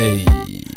Ey, 0.00 0.24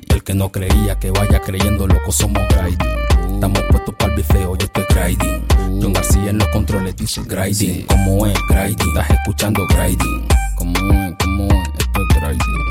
el 0.10 0.22
que 0.22 0.34
no 0.34 0.52
creía 0.52 1.00
que 1.00 1.10
vaya 1.10 1.40
creyendo, 1.40 1.88
loco, 1.88 2.12
somos 2.12 2.46
grinding. 2.50 3.36
Estamos 3.36 3.62
puestos 3.70 3.96
para 3.96 4.12
el 4.12 4.18
bifeo, 4.18 4.58
yo 4.58 4.66
estoy 4.66 4.84
grinding. 4.90 5.46
John 5.82 5.94
García 5.94 6.30
en 6.30 6.40
los 6.40 6.48
controles 6.50 6.94
dice 6.98 7.22
grinding. 7.26 7.86
Como 7.86 8.28
es 8.28 8.38
grinding? 8.50 8.90
Estás 8.90 9.12
escuchando 9.12 9.66
grinding. 9.68 10.28
Como 10.58 10.78
es, 10.78 11.16
como 11.24 11.46
es, 11.46 11.70
esto 11.80 12.02
es 12.02 12.22
grinding. 12.22 12.68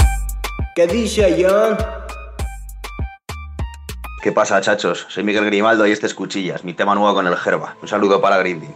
¿Qué 0.76 0.86
dice 0.88 1.42
John? 1.42 1.78
¿Qué 4.22 4.30
pasa, 4.30 4.60
chachos? 4.60 5.06
Soy 5.08 5.24
Miguel 5.24 5.46
Grimaldo 5.46 5.86
y 5.86 5.92
este 5.92 6.04
es 6.04 6.12
Cuchillas, 6.12 6.64
mi 6.64 6.74
tema 6.74 6.94
nuevo 6.94 7.14
con 7.14 7.26
el 7.26 7.36
Gerba. 7.38 7.76
Un 7.80 7.88
saludo 7.88 8.20
para 8.20 8.36
Grinding. 8.36 8.74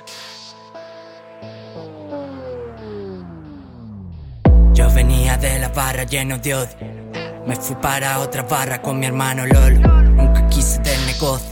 Yo 4.72 4.90
venía 4.95 5.36
de 5.36 5.58
la 5.58 5.68
barra 5.68 6.04
lleno 6.04 6.38
de 6.38 6.54
odio. 6.54 7.05
Me 7.46 7.55
fui 7.55 7.77
para 7.77 8.18
otra 8.18 8.42
barra 8.42 8.82
con 8.82 8.98
mi 8.98 9.06
hermano 9.06 9.46
Lolo. 9.46 9.78
Nunca 10.02 10.48
quise 10.48 10.80
del 10.80 11.06
negocio. 11.06 11.46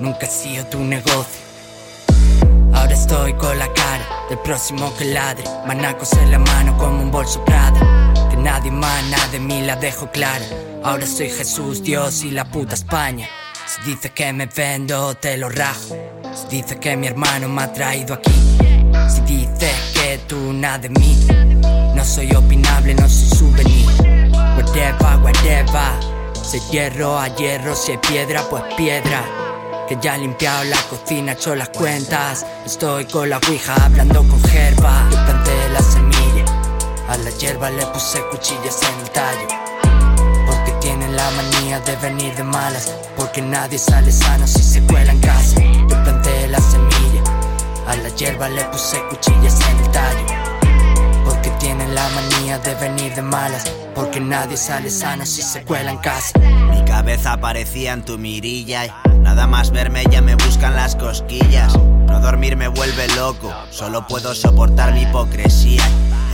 Nunca 0.00 0.24
he 0.24 0.30
sido 0.30 0.64
tu 0.66 0.78
negocio. 0.78 1.44
Ahora 2.72 2.94
estoy 2.94 3.34
con 3.34 3.58
la 3.58 3.70
cara 3.74 4.06
del 4.30 4.38
próximo 4.38 4.90
que 4.96 5.04
ladre. 5.04 5.44
Manacos 5.66 6.14
en 6.14 6.30
la 6.30 6.38
mano 6.38 6.78
como 6.78 7.02
un 7.02 7.10
bolso 7.10 7.44
Prada. 7.44 7.78
Que 8.30 8.38
nadie 8.38 8.70
mana 8.70 9.18
de 9.30 9.38
mí 9.38 9.60
la 9.60 9.76
dejo 9.76 10.10
clara. 10.10 10.46
Ahora 10.82 11.06
soy 11.06 11.28
Jesús, 11.28 11.82
Dios 11.82 12.24
y 12.24 12.30
la 12.30 12.46
puta 12.46 12.72
España. 12.72 13.28
Si 13.66 13.90
dice 13.90 14.12
que 14.12 14.32
me 14.32 14.46
vendo, 14.46 15.14
te 15.14 15.36
lo 15.36 15.50
rajo. 15.50 15.94
Si 16.34 16.56
dice 16.56 16.80
que 16.80 16.96
mi 16.96 17.06
hermano 17.06 17.50
me 17.50 17.64
ha 17.64 17.72
traído 17.72 18.14
aquí. 18.14 18.32
Si 19.10 19.20
dices 19.22 19.74
que 19.92 20.20
tú 20.26 20.54
nada 20.54 20.78
de 20.78 20.88
mí. 20.88 21.26
No 21.94 22.02
soy 22.02 22.34
opinable, 22.34 22.94
no 22.94 23.06
soy 23.10 23.28
souvenir. 23.38 24.33
Whatever, 24.56 25.18
whatever. 25.22 26.14
Si 26.42 26.60
hierro 26.70 27.18
a 27.18 27.28
hierro, 27.28 27.74
hay 27.74 27.98
piedra, 27.98 28.42
pues 28.48 28.62
piedra. 28.76 29.24
Que 29.88 29.98
ya 30.00 30.14
he 30.14 30.18
limpiado 30.20 30.62
la 30.64 30.76
cocina, 30.88 31.32
hecho 31.32 31.54
las 31.54 31.70
cuentas. 31.70 32.46
Estoy 32.64 33.04
con 33.06 33.28
la 33.28 33.38
ouija 33.38 33.74
hablando 33.84 34.20
con 34.20 34.42
Gerba. 34.44 35.08
Yo 35.10 35.24
planté 35.24 35.68
la 35.72 35.80
semilla. 35.80 36.44
A 37.08 37.16
la 37.18 37.30
hierba 37.30 37.70
le 37.70 37.84
puse 37.86 38.20
cuchillas 38.30 38.80
en 38.82 39.00
el 39.00 39.10
tallo. 39.10 39.48
Porque 40.46 40.72
tienen 40.80 41.16
la 41.16 41.30
manía 41.32 41.80
de 41.80 41.96
venir 41.96 42.34
de 42.36 42.44
malas. 42.44 42.94
Porque 43.16 43.42
nadie 43.42 43.78
sale 43.78 44.12
sano 44.12 44.46
si 44.46 44.62
se 44.62 44.82
cuela 44.82 45.12
en 45.12 45.20
casa. 45.20 45.60
Yo 45.60 46.02
planté 46.02 46.48
la 46.48 46.60
semilla. 46.60 47.22
A 47.88 47.96
la 47.96 48.08
hierba 48.10 48.48
le 48.48 48.64
puse 48.66 49.02
cuchillas 49.10 49.33
de 53.14 53.22
malas. 53.22 53.64
Porque 53.94 54.20
nadie 54.20 54.56
sale 54.56 54.90
sano 54.90 55.24
si 55.24 55.42
se 55.42 55.62
cuela 55.62 55.92
en 55.92 55.98
casa. 55.98 56.38
Mi 56.70 56.84
cabeza 56.84 57.32
aparecía 57.32 57.92
en 57.92 58.04
tu 58.04 58.18
mirilla 58.18 58.94
nada 59.34 59.48
más 59.48 59.72
verme 59.72 60.04
ya 60.10 60.20
me 60.22 60.36
buscan 60.36 60.76
las 60.76 60.94
cosquillas. 60.94 61.76
No 61.76 62.20
dormir 62.20 62.56
me 62.56 62.68
vuelve 62.68 63.08
loco, 63.16 63.52
solo 63.70 64.06
puedo 64.06 64.32
soportar 64.32 64.92
mi 64.92 65.02
hipocresía. 65.02 65.82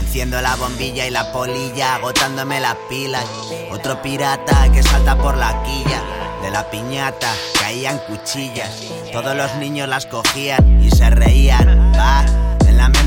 Enciendo 0.01 0.39
la 0.39 0.55
bombilla 0.55 1.07
y 1.07 1.09
la 1.09 1.31
polilla, 1.31 1.95
agotándome 1.95 2.59
las 2.59 2.75
pilas. 2.89 3.25
Otro 3.71 4.01
pirata 4.03 4.71
que 4.71 4.83
salta 4.83 5.17
por 5.17 5.35
la 5.35 5.63
quilla. 5.63 6.03
De 6.43 6.51
la 6.51 6.69
piñata 6.69 7.33
caían 7.59 7.97
cuchillas. 8.07 8.69
Todos 9.11 9.35
los 9.35 9.55
niños 9.55 9.89
las 9.89 10.05
cogían 10.05 10.79
y 10.83 10.91
se 10.91 11.09
reían. 11.09 11.91
La 11.93 12.25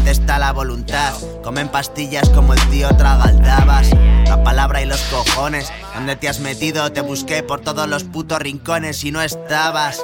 mente 0.04 0.20
está 0.20 0.38
la 0.38 0.52
voluntad. 0.52 1.14
Comen 1.42 1.68
pastillas 1.68 2.28
como 2.28 2.52
el 2.52 2.60
tío 2.68 2.88
tragaldabas. 2.96 3.88
La 4.26 4.42
palabra 4.44 4.82
y 4.82 4.86
los 4.86 5.00
cojones. 5.04 5.72
¿Dónde 5.94 6.16
te 6.16 6.28
has 6.28 6.40
metido? 6.40 6.92
Te 6.92 7.00
busqué 7.00 7.42
por 7.42 7.60
todos 7.60 7.88
los 7.88 8.04
putos 8.04 8.38
rincones 8.38 9.02
y 9.04 9.12
no 9.12 9.22
estabas. 9.22 10.02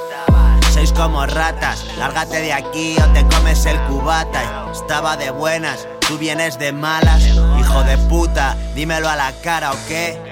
Sois 0.72 0.92
como 0.92 1.26
ratas, 1.26 1.84
lárgate 1.98 2.40
de 2.40 2.52
aquí 2.52 2.96
o 2.98 3.12
te 3.12 3.26
comes 3.26 3.66
el 3.66 3.78
cubata. 3.82 4.70
Estaba 4.72 5.16
de 5.16 5.30
buenas, 5.30 5.86
tú 6.08 6.16
vienes 6.16 6.58
de 6.58 6.72
malas. 6.72 7.22
Hijo 7.58 7.82
de 7.82 7.98
puta, 8.08 8.56
dímelo 8.74 9.08
a 9.08 9.16
la 9.16 9.32
cara 9.42 9.72
o 9.72 9.76
qué. 9.86 10.29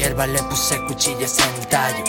Hierba 0.00 0.26
le 0.26 0.42
puse 0.44 0.80
cuchillas 0.86 1.36
en 1.38 1.60
el 1.60 1.66
tallo. 1.66 2.04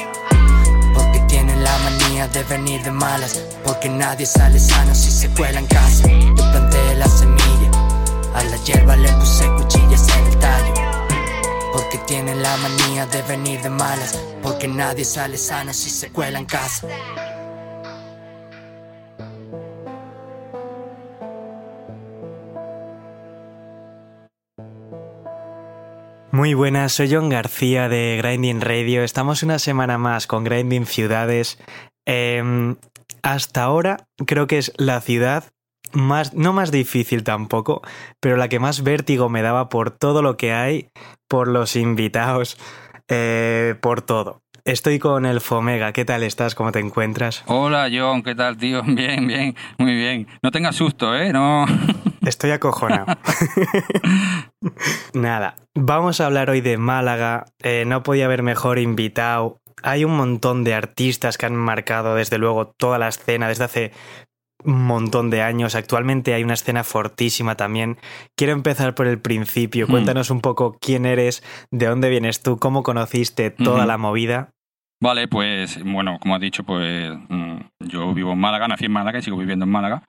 Porque 0.94 1.20
tienen 1.28 1.62
la 1.62 1.78
manía 1.80 2.26
de 2.30 2.42
venir 2.44 2.82
de 2.84 2.92
malas. 2.92 3.42
Porque 3.66 3.90
nadie 3.90 4.26
sale 4.26 4.60
sano 4.60 4.96
si 4.96 5.12
se 5.12 5.28
cuela 5.32 5.60
en 5.60 5.68
casa. 5.68 6.08
Yo 6.08 6.52
planté 6.52 6.96
la 6.96 7.08
semilla, 7.08 7.70
a 8.34 8.44
la 8.44 8.58
hierba 8.64 8.96
le 8.96 9.12
puse 9.14 9.46
cuchillas 9.58 10.08
en 10.16 10.26
el 10.28 10.40
tallo. 10.40 10.74
Porque 11.74 11.98
tienen 12.08 12.42
la 12.42 12.56
manía 12.58 13.06
de 13.08 13.22
venir 13.24 13.62
de 13.62 13.70
malas. 13.70 14.18
Porque 14.42 14.70
nadie 14.70 15.04
sale 15.04 15.38
sano 15.38 15.74
si 15.74 15.90
se 15.90 16.10
cuela 16.12 16.40
en 16.40 16.46
casa. 16.46 16.88
Muy 26.42 26.56
buenas, 26.56 26.94
soy 26.94 27.14
John 27.14 27.30
García 27.30 27.88
de 27.88 28.18
Grinding 28.18 28.62
Radio. 28.62 29.04
Estamos 29.04 29.44
una 29.44 29.60
semana 29.60 30.00
más 30.00 30.26
con 30.26 30.44
Grinding 30.44 30.88
Ciudades. 30.88 31.60
Eh, 32.08 32.76
hasta 33.22 33.62
ahora 33.62 34.08
creo 34.26 34.48
que 34.48 34.58
es 34.58 34.74
la 34.78 35.02
ciudad 35.02 35.52
más, 35.94 36.34
no 36.34 36.52
más 36.52 36.72
difícil 36.72 37.24
tampoco, 37.24 37.84
pero 38.20 38.38
la 38.38 38.50
que 38.50 38.58
más 38.58 38.82
vértigo 38.82 39.30
me 39.30 39.44
daba 39.44 39.70
por 39.70 39.92
todo 39.92 40.24
lo 40.24 40.36
que 40.36 40.52
hay, 40.52 40.90
por 41.28 41.48
los 41.48 41.76
invitados, 41.76 42.58
eh, 43.08 43.76
por 43.80 44.02
todo. 44.02 44.42
Estoy 44.64 45.00
con 45.00 45.26
el 45.26 45.42
Fomega. 45.42 45.92
¿Qué 45.92 46.06
tal 46.06 46.22
estás? 46.22 46.54
¿Cómo 46.54 46.72
te 46.72 46.80
encuentras? 46.80 47.44
Hola 47.48 47.90
John, 47.92 48.22
¿qué 48.22 48.36
tal, 48.36 48.58
tío? 48.58 48.84
Bien, 48.86 49.26
bien, 49.26 49.56
muy 49.78 49.96
bien. 49.96 50.28
No 50.44 50.52
tengas 50.52 50.76
susto, 50.76 51.16
¿eh? 51.16 51.34
No. 51.34 51.66
Estoy 52.26 52.52
acojonado. 52.52 53.08
Nada, 55.14 55.56
vamos 55.74 56.22
a 56.22 56.28
hablar 56.28 56.52
hoy 56.52 56.62
de 56.62 56.78
Málaga. 56.78 57.46
Eh, 57.64 57.86
no 57.88 58.04
podía 58.04 58.26
haber 58.26 58.44
mejor 58.44 58.78
invitado. 58.78 59.58
Hay 59.82 60.06
un 60.06 60.16
montón 60.16 60.64
de 60.64 60.76
artistas 60.76 61.40
que 61.40 61.48
han 61.48 61.56
marcado 61.56 62.14
desde 62.14 62.38
luego 62.38 62.68
toda 62.68 63.00
la 63.00 63.08
escena 63.08 63.48
desde 63.48 63.64
hace 63.64 63.92
un 64.66 64.86
montón 64.86 65.30
de 65.30 65.42
años. 65.42 65.76
Actualmente 65.76 66.34
hay 66.34 66.44
una 66.44 66.54
escena 66.54 66.84
fortísima 66.84 67.56
también. 67.56 67.98
Quiero 68.38 68.54
empezar 68.54 68.96
por 68.96 69.08
el 69.08 69.20
principio. 69.20 69.88
Hmm. 69.88 69.92
Cuéntanos 69.92 70.30
un 70.30 70.42
poco 70.42 70.78
quién 70.80 71.06
eres, 71.06 71.44
de 71.72 71.88
dónde 71.88 72.10
vienes 72.10 72.42
tú, 72.42 72.58
cómo 72.58 72.84
conociste 72.84 73.52
toda 73.52 73.86
la 73.86 73.98
movida. 73.98 74.52
Vale, 75.02 75.28
pues 75.28 75.84
bueno, 75.84 76.20
como 76.22 76.36
has 76.36 76.42
dicho, 76.42 76.64
pues 76.64 77.12
mm, 77.28 77.56
yo 77.80 78.14
vivo 78.14 78.34
en 78.34 78.40
Málaga, 78.40 78.68
nací 78.68 78.86
en 78.86 78.92
Málaga 78.92 79.18
y 79.18 79.24
sigo 79.24 79.38
viviendo 79.38 79.66
en 79.66 79.72
Málaga. 79.72 80.04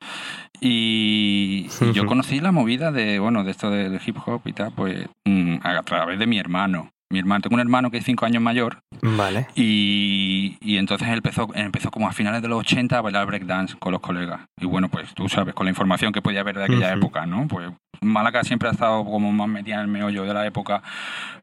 Y, 0.61 1.67
y 1.81 1.93
yo 1.95 2.05
conocí 2.05 2.41
la 2.41 2.53
movida 2.53 2.93
de, 2.93 3.19
bueno, 3.19 3.43
de 3.43 3.53
esto 3.53 3.71
del 3.71 3.99
hip 4.05 4.19
hop 4.27 4.43
y 4.45 4.53
tal, 4.53 4.73
pues 4.75 5.09
mm, 5.25 5.57
a 5.63 5.83
través 5.83 6.19
de 6.19 6.27
mi 6.27 6.39
hermano. 6.39 6.91
Mi 7.13 7.19
hermano, 7.19 7.43
tengo 7.43 7.55
un 7.55 7.61
hermano 7.61 7.91
que 7.91 7.99
es 7.99 8.05
cinco 8.05 8.25
años 8.25 8.43
mayor 8.43 8.79
Vale. 9.03 9.47
y, 9.55 10.57
y 10.63 10.79
entonces 10.79 11.07
él 11.09 11.17
empezó, 11.17 11.47
empezó 11.55 11.91
como 11.91 12.09
a 12.09 12.13
finales 12.13 12.41
de 12.41 12.49
los 12.49 12.61
80 12.61 12.97
a 12.97 13.01
bailar 13.03 13.27
breakdance 13.27 13.77
con 13.79 13.93
los 13.93 14.01
colegas. 14.01 14.41
Y 14.59 14.65
bueno, 14.65 14.89
pues 14.89 15.13
tú 15.13 15.29
sabes, 15.29 15.55
con 15.55 15.67
la 15.67 15.71
información 15.71 16.11
que 16.11 16.23
podía 16.23 16.41
haber 16.41 16.57
de 16.57 16.65
aquella 16.65 16.91
época, 16.91 17.27
¿no? 17.27 17.47
Pues 17.49 17.71
Málaga 18.01 18.43
siempre 18.45 18.71
ha 18.71 18.73
estado 18.73 19.05
como 19.05 19.31
más 19.31 19.47
metida 19.47 19.75
en 19.75 19.83
el 19.83 19.89
meollo 19.89 20.25
de 20.25 20.33
la 20.33 20.47
época, 20.47 20.83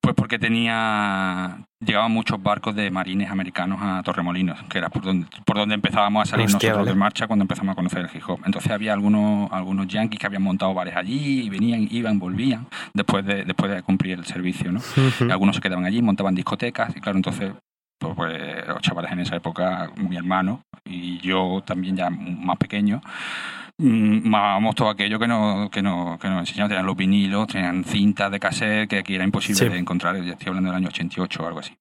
pues 0.01 0.15
porque 0.15 0.39
tenía 0.39 1.67
llegaban 1.85 2.11
muchos 2.11 2.41
barcos 2.41 2.75
de 2.75 2.91
marines 2.91 3.31
americanos 3.31 3.79
a 3.81 4.03
Torremolinos, 4.03 4.61
que 4.69 4.77
era 4.77 4.89
por 4.89 5.03
donde, 5.03 5.27
por 5.45 5.57
donde 5.57 5.75
empezábamos 5.75 6.27
a 6.27 6.31
salir 6.31 6.45
Hostia, 6.47 6.69
nosotros 6.69 6.77
vale. 6.85 6.91
de 6.91 6.95
marcha 6.99 7.27
cuando 7.27 7.43
empezamos 7.43 7.73
a 7.73 7.75
conocer 7.75 7.99
el 7.99 8.09
hip 8.13 8.23
hop. 8.27 8.41
Entonces 8.45 8.71
había 8.71 8.93
algunos, 8.93 9.51
algunos 9.51 9.87
yankees 9.87 10.19
que 10.19 10.25
habían 10.25 10.43
montado 10.43 10.73
bares 10.73 10.95
allí 10.95 11.41
y 11.41 11.49
venían, 11.49 11.87
iban, 11.89 12.19
volvían 12.19 12.67
después 12.93 13.25
de, 13.25 13.45
después 13.45 13.71
de 13.71 13.81
cumplir 13.83 14.19
el 14.19 14.25
servicio, 14.25 14.71
¿no? 14.71 14.81
Y 15.21 15.31
algunos 15.31 15.55
se 15.55 15.61
quedaban 15.61 15.85
allí, 15.85 16.01
montaban 16.01 16.35
discotecas 16.35 16.95
y 16.95 16.99
claro, 16.99 17.17
entonces 17.17 17.53
pues, 17.99 18.13
pues, 18.15 18.67
los 18.67 18.81
chavales 18.81 19.11
en 19.11 19.19
esa 19.19 19.35
época, 19.35 19.91
mi 19.95 20.17
hermano 20.17 20.61
y 20.85 21.19
yo 21.19 21.63
también 21.65 21.95
ya 21.95 22.09
más 22.09 22.57
pequeño, 22.57 23.01
mm, 23.79 24.29
mamábamos 24.29 24.75
todo 24.75 24.89
aquello 24.89 25.17
que 25.17 25.27
nos, 25.27 25.69
que 25.71 25.81
nos, 25.81 26.19
que 26.19 26.29
nos 26.29 26.39
enseñaban. 26.41 26.69
Tenían 26.69 26.85
los 26.85 26.95
vinilos, 26.95 27.47
tenían 27.47 27.83
cintas 27.83 28.31
de 28.31 28.39
cassette 28.39 28.87
que 28.89 28.99
aquí 28.99 29.15
era 29.15 29.23
imposible 29.23 29.57
Sí. 29.65 29.69
de 29.69 29.77
encontrar, 29.79 30.15
ya 30.23 30.33
estoy 30.33 30.49
hablando 30.49 30.69
del 30.69 30.77
año 30.77 30.89
88 30.89 31.43
o 31.43 31.47
algo 31.47 31.59
así. 31.59 31.73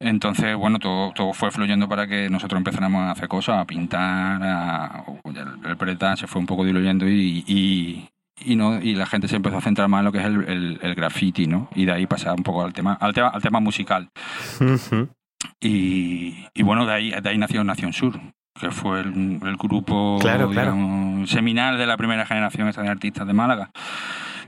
Entonces, 0.00 0.56
bueno, 0.56 0.78
todo, 0.78 1.12
todo 1.12 1.32
fue 1.32 1.50
fluyendo 1.50 1.88
para 1.88 2.06
que 2.06 2.28
nosotros 2.28 2.58
empezáramos 2.58 3.02
a 3.02 3.12
hacer 3.12 3.28
cosas, 3.28 3.58
a 3.60 3.64
pintar, 3.64 4.42
a, 4.42 5.04
el, 5.24 5.68
el 5.70 5.74
breakdance 5.76 6.20
se 6.22 6.26
fue 6.26 6.40
un 6.40 6.46
poco 6.46 6.64
diluyendo 6.64 7.08
y, 7.08 7.44
y, 7.46 8.08
y 8.44 8.56
no 8.56 8.80
y 8.82 8.94
la 8.94 9.06
gente 9.06 9.28
se 9.28 9.36
empezó 9.36 9.58
a 9.58 9.60
centrar 9.60 9.88
más 9.88 10.00
en 10.00 10.04
lo 10.06 10.12
que 10.12 10.18
es 10.18 10.24
el, 10.24 10.44
el, 10.48 10.78
el 10.82 10.94
graffiti, 10.94 11.46
¿no? 11.46 11.68
Y 11.74 11.84
de 11.84 11.92
ahí 11.92 12.06
pasar 12.06 12.34
un 12.36 12.42
poco 12.42 12.64
al 12.64 12.72
tema, 12.72 12.94
al 13.00 13.14
tema, 13.14 13.28
al 13.28 13.40
tema 13.42 13.60
musical. 13.60 14.10
Y, 15.60 16.46
y 16.54 16.62
bueno, 16.62 16.86
de 16.86 16.92
ahí, 16.92 17.10
de 17.10 17.28
ahí 17.28 17.38
nació 17.38 17.62
Nación 17.64 17.92
Sur, 17.92 18.18
que 18.58 18.70
fue 18.70 19.00
el, 19.00 19.40
el 19.42 19.56
grupo 19.56 20.18
Claro, 20.20 20.48
claro. 20.50 20.72
digamos, 20.72 21.30
seminal 21.30 21.78
de 21.78 21.86
la 21.86 21.96
primera 21.96 22.24
generación 22.26 22.68
esta 22.68 22.82
de 22.82 22.88
artistas 22.88 23.26
de 23.26 23.32
Málaga. 23.32 23.70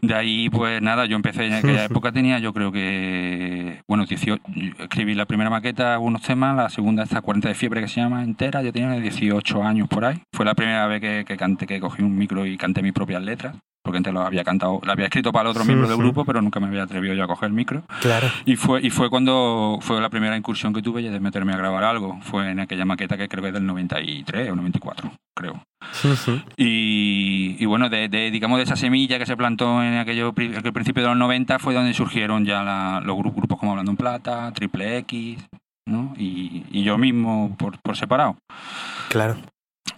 De 0.02 0.14
ahí, 0.14 0.50
pues 0.50 0.82
nada, 0.82 1.06
yo 1.06 1.16
empecé 1.16 1.46
en 1.46 1.54
aquella 1.54 1.84
época, 1.86 2.12
tenía 2.12 2.38
yo 2.38 2.52
creo 2.52 2.70
que, 2.70 3.82
bueno, 3.88 4.04
18, 4.04 4.42
escribí 4.80 5.14
la 5.14 5.24
primera 5.24 5.50
maqueta, 5.50 5.98
unos 5.98 6.22
temas, 6.22 6.54
la 6.54 6.68
segunda, 6.68 7.02
esta 7.02 7.22
40 7.22 7.48
de 7.48 7.54
fiebre 7.54 7.80
que 7.80 7.88
se 7.88 8.00
llama 8.00 8.22
entera, 8.22 8.62
yo 8.62 8.72
tenía 8.72 8.90
18 8.92 9.62
años 9.64 9.88
por 9.88 10.04
ahí. 10.04 10.22
Fue 10.32 10.44
la 10.44 10.54
primera 10.54 10.86
vez 10.86 11.00
que, 11.00 11.24
que 11.26 11.36
canté, 11.36 11.66
que 11.66 11.80
cogí 11.80 12.02
un 12.02 12.16
micro 12.16 12.46
y 12.46 12.56
canté 12.56 12.82
mis 12.82 12.92
propias 12.92 13.22
letras, 13.22 13.56
porque 13.86 13.96
antes 13.98 14.12
lo 14.12 14.20
había 14.20 14.44
cantado, 14.44 14.80
lo 14.84 14.92
había 14.92 15.06
escrito 15.06 15.32
para 15.32 15.44
el 15.44 15.50
otro 15.52 15.64
miembro 15.64 15.88
del 15.88 15.96
grupo, 15.96 16.24
pero 16.26 16.42
nunca 16.42 16.60
me 16.60 16.66
había 16.66 16.82
atrevido 16.82 17.14
yo 17.14 17.24
a 17.24 17.26
coger 17.26 17.46
el 17.48 17.54
micro. 17.54 17.82
Claro. 18.02 18.28
Y 18.44 18.56
fue, 18.56 18.82
y 18.84 18.90
fue 18.90 19.08
cuando 19.08 19.78
fue 19.80 19.98
la 20.00 20.10
primera 20.10 20.36
incursión 20.36 20.74
que 20.74 20.82
tuve 20.82 21.02
de 21.02 21.20
meterme 21.20 21.54
a 21.54 21.56
grabar 21.56 21.84
algo. 21.84 22.18
Fue 22.22 22.50
en 22.50 22.60
aquella 22.60 22.84
maqueta 22.84 23.16
que 23.16 23.28
creo 23.28 23.40
que 23.42 23.48
es 23.48 23.54
del 23.54 23.64
93 23.64 24.50
o 24.50 24.56
94, 24.56 25.10
creo. 25.34 25.62
Ujú. 26.04 26.40
Y, 26.56 27.56
y 27.58 27.64
bueno, 27.66 27.88
de, 27.88 28.08
de, 28.08 28.30
digamos 28.30 28.58
de 28.58 28.64
esa 28.64 28.76
semilla 28.76 29.18
que 29.18 29.26
se 29.26 29.36
plantó 29.36 29.82
en 29.82 29.98
aquello, 29.98 30.28
aquel 30.30 30.72
principio 30.72 31.02
de 31.02 31.08
los 31.10 31.18
90 31.18 31.58
fue 31.58 31.74
donde 31.74 31.94
surgieron 31.94 32.44
ya 32.44 32.62
la- 32.62 33.00
los 33.04 33.16
gru- 33.16 33.34
grupos 33.34 33.58
como 33.58 33.72
Hablando 33.72 33.92
en 33.92 33.96
Plata, 33.96 34.50
Triple 34.52 34.98
X, 34.98 35.38
¿no? 35.88 36.12
Y, 36.18 36.64
y 36.70 36.82
yo 36.82 36.98
mismo 36.98 37.54
por, 37.56 37.78
por 37.80 37.96
separado. 37.96 38.36
Claro. 39.08 39.36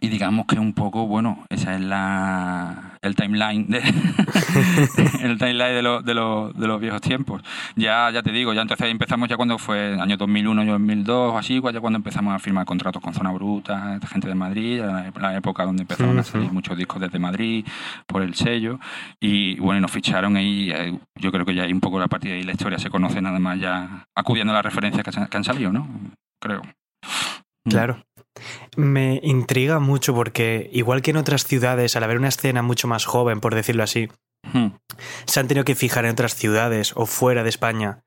Y 0.01 0.09
digamos 0.09 0.47
que 0.47 0.59
un 0.59 0.73
poco, 0.73 1.07
bueno, 1.07 1.45
esa 1.49 1.75
es 1.75 1.81
la 1.81 2.99
el 3.01 3.15
timeline 3.15 3.67
de 3.69 3.79
el 5.23 5.39
timeline 5.39 5.75
de, 5.75 5.83
los 5.83 6.05
de, 6.05 6.15
los 6.15 6.55
de 6.57 6.67
los 6.67 6.81
viejos 6.81 7.01
tiempos. 7.01 7.43
Ya 7.77 8.11
ya 8.11 8.23
te 8.23 8.33
digo, 8.33 8.53
ya 8.53 8.63
entonces 8.63 8.89
empezamos 8.89 9.29
ya 9.29 9.37
cuando 9.37 9.59
fue 9.59 10.01
año 10.01 10.17
2001, 10.17 10.61
año 10.61 10.73
2002 10.73 11.35
o 11.35 11.39
así, 11.39 11.61
ya 11.73 11.81
cuando 11.81 11.99
empezamos 11.99 12.35
a 12.35 12.39
firmar 12.39 12.65
contratos 12.67 13.03
con 13.03 13.15
Zona 13.15 13.31
Bruta, 13.33 13.99
gente 14.11 14.29
de 14.29 14.35
Madrid, 14.35 14.81
la, 14.81 15.13
la 15.19 15.37
época 15.37 15.65
donde 15.65 15.83
empezaron 15.83 16.19
a 16.19 16.23
salir 16.23 16.53
muchos 16.53 16.77
discos 16.77 17.01
desde 17.01 17.19
Madrid 17.19 17.65
por 18.07 18.23
el 18.23 18.35
sello 18.35 18.79
y 19.21 19.59
bueno, 19.61 19.79
y 19.79 19.81
nos 19.81 19.91
ficharon 19.91 20.37
ahí, 20.37 20.71
eh, 20.71 20.99
yo 21.17 21.31
creo 21.31 21.45
que 21.45 21.55
ya 21.55 21.63
hay 21.63 21.73
un 21.73 21.81
poco 21.81 21.99
la 21.99 22.09
partida 22.09 22.35
y 22.35 22.43
la 22.43 22.53
historia 22.53 22.79
se 22.79 22.91
conoce 22.91 23.21
nada 23.21 23.39
más 23.39 23.59
ya 23.61 24.07
acudiendo 24.15 24.53
a 24.53 24.57
las 24.57 24.65
referencias 24.65 25.05
que, 25.05 25.37
han 25.37 25.45
salido, 25.45 25.73
¿no? 25.73 25.89
Creo. 26.41 26.63
Claro. 27.69 28.03
Me 28.77 29.21
intriga 29.23 29.79
mucho 29.81 30.15
porque, 30.15 30.69
igual 30.73 31.03
que 31.03 31.11
en 31.11 31.17
otras 31.17 31.45
ciudades, 31.45 31.97
al 31.97 32.05
haber 32.05 32.19
una 32.19 32.29
escena 32.29 32.63
mucho 32.63 32.89
más 32.89 33.05
joven, 33.05 33.41
por 33.41 33.55
decirlo 33.55 33.83
así, 33.83 34.09
Mm. 34.53 34.69
se 35.27 35.41
han 35.41 35.49
tenido 35.49 35.65
que 35.65 35.75
fijar 35.75 36.05
en 36.05 36.13
otras 36.13 36.35
ciudades 36.37 36.93
o 36.95 37.07
fuera 37.07 37.43
de 37.43 37.49
España. 37.49 38.01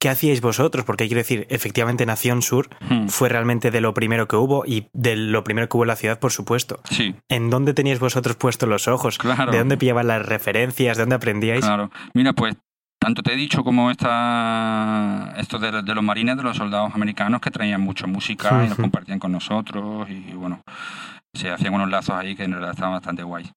¿Qué 0.00 0.08
hacíais 0.08 0.40
vosotros? 0.40 0.84
Porque 0.84 1.06
quiero 1.06 1.20
decir, 1.20 1.46
efectivamente 1.50 2.04
Nación 2.06 2.42
Sur 2.42 2.68
Mm. 2.90 3.08
fue 3.08 3.28
realmente 3.28 3.70
de 3.70 3.80
lo 3.80 3.94
primero 3.94 4.26
que 4.26 4.36
hubo 4.36 4.64
y 4.66 4.88
de 4.92 5.14
lo 5.16 5.44
primero 5.44 5.68
que 5.68 5.76
hubo 5.76 5.84
en 5.84 5.88
la 5.88 5.96
ciudad, 5.96 6.18
por 6.18 6.32
supuesto. 6.32 6.80
Sí, 6.90 7.14
¿En 7.28 7.48
dónde 7.50 7.74
teníais 7.74 8.00
vosotros 8.00 8.36
puestos 8.36 8.68
los 8.68 8.88
ojos? 8.88 9.18
claro. 9.18 9.52
¿De 9.52 9.58
dónde 9.58 9.76
pillaban 9.76 10.06
las 10.08 10.24
referencias? 10.26 10.96
¿De 10.96 11.02
dónde 11.02 11.16
aprendíais? 11.16 11.64
Claro. 11.64 11.90
Mira, 12.14 12.32
pues 12.32 12.54
tanto 13.04 13.22
te 13.22 13.34
he 13.34 13.36
dicho 13.36 13.62
como 13.62 13.90
esta, 13.90 15.34
esto 15.36 15.58
de, 15.58 15.82
de 15.82 15.94
los 15.94 16.02
marines, 16.02 16.38
de 16.38 16.42
los 16.42 16.56
soldados 16.56 16.94
americanos 16.94 17.42
que 17.42 17.50
traían 17.50 17.82
mucha 17.82 18.06
música 18.06 18.64
y 18.64 18.68
nos 18.70 18.78
compartían 18.78 19.18
con 19.18 19.30
nosotros 19.30 20.08
y 20.08 20.32
bueno, 20.32 20.62
se 21.34 21.50
hacían 21.50 21.74
unos 21.74 21.90
lazos 21.90 22.14
ahí 22.14 22.34
que 22.34 22.44
en 22.44 22.52
realidad 22.52 22.70
estaban 22.70 22.94
bastante 22.94 23.22
guays. 23.22 23.52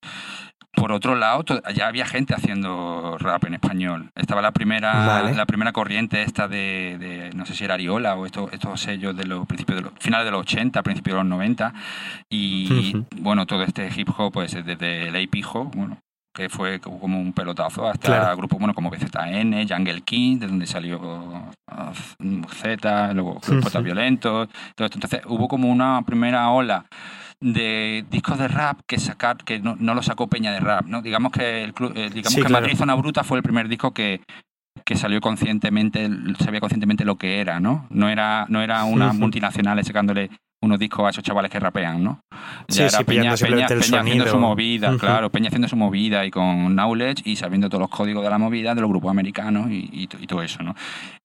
Por 0.74 0.92
otro 0.92 1.16
lado, 1.16 1.46
ya 1.74 1.88
había 1.88 2.06
gente 2.06 2.36
haciendo 2.36 3.18
rap 3.20 3.46
en 3.46 3.54
español. 3.54 4.12
Estaba 4.16 4.42
la 4.42 4.52
primera, 4.52 5.08
Vale. 5.08 5.34
la 5.34 5.46
primera 5.46 5.72
corriente 5.72 6.24
esta 6.24 6.50
de, 6.50 6.98
de, 7.00 7.30
no 7.34 7.46
sé 7.46 7.56
si 7.56 7.64
era 7.64 7.76
Ariola 7.76 8.16
o 8.16 8.26
estos, 8.26 8.52
estos 8.52 8.82
sellos 8.82 9.16
de 9.16 9.28
los 9.28 9.48
principios 9.48 9.78
de 9.78 9.84
los, 9.84 9.94
finales 9.98 10.26
de 10.26 10.32
los 10.32 10.42
80, 10.42 10.84
principios 10.84 11.16
de 11.16 11.24
los 11.24 11.30
90. 11.30 11.74
Y 12.30 13.06
bueno, 13.22 13.46
todo 13.46 13.64
este 13.64 13.90
hip 13.96 14.10
hop, 14.18 14.34
pues 14.34 14.52
desde 14.66 15.08
el 15.08 15.30
Pijo, 15.30 15.72
bueno, 15.74 16.00
que 16.38 16.50
fue 16.50 16.80
co- 16.80 17.00
como 17.00 17.20
un 17.20 17.34
pelotazo, 17.34 17.88
hasta 17.88 18.08
Claro. 18.08 18.38
grupos 18.38 18.60
bueno, 18.60 18.76
como 18.76 18.92
BZN, 18.92 19.68
Jungle 19.68 20.02
King, 20.02 20.38
de 20.38 20.46
donde 20.48 20.68
salió 20.68 21.00
uh, 21.02 22.44
Z, 22.62 23.14
luego 23.14 23.40
los 23.48 23.64
Poetas 23.64 23.84
Violentos, 23.84 24.48
todo 24.76 24.86
esto. 24.86 24.98
Entonces 24.98 25.22
hubo 25.26 25.48
como 25.48 25.68
una 25.68 26.04
primera 26.04 26.48
ola 26.52 26.86
de 27.40 28.06
discos 28.12 28.38
de 28.38 28.48
rap 28.48 28.82
que 28.88 29.00
sacar 29.00 29.38
que 29.38 29.60
no, 29.60 29.76
no 29.80 29.96
lo 29.96 30.04
sacó 30.04 30.28
Peña 30.28 30.52
de 30.52 30.60
rap, 30.60 30.86
¿no? 30.86 31.02
Digamos 31.02 31.32
que 31.32 31.64
el 31.64 31.74
club, 31.74 31.94
eh, 31.96 32.10
digamos 32.14 32.34
Sí, 32.34 32.42
que 32.42 32.48
claro. 32.48 32.62
Madrid 32.66 32.78
Zona 32.78 32.94
Bruta 32.94 33.24
fue 33.24 33.38
el 33.38 33.44
primer 33.44 33.68
disco 33.68 33.94
que 33.94 34.22
que 34.86 34.96
salió 34.96 35.20
conscientemente, 35.20 36.08
sabía 36.40 36.60
conscientemente 36.60 37.04
lo 37.04 37.16
que 37.18 37.42
era, 37.42 37.60
¿no? 37.60 37.88
No 37.90 38.10
era, 38.10 38.46
no 38.48 38.62
era 38.62 38.84
una 38.86 39.08
Ujú. 39.08 39.16
multinacionales 39.18 39.88
sacándole 39.88 40.30
unos 40.60 40.80
discos 40.80 41.06
a 41.06 41.10
esos 41.12 41.24
chavales 41.24 41.52
que 41.52 41.60
rapean, 41.60 42.04
¿no? 42.04 42.20
Sí, 42.68 42.82
sí, 42.90 43.04
pillando 43.04 43.38
simplemente 43.38 43.74
el 43.74 43.80
haciendo 43.80 44.26
sonido. 44.26 44.28
su 44.32 44.40
movida, 44.40 44.98
claro, 44.98 45.30
Peña 45.30 45.48
haciendo 45.50 45.68
su 45.68 45.76
movida 45.76 46.26
y 46.26 46.32
con 46.32 46.74
knowledge 46.76 47.22
y 47.26 47.36
sabiendo 47.36 47.70
todos 47.70 47.82
los 47.82 47.90
códigos 47.92 48.24
de 48.24 48.30
la 48.30 48.38
movida 48.40 48.74
de 48.74 48.82
los 48.82 48.90
grupos 48.90 49.12
americanos 49.12 49.70
y, 49.70 49.88
y 49.92 50.08
to- 50.08 50.18
y 50.20 50.26
todo 50.26 50.42
eso, 50.42 50.64
¿no? 50.64 50.76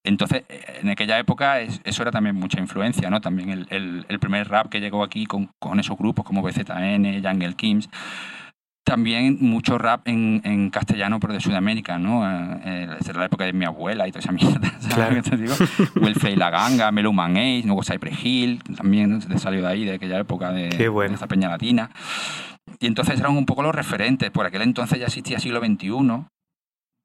Entonces, 0.04 0.44
en 0.82 0.90
aquella 0.90 1.18
época 1.18 1.60
es- 1.60 1.80
eso 1.84 2.02
era 2.02 2.10
también 2.10 2.36
mucha 2.36 2.60
influencia, 2.60 3.08
¿no? 3.08 3.20
También 3.20 3.50
el, 3.50 3.66
el- 3.70 4.04
el 4.08 4.18
primer 4.18 4.48
rap 4.48 4.68
que 4.68 4.80
llegó 4.80 5.02
aquí 5.02 5.24
con, 5.26 5.48
con 5.58 5.80
esos 5.80 5.96
grupos 5.96 6.24
como 6.26 6.42
BZN, 6.42 7.22
Jungle 7.22 7.54
Kings, 7.54 7.88
también 8.84 9.38
mucho 9.40 9.78
rap 9.78 10.06
en, 10.08 10.40
en 10.44 10.70
castellano, 10.70 11.20
pero 11.20 11.32
de 11.32 11.40
Sudamérica, 11.40 11.98
¿no? 11.98 12.28
Eh, 12.28 12.60
eh, 12.64 12.96
esa 13.00 13.10
era 13.10 13.20
la 13.20 13.26
época 13.26 13.44
de 13.44 13.52
mi 13.52 13.64
abuela 13.64 14.06
y 14.08 14.10
toda 14.12 14.20
esa 14.20 14.32
mierda, 14.32 14.68
¿sabes 14.80 14.94
Claro. 14.94 15.16
lo 15.16 15.22
que 15.22 15.30
te 15.30 15.36
digo? 15.36 15.54
Welfare 16.00 16.32
y 16.32 16.36
la 16.36 16.50
Ganga, 16.50 16.90
Mellow 16.90 17.12
Man 17.12 17.36
Ace, 17.36 17.62
luego 17.64 17.82
Cypress 17.82 18.24
Hill, 18.24 18.60
también 18.76 19.20
salió 19.38 19.62
de 19.62 19.68
ahí, 19.68 19.84
de 19.84 19.94
aquella 19.94 20.18
época 20.18 20.50
de, 20.52 20.88
bueno. 20.88 21.10
de 21.10 21.16
esa 21.16 21.28
peña 21.28 21.48
latina. 21.48 21.90
Y 22.80 22.86
entonces 22.86 23.18
eran 23.20 23.36
un 23.36 23.46
poco 23.46 23.62
los 23.62 23.74
referentes. 23.74 24.30
Por 24.30 24.46
aquel 24.46 24.62
entonces 24.62 24.98
ya 24.98 25.06
existía 25.06 25.38
siglo 25.38 25.60
XXI 25.60 25.90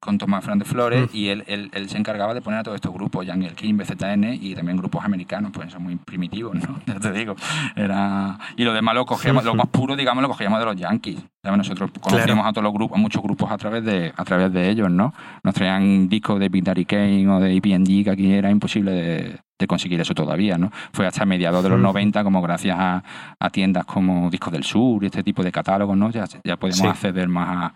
con 0.00 0.18
Tomás 0.18 0.44
Fernández 0.44 0.68
Flores 0.68 1.12
Mm. 1.12 1.16
y 1.16 1.28
él, 1.28 1.44
él, 1.46 1.70
él 1.74 1.88
se 1.88 1.98
encargaba 1.98 2.34
de 2.34 2.40
poner 2.40 2.60
a 2.60 2.62
todos 2.62 2.76
estos 2.76 2.92
grupos, 2.92 3.26
Jungle 3.26 3.52
King, 3.54 3.74
BZN 3.76 4.34
y 4.40 4.54
también 4.54 4.76
grupos 4.76 5.04
americanos, 5.04 5.50
pues 5.52 5.72
son 5.72 5.82
muy 5.82 5.96
primitivos, 5.96 6.54
¿no? 6.54 6.80
Ya 6.86 7.00
te 7.00 7.12
digo. 7.12 7.34
Era... 7.76 8.38
Y 8.56 8.64
lo 8.64 8.72
demás 8.72 8.94
lo 8.94 9.04
cogíamos, 9.06 9.44
lo 9.44 9.54
más 9.54 9.68
puro, 9.68 9.96
digamos, 9.96 10.22
lo 10.22 10.28
cogíamos 10.28 10.58
de 10.60 10.64
los 10.64 10.76
Yankees. 10.76 11.18
¿sabes? 11.42 11.58
Nosotros 11.58 11.90
conocíamos 12.00 12.46
a 12.46 12.52
todos 12.52 12.64
los 12.64 12.72
grupos, 12.72 12.98
a 12.98 13.00
muchos 13.00 13.22
grupos 13.22 13.50
a 13.50 13.58
través 13.58 13.84
de, 13.84 14.12
a 14.16 14.24
través 14.24 14.52
de 14.52 14.68
ellos, 14.70 14.90
¿no? 14.90 15.12
Nos 15.42 15.54
traían 15.54 16.08
discos 16.08 16.38
de 16.40 16.48
Big 16.48 16.64
Daddy 16.64 16.84
Kane 16.84 17.28
o 17.28 17.40
de 17.40 17.56
APNG, 17.56 18.04
que 18.04 18.10
aquí 18.10 18.32
era 18.32 18.50
imposible 18.50 18.90
de, 18.92 19.38
de 19.58 19.66
conseguir 19.66 20.00
eso 20.00 20.14
todavía, 20.14 20.56
¿no? 20.56 20.70
Fue 20.92 21.06
hasta 21.06 21.24
mediados 21.26 21.62
de 21.62 21.68
los 21.70 21.78
Mm. 21.78 21.82
90, 21.82 22.24
como 22.24 22.40
gracias 22.42 22.76
a, 22.78 23.02
a 23.40 23.50
tiendas 23.50 23.84
como 23.86 24.30
Discos 24.30 24.52
del 24.52 24.62
Sur 24.64 25.02
y 25.02 25.06
este 25.06 25.22
tipo 25.22 25.42
de 25.42 25.50
catálogos, 25.50 25.96
¿no? 25.96 26.10
Ya, 26.10 26.24
ya 26.44 26.56
podemos 26.56 26.78
Sí. 26.78 26.86
acceder 26.86 27.28
más 27.28 27.48
a, 27.48 27.74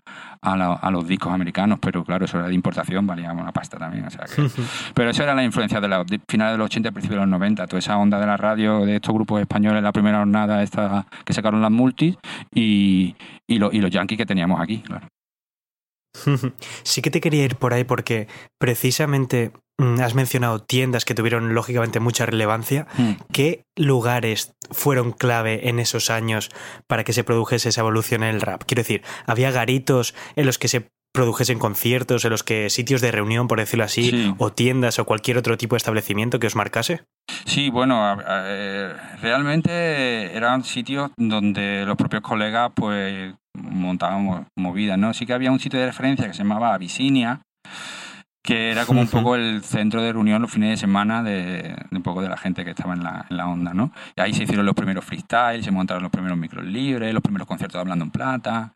a, 0.52 0.56
la- 0.56 0.74
a 0.74 0.90
los 0.90 1.06
discos 1.06 1.32
americanos, 1.32 1.78
pero 1.80 2.04
claro, 2.04 2.24
eso 2.24 2.38
era 2.38 2.48
de 2.48 2.54
importación, 2.54 3.06
valía 3.06 3.32
una 3.32 3.52
pasta 3.52 3.78
también, 3.78 4.04
o 4.06 4.10
sea 4.10 4.24
que... 4.26 4.42
Pero 4.94 5.10
eso 5.10 5.22
era 5.22 5.34
la 5.34 5.42
influencia 5.44 5.80
de 5.80 5.88
los 5.88 6.06
finales 6.28 6.52
de 6.54 6.58
los 6.58 6.66
80 6.66 6.88
y 6.88 6.92
principios 6.92 7.16
de 7.20 7.26
los 7.26 7.30
90, 7.30 7.66
toda 7.66 7.78
esa 7.78 7.96
onda 7.96 8.18
de 8.20 8.26
la 8.26 8.36
radio, 8.36 8.84
de 8.86 8.96
estos 8.96 9.14
grupos 9.14 9.40
españoles, 9.40 9.82
la 9.82 9.92
primera 9.92 10.18
jornada 10.18 10.62
esta 10.62 11.06
que 11.24 11.32
sacaron 11.32 11.60
las 11.62 11.70
multis 11.70 12.16
y, 12.54 13.14
y, 13.48 13.58
lo- 13.58 13.72
y 13.72 13.80
los 13.80 13.90
yankees 13.90 14.18
que 14.18 14.26
teníamos 14.26 14.60
aquí, 14.60 14.78
claro. 14.78 15.06
Sí 16.84 17.02
que 17.02 17.10
te 17.10 17.20
quería 17.20 17.44
ir 17.44 17.56
por 17.56 17.72
ahí 17.74 17.84
porque 17.84 18.28
precisamente 18.60 19.50
mm, 19.71 19.71
has 20.00 20.14
mencionado 20.14 20.60
tiendas 20.60 21.04
que 21.04 21.14
tuvieron 21.14 21.54
lógicamente 21.54 22.00
mucha 22.00 22.26
relevancia. 22.26 22.86
Hmm. 22.96 23.12
¿Qué 23.32 23.64
lugares 23.76 24.54
fueron 24.70 25.12
clave 25.12 25.68
en 25.68 25.78
esos 25.78 26.10
años 26.10 26.50
para 26.86 27.04
que 27.04 27.12
se 27.12 27.24
produjese 27.24 27.68
esa 27.70 27.80
evolución 27.82 28.22
en 28.22 28.34
el 28.34 28.40
rap? 28.40 28.62
Quiero 28.66 28.80
decir, 28.82 29.02
¿había 29.26 29.50
garitos 29.50 30.14
en 30.36 30.46
los 30.46 30.58
que 30.58 30.68
se 30.68 30.88
produjesen 31.14 31.58
conciertos, 31.58 32.24
en 32.24 32.30
los 32.30 32.42
que 32.42 32.70
sitios 32.70 33.02
de 33.02 33.10
reunión, 33.10 33.46
por 33.46 33.58
decirlo 33.58 33.84
así, 33.84 34.10
Sí. 34.10 34.34
o 34.38 34.50
tiendas 34.50 34.98
o 34.98 35.04
cualquier 35.04 35.36
otro 35.36 35.58
tipo 35.58 35.74
de 35.74 35.78
establecimiento 35.78 36.38
que 36.40 36.46
os 36.46 36.56
marcase? 36.56 37.02
Sí, 37.44 37.68
bueno, 37.68 38.16
eh, 38.26 38.94
realmente 39.20 40.34
eran 40.36 40.64
sitios 40.64 41.10
donde 41.16 41.84
los 41.86 41.96
propios 41.96 42.22
colegas 42.22 42.70
pues 42.74 43.34
montaban 43.54 44.24
mo- 44.24 44.46
movidas, 44.56 44.98
¿no? 44.98 45.12
Sí 45.12 45.26
que 45.26 45.32
había 45.34 45.50
un 45.52 45.60
sitio 45.60 45.78
de 45.80 45.86
referencia 45.86 46.26
que 46.26 46.32
se 46.32 46.38
llamaba 46.42 46.72
Abisinia, 46.74 47.42
que 48.44 48.70
era 48.72 48.86
como 48.86 49.00
un 49.00 49.06
poco 49.08 49.36
el 49.36 49.62
centro 49.62 50.02
de 50.02 50.12
reunión 50.12 50.42
los 50.42 50.50
fines 50.50 50.70
de 50.70 50.76
semana 50.76 51.22
de, 51.22 51.76
de 51.90 51.96
un 51.96 52.02
poco 52.02 52.22
de 52.22 52.28
la 52.28 52.36
gente 52.36 52.64
que 52.64 52.70
estaba 52.70 52.94
en 52.94 53.02
la, 53.04 53.24
en 53.30 53.36
la 53.36 53.46
onda, 53.46 53.72
¿no? 53.72 53.92
Y 54.16 54.20
ahí 54.20 54.34
se 54.34 54.42
hicieron 54.42 54.66
los 54.66 54.74
primeros 54.74 55.04
freestyles, 55.04 55.64
se 55.64 55.70
montaron 55.70 56.02
los 56.02 56.10
primeros 56.12 56.36
micros 56.36 56.64
libres, 56.64 57.14
los 57.14 57.22
primeros 57.22 57.46
conciertos 57.46 57.74
de 57.78 57.80
Hablando 57.82 58.04
en 58.04 58.10
Plata, 58.10 58.72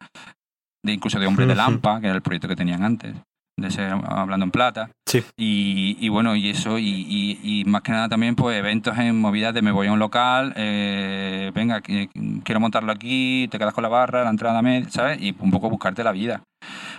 de 0.84 0.92
incluso 0.92 1.18
de 1.18 1.26
Hombres 1.26 1.48
de. 1.48 1.54
Lampa, 1.56 2.00
que 2.00 2.06
era 2.06 2.14
el 2.16 2.22
proyecto 2.22 2.46
que 2.46 2.54
tenían 2.54 2.84
antes, 2.84 3.14
de 3.58 3.68
ese 3.68 3.82
Hablando 3.86 4.44
en 4.44 4.50
Plata. 4.52 4.90
Sí. 5.04 5.24
Y, 5.36 5.96
y 6.00 6.08
bueno, 6.10 6.36
y 6.36 6.48
eso, 6.50 6.78
y, 6.78 6.84
y- 6.88 7.40
y 7.42 7.64
más 7.64 7.82
que 7.82 7.90
nada 7.90 8.08
también, 8.08 8.36
pues 8.36 8.56
eventos 8.56 8.96
en 8.98 9.20
movidas 9.20 9.52
de 9.52 9.62
me 9.62 9.72
voy 9.72 9.88
a 9.88 9.92
un 9.92 9.98
local, 9.98 10.52
eh, 10.56 11.50
venga, 11.54 11.80
quiero 11.80 12.60
montarlo 12.60 12.92
aquí, 12.92 13.48
te 13.50 13.58
quedas 13.58 13.74
con 13.74 13.82
la 13.82 13.88
barra, 13.88 14.22
la 14.22 14.30
entrada 14.30 14.62
¿sabes? 14.90 15.20
Y 15.20 15.34
un 15.40 15.50
poco 15.50 15.70
buscarte 15.70 16.04
la 16.04 16.12
vida. 16.12 16.42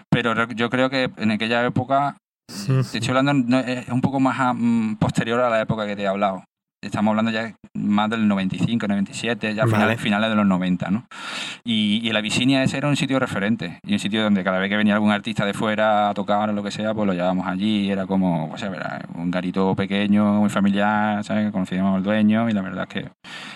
Pero 0.10 0.50
yo 0.52 0.70
creo 0.70 0.90
que 0.90 1.10
en 1.18 1.32
aquella 1.32 1.66
época, 1.66 2.18
te 2.68 2.98
estoy 2.98 3.10
hablando, 3.10 3.34
no, 3.34 3.60
es 3.60 3.88
un 3.90 4.02
poco 4.02 4.20
más 4.20 4.56
mm, 4.56 4.96
posterior 4.96 5.40
a 5.42 5.50
la 5.50 5.62
época 5.62 5.86
que 5.86 5.96
te 5.96 6.04
he 6.04 6.08
hablado. 6.08 6.44
Estamos 6.84 7.12
hablando 7.12 7.32
ya 7.32 7.56
más 7.74 8.10
del 8.10 8.28
95, 8.28 8.88
97, 8.88 9.54
ya 9.56 9.64
Vale. 9.64 9.72
finales, 9.76 10.02
finales 10.02 10.30
de 10.30 10.36
los 10.36 10.46
90, 10.46 10.90
¿no? 10.92 11.06
Y, 11.64 12.00
y 12.08 12.12
la 12.12 12.22
Visinia 12.22 12.64
ese 12.64 12.78
era 12.78 12.88
un 12.88 12.96
sitio 12.96 13.20
referente, 13.20 13.80
y 13.86 13.94
un 13.94 14.00
sitio 14.00 14.24
donde 14.24 14.44
cada 14.44 14.60
vez 14.60 14.70
que 14.70 14.78
venía 14.78 14.94
algún 14.94 15.12
artista 15.12 15.46
de 15.46 15.54
fuera 15.54 16.10
a 16.10 16.14
tocar 16.14 16.50
o 16.50 16.54
lo 16.54 16.64
que 16.64 16.72
sea, 16.72 16.94
pues 16.94 17.06
lo 17.08 17.14
llevábamos 17.14 17.48
allí, 17.48 17.90
era 17.92 18.06
como, 18.06 18.50
pues, 18.50 18.62
era 18.64 19.02
un 19.16 19.32
garito 19.32 19.76
pequeño, 19.76 20.34
muy 20.34 20.50
familiar, 20.50 21.24
¿sabes? 21.24 21.52
Conocíamos 21.52 21.96
al 21.98 22.04
dueño 22.04 22.50
y 22.50 22.54
la 22.54 22.62
verdad 22.62 22.88
es 22.88 22.94
que 23.04 23.10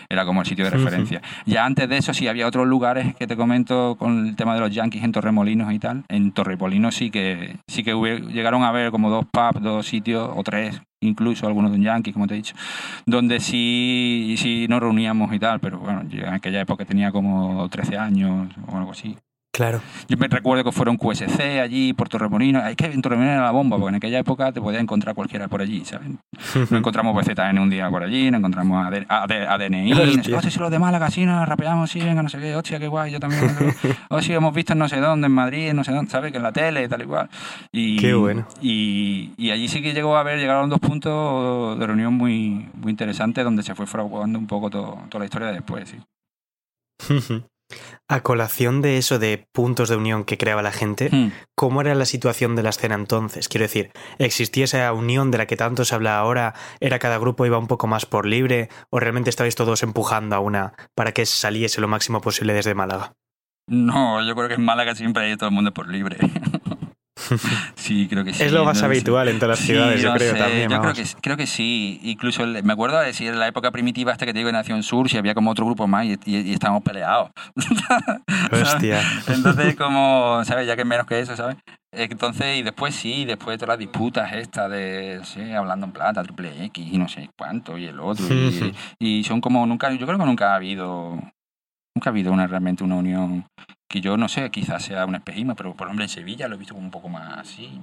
era 0.09 0.25
como 0.25 0.41
el 0.41 0.47
sitio 0.47 0.65
de 0.65 0.71
referencia. 0.71 1.21
Ya 1.45 1.65
antes 1.65 1.87
de 1.87 1.97
eso 1.97 2.13
sí 2.13 2.27
había 2.27 2.47
otros 2.47 2.67
lugares 2.67 3.15
que 3.15 3.27
te 3.27 3.37
comento 3.37 3.95
con 3.97 4.27
el 4.27 4.35
tema 4.35 4.53
de 4.55 4.59
los 4.61 4.71
Yankees 4.73 5.03
en 5.03 5.11
Torremolinos 5.11 5.71
y 5.73 5.79
tal. 5.79 6.03
En 6.09 6.31
Torremolinos 6.31 6.95
sí 6.95 7.11
que 7.11 7.55
sí 7.67 7.83
que 7.83 7.93
hubo- 7.93 8.07
llegaron 8.29 8.63
a 8.63 8.71
ver 8.71 8.91
como 8.91 9.09
dos 9.09 9.25
pubs, 9.31 9.61
dos 9.61 9.85
sitios 9.87 10.29
o 10.35 10.43
tres, 10.43 10.81
incluso 11.01 11.47
algunos 11.47 11.71
de 11.71 11.77
un 11.77 11.83
Yankee, 11.83 12.13
como 12.13 12.27
te 12.27 12.35
he 12.35 12.37
dicho, 12.37 12.55
donde 13.05 13.39
sí 13.39 14.35
sí 14.37 14.67
nos 14.69 14.79
reuníamos 14.81 15.33
y 15.33 15.39
tal, 15.39 15.59
pero 15.59 15.79
bueno, 15.79 16.03
en 16.09 16.25
aquella 16.33 16.61
época 16.61 16.85
tenía 16.85 17.11
como 17.11 17.67
13 17.69 17.97
años 17.97 18.49
o 18.67 18.77
algo 18.77 18.91
así. 18.91 19.17
Claro. 19.53 19.81
Yo 20.07 20.15
me 20.17 20.29
recuerdo 20.29 20.63
que 20.63 20.71
fueron 20.71 20.95
QSC 20.95 21.59
allí 21.61 21.91
por 21.91 22.07
Torremolinos. 22.07 22.63
Es 22.69 22.77
que 22.77 22.85
en 22.85 23.01
Torremolinos 23.01 23.33
era 23.35 23.43
la 23.43 23.51
bomba, 23.51 23.75
porque 23.77 23.89
en 23.89 23.95
aquella 23.95 24.19
época 24.19 24.51
te 24.53 24.61
podía 24.61 24.79
encontrar 24.79 25.13
cualquiera 25.13 25.49
por 25.49 25.61
allí, 25.61 25.83
¿sabes? 25.83 26.07
No 26.71 26.77
encontramos 26.77 27.13
BZN 27.13 27.59
un 27.59 27.69
día 27.69 27.89
por 27.89 28.01
allí, 28.01 28.31
no 28.31 28.37
encontramos 28.37 28.87
AD- 28.87 29.05
AD- 29.09 29.47
ADNI. 29.49 29.91
Hostia. 29.91 30.37
Hostia, 30.37 30.51
si 30.51 30.57
los 30.59 30.71
de 30.71 30.79
Málaga, 30.79 31.11
sí, 31.11 31.25
nos 31.25 31.45
rapeamos, 31.47 31.91
sí, 31.91 31.99
venga, 31.99 32.23
no 32.23 32.29
sé 32.29 32.39
qué, 32.39 32.55
hostia, 32.55 32.79
qué 32.79 32.87
guay, 32.87 33.11
yo 33.11 33.19
también. 33.19 33.41
O 34.09 34.21
si 34.21 34.31
hemos 34.33 34.53
visto 34.55 34.71
en 34.71 34.79
no 34.79 34.87
sé 34.87 35.01
dónde, 35.01 35.27
en 35.27 35.33
Madrid, 35.33 35.67
en 35.67 35.75
no 35.75 35.83
sé 35.83 35.91
dónde, 35.91 36.09
¿sabes? 36.09 36.31
Que 36.31 36.37
en 36.37 36.43
la 36.43 36.53
tele, 36.53 36.87
tal 36.87 37.01
y 37.01 37.05
cual. 37.05 37.29
Y, 37.73 37.97
Qué 37.97 38.13
bueno. 38.13 38.47
Y, 38.61 39.31
y 39.35 39.51
allí 39.51 39.67
sí 39.67 39.81
que 39.81 39.93
llegó 39.93 40.15
a 40.15 40.21
haber, 40.21 40.39
llegaron 40.39 40.69
dos 40.69 40.79
puntos 40.79 41.77
de 41.77 41.85
reunión 41.85 42.13
muy, 42.13 42.69
muy 42.75 42.89
interesantes 42.91 43.43
donde 43.43 43.63
se 43.63 43.75
fue 43.75 43.85
fraguando 43.85 44.39
un 44.39 44.47
poco 44.47 44.69
todo- 44.69 44.97
toda 45.09 45.19
la 45.19 45.25
historia 45.25 45.47
de 45.49 45.55
después, 45.55 45.89
sí. 45.89 47.41
A 48.11 48.19
colación 48.23 48.81
de 48.81 48.97
eso 48.97 49.19
de 49.19 49.47
puntos 49.53 49.87
de 49.87 49.95
unión 49.95 50.25
que 50.25 50.37
creaba 50.37 50.61
la 50.61 50.73
gente, 50.73 51.07
Hmm. 51.09 51.31
¿cómo 51.55 51.79
era 51.79 51.95
la 51.95 52.03
situación 52.03 52.57
de 52.57 52.63
la 52.63 52.71
escena 52.71 52.95
entonces? 52.95 53.47
Quiero 53.47 53.63
decir, 53.63 53.91
¿existía 54.19 54.65
esa 54.65 54.91
unión 54.91 55.31
de 55.31 55.37
la 55.37 55.45
que 55.45 55.55
tanto 55.55 55.85
se 55.85 55.95
habla 55.95 56.17
ahora? 56.19 56.53
¿Era 56.81 56.99
cada 56.99 57.17
grupo 57.19 57.45
iba 57.45 57.57
un 57.57 57.67
poco 57.67 57.87
más 57.87 58.05
por 58.05 58.25
libre? 58.25 58.67
¿O 58.89 58.99
realmente 58.99 59.29
estabais 59.29 59.55
todos 59.55 59.81
empujando 59.81 60.35
a 60.35 60.39
una 60.39 60.73
para 60.93 61.13
que 61.13 61.25
saliese 61.25 61.79
lo 61.79 61.87
máximo 61.87 62.19
posible 62.19 62.53
desde 62.53 62.75
Málaga? 62.75 63.13
No, 63.67 64.21
yo 64.27 64.35
creo 64.35 64.49
que 64.49 64.55
en 64.55 64.65
Málaga 64.65 64.93
siempre 64.93 65.23
hay 65.23 65.37
todo 65.37 65.47
el 65.47 65.55
mundo 65.55 65.73
por 65.73 65.87
libre. 65.87 66.17
sí, 67.75 68.07
creo 68.09 68.23
que 68.23 68.33
sí. 68.33 68.43
es 68.43 68.51
lo 68.51 68.65
más 68.65 68.75
no 68.75 68.79
sé. 68.81 68.85
habitual 68.85 69.27
en 69.29 69.35
todas 69.39 69.49
las 69.49 69.59
Sí, 69.59 69.73
ciudades, 69.73 70.01
yo 70.01 70.09
no 70.11 70.15
creo 70.17 70.33
sé, 70.33 70.39
también. 70.39 70.69
Yo 70.69 70.81
creo 70.81 70.93
que, 70.93 71.05
sí- 71.05 71.15
creo 71.21 71.37
que 71.37 71.47
sí. 71.47 71.99
Incluso 72.03 72.43
el- 72.43 72.63
me 72.63 72.73
acuerdo 72.73 72.99
de 72.99 73.13
si 73.13 73.27
en 73.27 73.39
la 73.39 73.47
época 73.47 73.71
primitiva 73.71 74.11
hasta 74.11 74.25
que 74.25 74.33
te 74.33 74.39
digo 74.39 74.49
en 74.49 74.55
Nación 74.55 74.83
Sur, 74.83 75.09
si 75.09 75.17
había 75.17 75.33
como 75.33 75.51
otro 75.51 75.65
grupo 75.65 75.87
más 75.87 76.05
y, 76.05 76.17
y- 76.25 76.37
y 76.49 76.53
estábamos 76.53 76.83
peleados. 76.83 77.29
Hostia. 78.51 79.01
Entonces, 79.27 79.75
como, 79.75 80.41
¿sabes? 80.45 80.67
Ya 80.67 80.75
que 80.75 80.85
menos 80.85 81.05
que 81.05 81.19
eso, 81.19 81.35
¿sabes? 81.35 81.57
Entonces, 81.93 82.57
y 82.57 82.63
después 82.63 82.95
sí, 82.95 83.25
después 83.25 83.57
todas 83.57 83.73
las 83.73 83.79
disputas 83.79 84.31
estas 84.33 84.71
de, 84.71 85.19
sé, 85.25 85.55
hablando 85.55 85.85
en 85.85 85.91
plata, 85.91 86.23
triple 86.23 86.65
X 86.65 86.87
y 86.89 86.97
no 86.97 87.09
sé 87.09 87.29
cuánto 87.37 87.77
y 87.77 87.85
el 87.85 87.99
otro. 87.99 88.25
Y, 88.29 88.73
y 88.99 89.23
son 89.25 89.41
como 89.41 89.65
nunca, 89.65 89.91
yo 89.91 90.05
creo 90.05 90.17
que 90.17 90.25
nunca 90.25 90.53
ha 90.53 90.55
habido, 90.55 91.15
nunca 91.95 92.05
ha 92.05 92.11
habido 92.11 92.31
una 92.31 92.47
realmente 92.47 92.83
una 92.85 92.95
unión 92.95 93.45
que 93.91 93.99
yo 94.01 94.15
no 94.17 94.29
sé, 94.29 94.49
quizás 94.49 94.81
sea 94.83 95.05
un 95.05 95.15
espejismo, 95.15 95.53
pero 95.55 95.75
por 95.75 95.87
ejemplo 95.87 96.03
en 96.03 96.09
Sevilla 96.09 96.47
lo 96.47 96.55
he 96.55 96.57
visto 96.57 96.73
como 96.73 96.85
un 96.85 96.91
poco 96.91 97.09
más 97.09 97.37
así. 97.39 97.79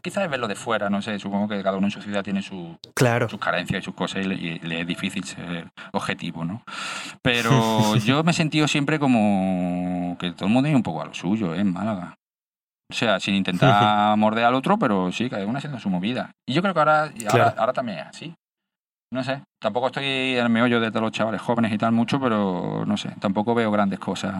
quizás 0.00 0.24
es 0.24 0.30
verlo 0.30 0.46
de 0.48 0.54
fuera, 0.54 0.88
no 0.88 1.02
sé, 1.02 1.18
supongo 1.18 1.48
que 1.48 1.62
cada 1.62 1.76
uno 1.76 1.88
en 1.88 1.90
su 1.90 2.00
ciudad 2.00 2.22
tiene 2.22 2.42
su, 2.42 2.78
Claro. 2.94 3.28
sus 3.28 3.40
carencias 3.40 3.80
y 3.82 3.84
sus 3.84 3.94
cosas 3.94 4.24
y 4.24 4.28
le, 4.28 4.34
y 4.36 4.58
le 4.60 4.80
es 4.82 4.86
difícil 4.86 5.24
ser 5.24 5.66
objetivo, 5.92 6.44
¿no? 6.44 6.62
Pero 7.22 7.50
yo 8.04 8.22
me 8.22 8.30
he 8.30 8.34
sentido 8.34 8.68
siempre 8.68 8.98
como 8.98 10.16
que 10.18 10.30
todo 10.32 10.46
el 10.46 10.52
mundo 10.52 10.68
iba 10.68 10.76
un 10.76 10.82
poco 10.84 11.02
a 11.02 11.06
lo 11.06 11.14
suyo, 11.14 11.54
¿eh? 11.54 11.60
En 11.60 11.72
Málaga. 11.72 12.14
O 12.88 12.94
sea, 12.94 13.18
sin 13.18 13.34
intentar 13.34 14.16
morder 14.18 14.44
al 14.44 14.54
otro, 14.54 14.78
pero 14.78 15.10
sí, 15.10 15.28
cada 15.28 15.44
uno 15.44 15.58
haciendo 15.58 15.80
su 15.80 15.90
movida. 15.90 16.30
Y 16.48 16.52
yo 16.54 16.62
creo 16.62 16.72
que 16.72 16.78
ahora, 16.78 17.10
y 17.14 17.24
ahora, 17.24 17.30
Claro. 17.46 17.60
ahora 17.60 17.72
también 17.72 17.98
es 17.98 18.06
así. 18.06 18.34
No 19.12 19.22
sé, 19.22 19.42
tampoco 19.60 19.86
estoy 19.86 20.04
en 20.04 20.38
el 20.44 20.50
meollo 20.50 20.80
de 20.80 20.90
todos 20.90 21.02
los 21.02 21.12
chavales 21.12 21.40
jóvenes 21.40 21.72
y 21.72 21.78
tal 21.78 21.92
mucho, 21.92 22.20
pero 22.20 22.84
no 22.86 22.96
sé, 22.96 23.10
tampoco 23.20 23.54
veo 23.54 23.70
grandes 23.70 23.98
cosas 24.00 24.34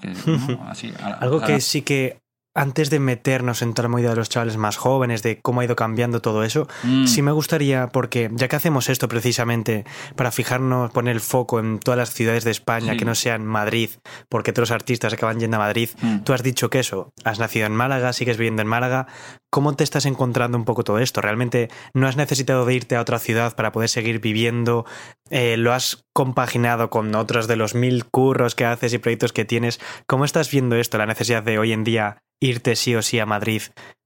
que, 0.00 0.08
¿no? 0.58 0.68
así. 0.68 0.92
a- 1.02 1.14
Algo 1.14 1.38
a- 1.42 1.46
que 1.46 1.60
sí 1.60 1.82
que 1.82 2.18
antes 2.56 2.90
de 2.90 2.98
meternos 2.98 3.62
en 3.62 3.74
toda 3.74 3.84
la 3.84 3.90
movida 3.90 4.10
de 4.10 4.16
los 4.16 4.28
chavales 4.28 4.56
más 4.56 4.76
jóvenes, 4.76 5.22
de 5.22 5.40
cómo 5.40 5.60
ha 5.60 5.64
ido 5.64 5.76
cambiando 5.76 6.20
todo 6.20 6.42
eso, 6.42 6.66
Mm. 6.82 7.06
sí 7.06 7.22
me 7.22 7.30
gustaría, 7.30 7.88
porque 7.88 8.30
ya 8.32 8.48
que 8.48 8.56
hacemos 8.56 8.88
esto 8.88 9.06
precisamente 9.08 9.84
para 10.16 10.32
fijarnos, 10.32 10.90
poner 10.90 11.14
el 11.14 11.20
foco 11.20 11.60
en 11.60 11.78
todas 11.78 11.98
las 11.98 12.12
ciudades 12.12 12.44
de 12.44 12.50
España 12.50 12.92
Sí. 12.92 12.98
que 12.98 13.04
no 13.04 13.14
sean 13.14 13.44
Madrid, 13.46 13.90
porque 14.28 14.52
todos 14.52 14.70
los 14.70 14.74
artistas 14.74 15.12
acaban 15.12 15.38
yendo 15.38 15.56
a 15.58 15.60
Madrid, 15.60 15.90
Mm. 16.00 16.20
tú 16.24 16.32
has 16.32 16.42
dicho 16.42 16.70
que 16.70 16.78
eso, 16.80 17.12
has 17.24 17.38
nacido 17.38 17.66
en 17.66 17.76
Málaga, 17.76 18.12
sigues 18.12 18.38
viviendo 18.38 18.62
en 18.62 18.68
Málaga, 18.68 19.06
¿cómo 19.50 19.74
te 19.76 19.84
estás 19.84 20.06
encontrando 20.06 20.56
un 20.58 20.64
poco 20.64 20.82
todo 20.82 20.98
esto? 20.98 21.20
¿Realmente 21.20 21.68
no 21.94 22.08
has 22.08 22.16
necesitado 22.16 22.64
de 22.64 22.74
irte 22.74 22.96
a 22.96 23.00
otra 23.02 23.18
ciudad 23.18 23.54
para 23.54 23.70
poder 23.72 23.88
seguir 23.90 24.20
viviendo? 24.20 24.86
Eh, 25.30 25.56
¿Lo 25.56 25.72
has 25.72 26.04
compaginado 26.14 26.88
con 26.90 27.14
otros 27.14 27.46
de 27.48 27.56
los 27.56 27.74
mil 27.74 28.04
curros 28.06 28.54
que 28.54 28.64
haces 28.64 28.92
y 28.94 28.98
proyectos 28.98 29.32
que 29.32 29.44
tienes? 29.44 29.80
¿Cómo 30.06 30.24
estás 30.24 30.50
viendo 30.50 30.76
esto, 30.76 30.98
la 30.98 31.06
necesidad 31.06 31.42
de 31.42 31.58
hoy 31.58 31.72
en 31.72 31.84
día 31.84 32.18
irte 32.40 32.76
sí 32.76 32.94
o 32.94 33.02
sí 33.02 33.18
a 33.18 33.26
Madrid 33.26 33.62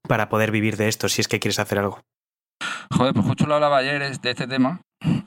para 0.09 0.29
poder 0.29 0.51
vivir 0.51 0.77
de 0.77 0.89
esto 0.89 1.09
si 1.09 1.21
es 1.21 1.29
que 1.29 1.41
quieres 1.41 1.59
hacer 1.59 1.79
algo? 1.79 2.01
Joder, 2.93 3.15
pues 3.15 3.27
justo 3.27 3.47
lo 3.47 3.55
hablaba 3.55 3.79
ayer 3.79 4.19
de 4.19 4.31
este 4.31 4.47
tema 4.47 4.81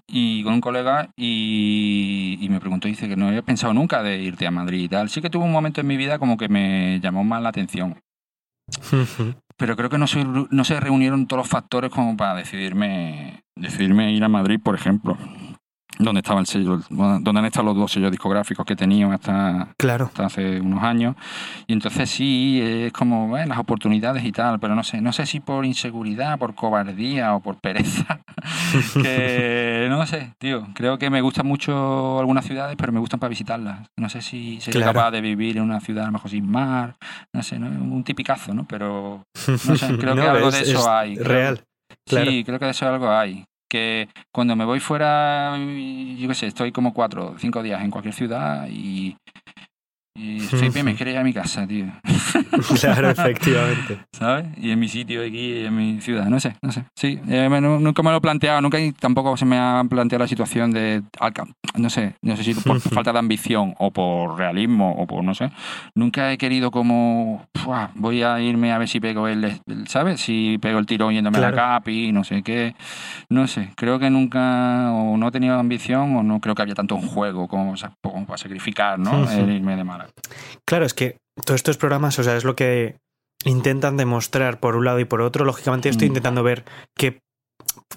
y 0.07 0.43
con 0.43 0.53
un 0.53 0.61
colega 0.61 1.09
y, 1.15 2.37
y 2.39 2.49
me 2.49 2.59
preguntó, 2.59 2.87
dice 2.87 3.07
que 3.07 3.15
no 3.15 3.27
había 3.27 3.41
pensado 3.41 3.73
nunca 3.73 4.03
de 4.03 4.17
irte 4.17 4.45
a 4.45 4.51
Madrid 4.51 4.83
y 4.83 4.89
tal. 4.89 5.09
Sí 5.09 5.21
que 5.21 5.29
tuvo 5.29 5.45
un 5.45 5.51
momento 5.51 5.81
en 5.81 5.87
mi 5.87 5.97
vida 5.97 6.19
como 6.19 6.37
que 6.37 6.49
me 6.49 6.99
llamó 7.01 7.23
más 7.23 7.41
la 7.41 7.49
atención, 7.49 7.99
pero 9.57 9.75
creo 9.75 9.89
que 9.89 9.97
no 9.97 10.07
se, 10.07 10.23
no 10.23 10.63
se 10.63 10.79
reunieron 10.79 11.27
todos 11.27 11.43
los 11.43 11.49
factores 11.49 11.91
como 11.91 12.17
para 12.17 12.35
decidirme, 12.35 13.43
decidirme 13.55 14.13
ir 14.13 14.23
a 14.23 14.29
Madrid, 14.29 14.59
por 14.63 14.75
ejemplo. 14.75 15.17
Donde 15.99 16.21
estaba 16.21 16.39
el 16.39 16.47
sello, 16.47 16.79
donde 16.89 17.39
han 17.39 17.45
estado 17.45 17.67
los 17.67 17.75
dos 17.75 17.91
sellos 17.91 18.09
discográficos 18.09 18.65
que 18.65 18.75
tenido 18.75 19.11
hasta, 19.11 19.67
claro. 19.77 20.05
hasta 20.05 20.25
hace 20.25 20.59
unos 20.59 20.81
años. 20.83 21.15
Y 21.67 21.73
entonces 21.73 22.09
sí, 22.09 22.59
es 22.63 22.91
como 22.91 23.27
bueno, 23.27 23.49
las 23.49 23.59
oportunidades 23.59 24.25
y 24.25 24.31
tal, 24.31 24.59
pero 24.59 24.73
no 24.75 24.83
sé, 24.83 25.01
no 25.01 25.13
sé 25.13 25.27
si 25.27 25.39
por 25.39 25.65
inseguridad, 25.65 26.39
por 26.39 26.55
cobardía 26.55 27.35
o 27.35 27.41
por 27.41 27.59
pereza. 27.59 28.21
que 29.01 29.87
no 29.89 30.05
sé, 30.05 30.33
tío. 30.39 30.67
Creo 30.73 30.97
que 30.97 31.09
me 31.09 31.21
gustan 31.21 31.45
mucho 31.45 32.19
algunas 32.19 32.45
ciudades, 32.45 32.75
pero 32.77 32.91
me 32.91 32.99
gustan 32.99 33.19
para 33.19 33.29
visitarlas. 33.29 33.87
No 33.97 34.09
sé 34.09 34.21
si 34.21 34.59
sería 34.61 34.81
Claro. 34.81 34.93
capaz 34.93 35.11
de 35.11 35.21
vivir 35.21 35.57
en 35.57 35.63
una 35.63 35.79
ciudad 35.79 36.03
a 36.05 36.07
lo 36.07 36.13
mejor 36.13 36.31
sin 36.31 36.49
mar, 36.49 36.95
no 37.33 37.43
sé, 37.43 37.59
¿no? 37.59 37.67
un 37.67 38.03
tipicazo, 38.03 38.53
¿no? 38.53 38.65
Pero 38.67 39.23
no 39.47 39.75
sé, 39.77 39.97
creo 39.99 40.15
que 40.15 40.21
algo 40.21 40.49
es- 40.49 40.55
de 40.55 40.61
eso 40.71 40.79
es 40.79 40.87
hay. 40.87 41.15
Real. 41.17 41.61
Claro. 42.07 42.31
Sí, 42.31 42.43
creo 42.43 42.57
que 42.59 42.65
de 42.65 42.71
eso 42.71 42.87
algo 42.87 43.09
hay. 43.11 43.45
Que 43.73 44.07
cuando 44.31 44.55
me 44.55 44.65
voy 44.65 44.79
fuera, 44.79 45.57
yo 45.57 46.27
qué 46.27 46.35
sé, 46.35 46.45
estoy 46.45 46.71
como 46.71 46.93
cuatro 46.93 47.31
o 47.31 47.39
cinco 47.39 47.63
días 47.63 47.81
en 47.81 47.89
cualquier 47.89 48.13
ciudad 48.13 48.67
y, 48.69 49.17
y 50.15 50.83
me 50.83 50.95
quiero 50.95 51.11
ir 51.11 51.17
a 51.17 51.23
mi 51.23 51.33
casa, 51.33 51.65
tío. 51.67 51.85
Claro, 52.79 53.09
efectivamente. 53.09 53.97
¿Sabes? 54.11 54.45
Y 54.57 54.69
en 54.71 54.79
mi 54.79 54.87
sitio 54.87 55.21
aquí, 55.25 55.65
en 55.65 55.75
mi 55.75 56.01
ciudad, 56.01 56.25
no 56.25 56.39
sé, 56.39 56.55
no 56.61 56.71
sé. 56.71 56.83
Sí, 56.95 57.19
eh, 57.27 57.47
no- 57.49 57.79
nunca 57.79 58.03
me 58.03 58.11
lo 58.11 58.17
he 58.17 58.21
planteado, 58.21 58.61
nunca 58.61 58.77
tampoco 58.99 59.35
se 59.37 59.45
me 59.45 59.57
ha 59.57 59.83
planteado 59.89 60.23
la 60.23 60.27
situación 60.27 60.71
de, 60.71 61.01
no 61.77 61.89
sé, 61.89 62.15
no 62.21 62.35
sé 62.37 62.43
si 62.43 62.53
por 62.53 62.79
falta 62.79 63.11
de 63.11 63.19
ambición 63.19 63.73
o 63.79 63.91
por 63.91 64.37
realismo 64.37 64.91
o 64.97 65.07
por, 65.07 65.23
no 65.23 65.33
sé, 65.33 65.49
nunca 65.95 66.31
he 66.31 66.37
querido 66.37 66.69
como, 66.71 67.45
"Fua, 67.55 67.89
voy 67.95 68.21
a 68.23 68.39
irme 68.39 68.71
a 68.71 68.77
ver 68.77 68.87
si 68.87 68.99
pego 68.99 69.27
el, 69.27 69.59
¿sabes? 69.87 70.21
Si 70.21 70.57
pego 70.61 70.77
el 70.79 70.85
tirón 70.85 71.13
yéndome 71.13 71.37
a 71.39 71.41
la 71.41 71.47
CAPI, 71.55 72.11
no 72.11 72.23
sé 72.23 72.43
qué, 72.43 72.75
no 73.29 73.47
sé, 73.47 73.69
creo 73.75 73.97
que 73.99 74.09
nunca, 74.11 74.91
o 74.91 75.17
no 75.17 75.27
he 75.27 75.31
tenido 75.31 75.57
ambición 75.59 76.15
o 76.17 76.23
no 76.23 76.39
creo 76.39 76.53
que 76.55 76.61
había 76.61 76.75
tanto 76.75 76.95
en 76.95 77.01
juego 77.01 77.47
como, 77.47 77.73
como 78.01 78.25
para 78.25 78.37
sacrificar, 78.37 78.99
¿no? 78.99 79.11
El 79.31 79.49
irme 79.55 79.75
de 79.75 79.83
mala. 79.83 80.02
Claro, 80.65 80.85
es 80.85 80.93
que 80.93 81.17
todos 81.45 81.59
estos 81.59 81.77
programas, 81.77 82.17
o 82.19 82.23
sea, 82.23 82.35
es 82.37 82.43
lo 82.43 82.55
que 82.55 82.95
intentan 83.45 83.97
demostrar 83.97 84.59
por 84.59 84.75
un 84.75 84.85
lado 84.85 84.99
y 84.99 85.05
por 85.05 85.21
otro. 85.21 85.45
Lógicamente, 85.45 85.89
yo 85.89 85.91
estoy 85.91 86.07
Mm. 86.07 86.11
intentando 86.11 86.43
ver 86.43 86.63
qué 86.95 87.19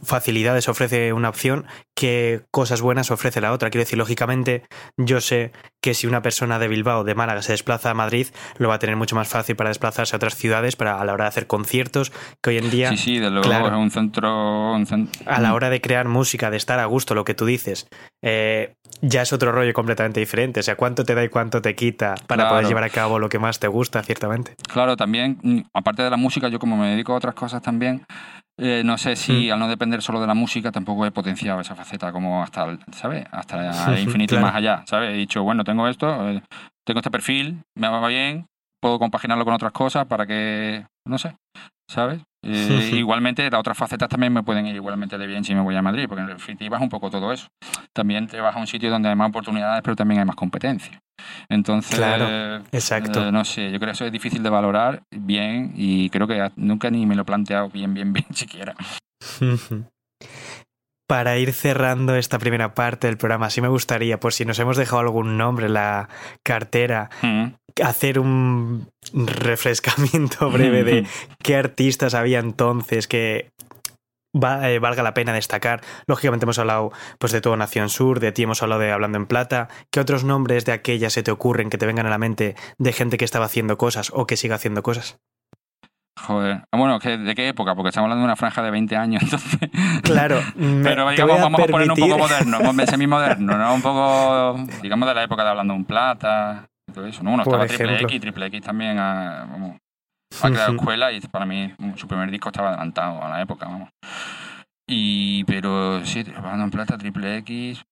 facilidades 0.03 0.69
ofrece 0.69 1.13
una 1.13 1.29
opción, 1.29 1.67
qué 1.97 2.43
cosas 2.51 2.81
buenas 2.81 3.11
ofrece 3.11 3.41
la 3.41 3.53
otra. 3.53 3.71
Quiero 3.71 3.83
decir, 3.85 3.99
lógicamente, 3.99 4.63
yo 4.97 5.21
sé 5.21 5.53
que 5.83 5.95
si 5.95 6.07
una 6.07 6.23
persona 6.23 6.59
de 6.59 6.69
Bilbao, 6.69 7.05
de 7.05 7.15
Málaga, 7.15 7.43
se 7.43 7.53
desplaza 7.53 7.91
a 7.91 7.95
Madrid, 7.95 8.27
lo 8.59 8.69
va 8.69 8.75
a 8.75 8.79
tener 8.79 8.97
mucho 8.97 9.15
más 9.17 9.29
fácil 9.29 9.55
para 9.57 9.71
desplazarse 9.71 10.15
a 10.15 10.19
otras 10.19 10.35
ciudades 10.37 10.77
para 10.77 11.01
a 11.01 11.05
la 11.05 11.13
hora 11.13 11.25
de 11.25 11.29
hacer 11.29 11.47
conciertos, 11.47 12.13
que 12.43 12.51
hoy 12.51 12.59
en 12.59 12.71
día, 12.71 12.91
Sí, 12.91 12.97
sí, 12.97 13.19
de 13.19 13.31
luego 13.31 13.49
claro. 13.49 13.67
es 13.69 13.73
un 13.75 13.91
centro... 13.91 14.73
un 14.75 15.11
a 15.27 15.41
la 15.41 15.55
hora 15.55 15.71
de 15.71 15.81
crear 15.81 16.07
música, 16.09 16.51
de 16.51 16.57
estar 16.57 16.79
a 16.79 16.85
gusto, 16.87 17.15
lo 17.15 17.25
que 17.25 17.35
tú 17.35 17.45
dices, 17.47 17.87
eh, 18.23 18.75
ya 19.01 19.23
es 19.23 19.33
otro 19.33 19.53
rollo 19.53 19.73
completamente 19.75 20.21
diferente. 20.21 20.61
O 20.61 20.63
sea, 20.63 20.77
cuánto 20.77 21.05
te 21.05 21.15
da 21.15 21.23
y 21.25 21.29
cuánto 21.29 21.61
te 21.63 21.75
quita 21.75 22.15
para 22.27 22.43
Claro. 22.45 22.51
poder 22.57 22.67
llevar 22.67 22.85
a 22.85 22.91
cabo 22.91 23.19
lo 23.19 23.29
que 23.29 23.39
más 23.39 23.59
te 23.61 23.69
gusta, 23.69 24.03
ciertamente. 24.03 24.55
Claro, 24.73 24.97
también, 24.97 25.39
mm, 25.43 25.61
aparte 25.75 26.03
de 26.03 26.11
la 26.11 26.17
música, 26.17 26.49
yo 26.49 26.59
como 26.59 26.77
me 26.77 26.89
dedico 26.89 27.13
a 27.13 27.17
otras 27.17 27.35
cosas 27.35 27.63
también, 27.63 28.05
eh, 28.59 28.83
no 28.85 28.97
sé 28.99 29.17
si 29.17 29.49
Mm. 29.49 29.53
al 29.53 29.59
no 29.59 29.69
depender 29.69 30.01
solo 30.03 30.21
de 30.21 30.27
la 30.27 30.35
música 30.35 30.73
tampoco 30.73 31.05
he 31.07 31.11
potenciado 31.11 31.61
esa 31.61 31.75
faceta 31.75 32.13
como 32.13 32.43
hasta, 32.43 32.65
el- 32.65 32.79
¿sabes? 32.93 33.27
Hasta 33.31 33.93
el 33.95 33.99
infinito 34.01 34.35
Claro. 34.35 34.47
y 34.47 34.51
más 34.51 34.57
allá, 34.57 34.83
¿sabes? 34.87 35.11
He 35.11 35.17
dicho, 35.17 35.43
bueno, 35.43 35.63
tengo 35.65 35.87
esto, 35.89 36.29
eh, 36.31 36.43
tengo 36.87 37.01
este 37.01 37.11
perfil, 37.11 37.63
me 37.77 37.89
va 37.89 38.07
bien, 38.09 38.47
puedo 38.81 38.99
compaginarlo 38.99 39.45
con 39.45 39.55
otras 39.55 39.73
cosas 39.73 40.07
para 40.07 40.27
que, 40.27 40.87
no 41.07 41.19
sé, 41.19 41.37
¿sabes? 41.91 42.23
Eh, 42.49 42.91
igualmente, 42.95 43.51
las 43.51 43.61
otras 43.61 43.77
facetas 43.77 44.09
también 44.09 44.33
me 44.33 44.43
pueden 44.43 44.67
ir 44.67 44.77
igualmente 44.77 45.19
de 45.19 45.27
bien 45.27 45.45
si 45.45 45.55
me 45.55 45.61
voy 45.61 45.75
a 45.77 45.83
Madrid, 45.83 46.07
porque 46.09 46.23
en 46.23 46.29
definitiva 46.29 46.77
es 46.77 46.83
un 46.83 46.89
poco 46.89 47.11
todo 47.11 47.33
eso. 47.33 47.49
También 47.93 48.27
te 48.29 48.41
vas 48.41 48.55
a 48.55 48.59
un 48.61 48.67
sitio 48.67 48.91
donde 48.91 49.09
hay 49.09 49.17
más 49.17 49.29
oportunidades, 49.31 49.83
pero 49.83 49.97
también 49.97 50.21
hay 50.21 50.27
más 50.27 50.37
competencia. 50.37 51.01
Entonces, 51.49 51.97
Claro, 51.97 52.65
exacto. 52.73 53.27
eh, 53.27 53.33
no 53.33 53.45
sé, 53.45 53.73
yo 53.73 53.79
creo 53.79 53.89
que 53.89 53.93
eso 53.97 54.05
es 54.07 54.13
difícil 54.13 54.43
de 54.43 54.51
valorar 54.51 55.03
bien 55.11 55.73
y 55.75 56.09
creo 56.11 56.27
que 56.27 56.51
nunca 56.57 56.91
ni 56.91 57.07
me 57.07 57.15
lo 57.17 57.23
he 57.23 57.25
planteado 57.25 57.69
bien, 57.69 57.95
bien, 57.95 58.13
bien 58.13 58.27
siquiera. 58.33 58.75
Para 61.09 61.39
ir 61.39 61.53
cerrando 61.53 62.17
esta 62.17 62.39
primera 62.39 62.75
parte 62.75 63.07
del 63.07 63.17
programa, 63.17 63.49
sí 63.51 63.61
me 63.61 63.69
gustaría, 63.69 64.19
por 64.19 64.33
si 64.33 64.45
nos 64.45 64.59
hemos 64.59 64.77
dejado 64.77 64.99
algún 65.01 65.37
nombre 65.39 65.67
en 65.67 65.75
la 65.75 66.09
cartera, 66.43 67.11
Mm. 67.23 67.47
hacer 67.83 68.19
un 68.19 68.89
refrescamiento 69.13 70.51
breve 70.51 70.83
de 70.85 71.07
qué 71.43 71.57
artistas 71.57 72.15
había 72.15 72.39
entonces 72.41 73.07
que 73.07 73.51
va- 74.37 74.69
eh, 74.71 74.79
valga 74.81 75.03
la 75.05 75.15
pena 75.15 75.33
destacar. 75.33 75.81
Lógicamente 76.09 76.45
hemos 76.45 76.59
hablado 76.59 76.91
pues 77.19 77.33
de 77.33 77.41
todo 77.41 77.57
Nación 77.57 77.89
Sur, 77.89 78.19
de 78.21 78.33
ti 78.33 78.43
hemos 78.43 78.63
hablado 78.63 78.81
de 78.81 78.91
Hablando 78.93 79.19
en 79.19 79.27
Plata. 79.27 79.69
¿Qué 79.93 80.01
otros 80.01 80.25
nombres 80.25 80.65
de 80.65 80.73
aquella 80.73 81.11
se 81.11 81.23
te 81.23 81.31
ocurren 81.31 81.71
que 81.71 81.79
te 81.79 81.87
vengan 81.87 82.07
a 82.07 82.11
la 82.11 82.19
mente 82.19 82.57
de 82.79 82.93
gente 82.93 83.17
que 83.17 83.25
estaba 83.25 83.45
haciendo 83.47 83.79
cosas 83.79 84.11
o 84.13 84.27
que 84.27 84.37
siga 84.37 84.57
haciendo 84.57 84.83
cosas? 84.83 85.19
Joder. 86.19 86.63
Ah, 86.73 86.77
Bueno, 86.79 86.99
¿qué- 86.99 87.19
¿de 87.19 87.35
qué 87.35 87.49
época? 87.49 87.75
Porque 87.75 87.91
estamos 87.91 88.07
hablando 88.07 88.23
de 88.23 88.25
una 88.27 88.37
franja 88.37 88.63
de 88.63 88.71
20 88.71 88.97
años, 88.97 89.23
entonces. 89.25 89.71
Claro, 90.03 90.41
me- 90.57 90.83
Pero 90.83 91.11
digamos, 91.11 91.39
a 91.39 91.43
vamos 91.43 91.61
a 91.61 91.67
poner 91.67 91.91
un 91.91 91.97
poco 91.97 92.19
moderno, 92.19 92.59
como 92.59 92.87
semi-moderno, 92.87 93.59
¿no? 93.59 93.75
Un 93.75 93.83
poco, 93.83 94.57
digamos, 94.83 95.09
de 95.09 95.15
la 95.15 95.23
época 95.25 95.45
de 95.45 95.51
Hablando 95.51 95.75
en 95.75 95.85
Plata 95.85 96.67
y 96.89 96.93
todo 96.93 97.07
eso. 97.07 97.23
¿no? 97.23 97.33
Por 97.33 97.41
estaba 97.41 97.67
Triple. 97.67 98.03
X, 98.03 98.21
Triple 98.21 98.47
X 98.47 98.63
también 98.63 98.99
ah, 98.99 99.47
vamos, 99.51 99.77
ha 100.43 100.51
creado 100.51 100.73
escuela 100.75 101.13
y 101.13 101.21
para 101.21 101.47
mí 101.47 101.73
su 101.97 102.09
primer 102.09 102.31
disco 102.31 102.49
estaba 102.49 102.69
adelantado 102.71 103.23
a 103.23 103.29
la 103.29 103.43
época, 103.43 103.67
vamos. 103.67 103.91
Y, 104.89 105.45
pero 105.45 106.05
sí, 106.07 106.25
Hablando 106.37 106.65
en 106.65 106.71
Plata, 106.71 106.97
Triple 106.97 107.39
X, 107.39 107.85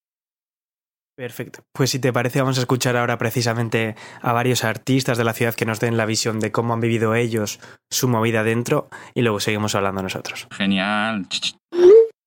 Perfecto. 1.16 1.60
Pues 1.72 1.90
si 1.90 1.98
te 2.00 2.12
parece, 2.12 2.40
vamos 2.40 2.58
a 2.58 2.62
escuchar 2.62 2.96
ahora 2.96 3.18
precisamente 3.18 3.94
a 4.20 4.32
varios 4.32 4.64
artistas 4.64 5.16
de 5.16 5.24
la 5.24 5.32
ciudad 5.32 5.54
que 5.54 5.64
nos 5.64 5.78
den 5.78 5.96
la 5.96 6.06
visión 6.06 6.40
de 6.40 6.50
cómo 6.50 6.74
han 6.74 6.80
vivido 6.80 7.14
ellos 7.14 7.60
su 7.90 8.08
movida 8.08 8.42
dentro 8.42 8.88
y 9.14 9.22
luego 9.22 9.38
seguimos 9.40 9.74
hablando 9.74 10.02
nosotros. 10.02 10.48
genial. 10.50 11.26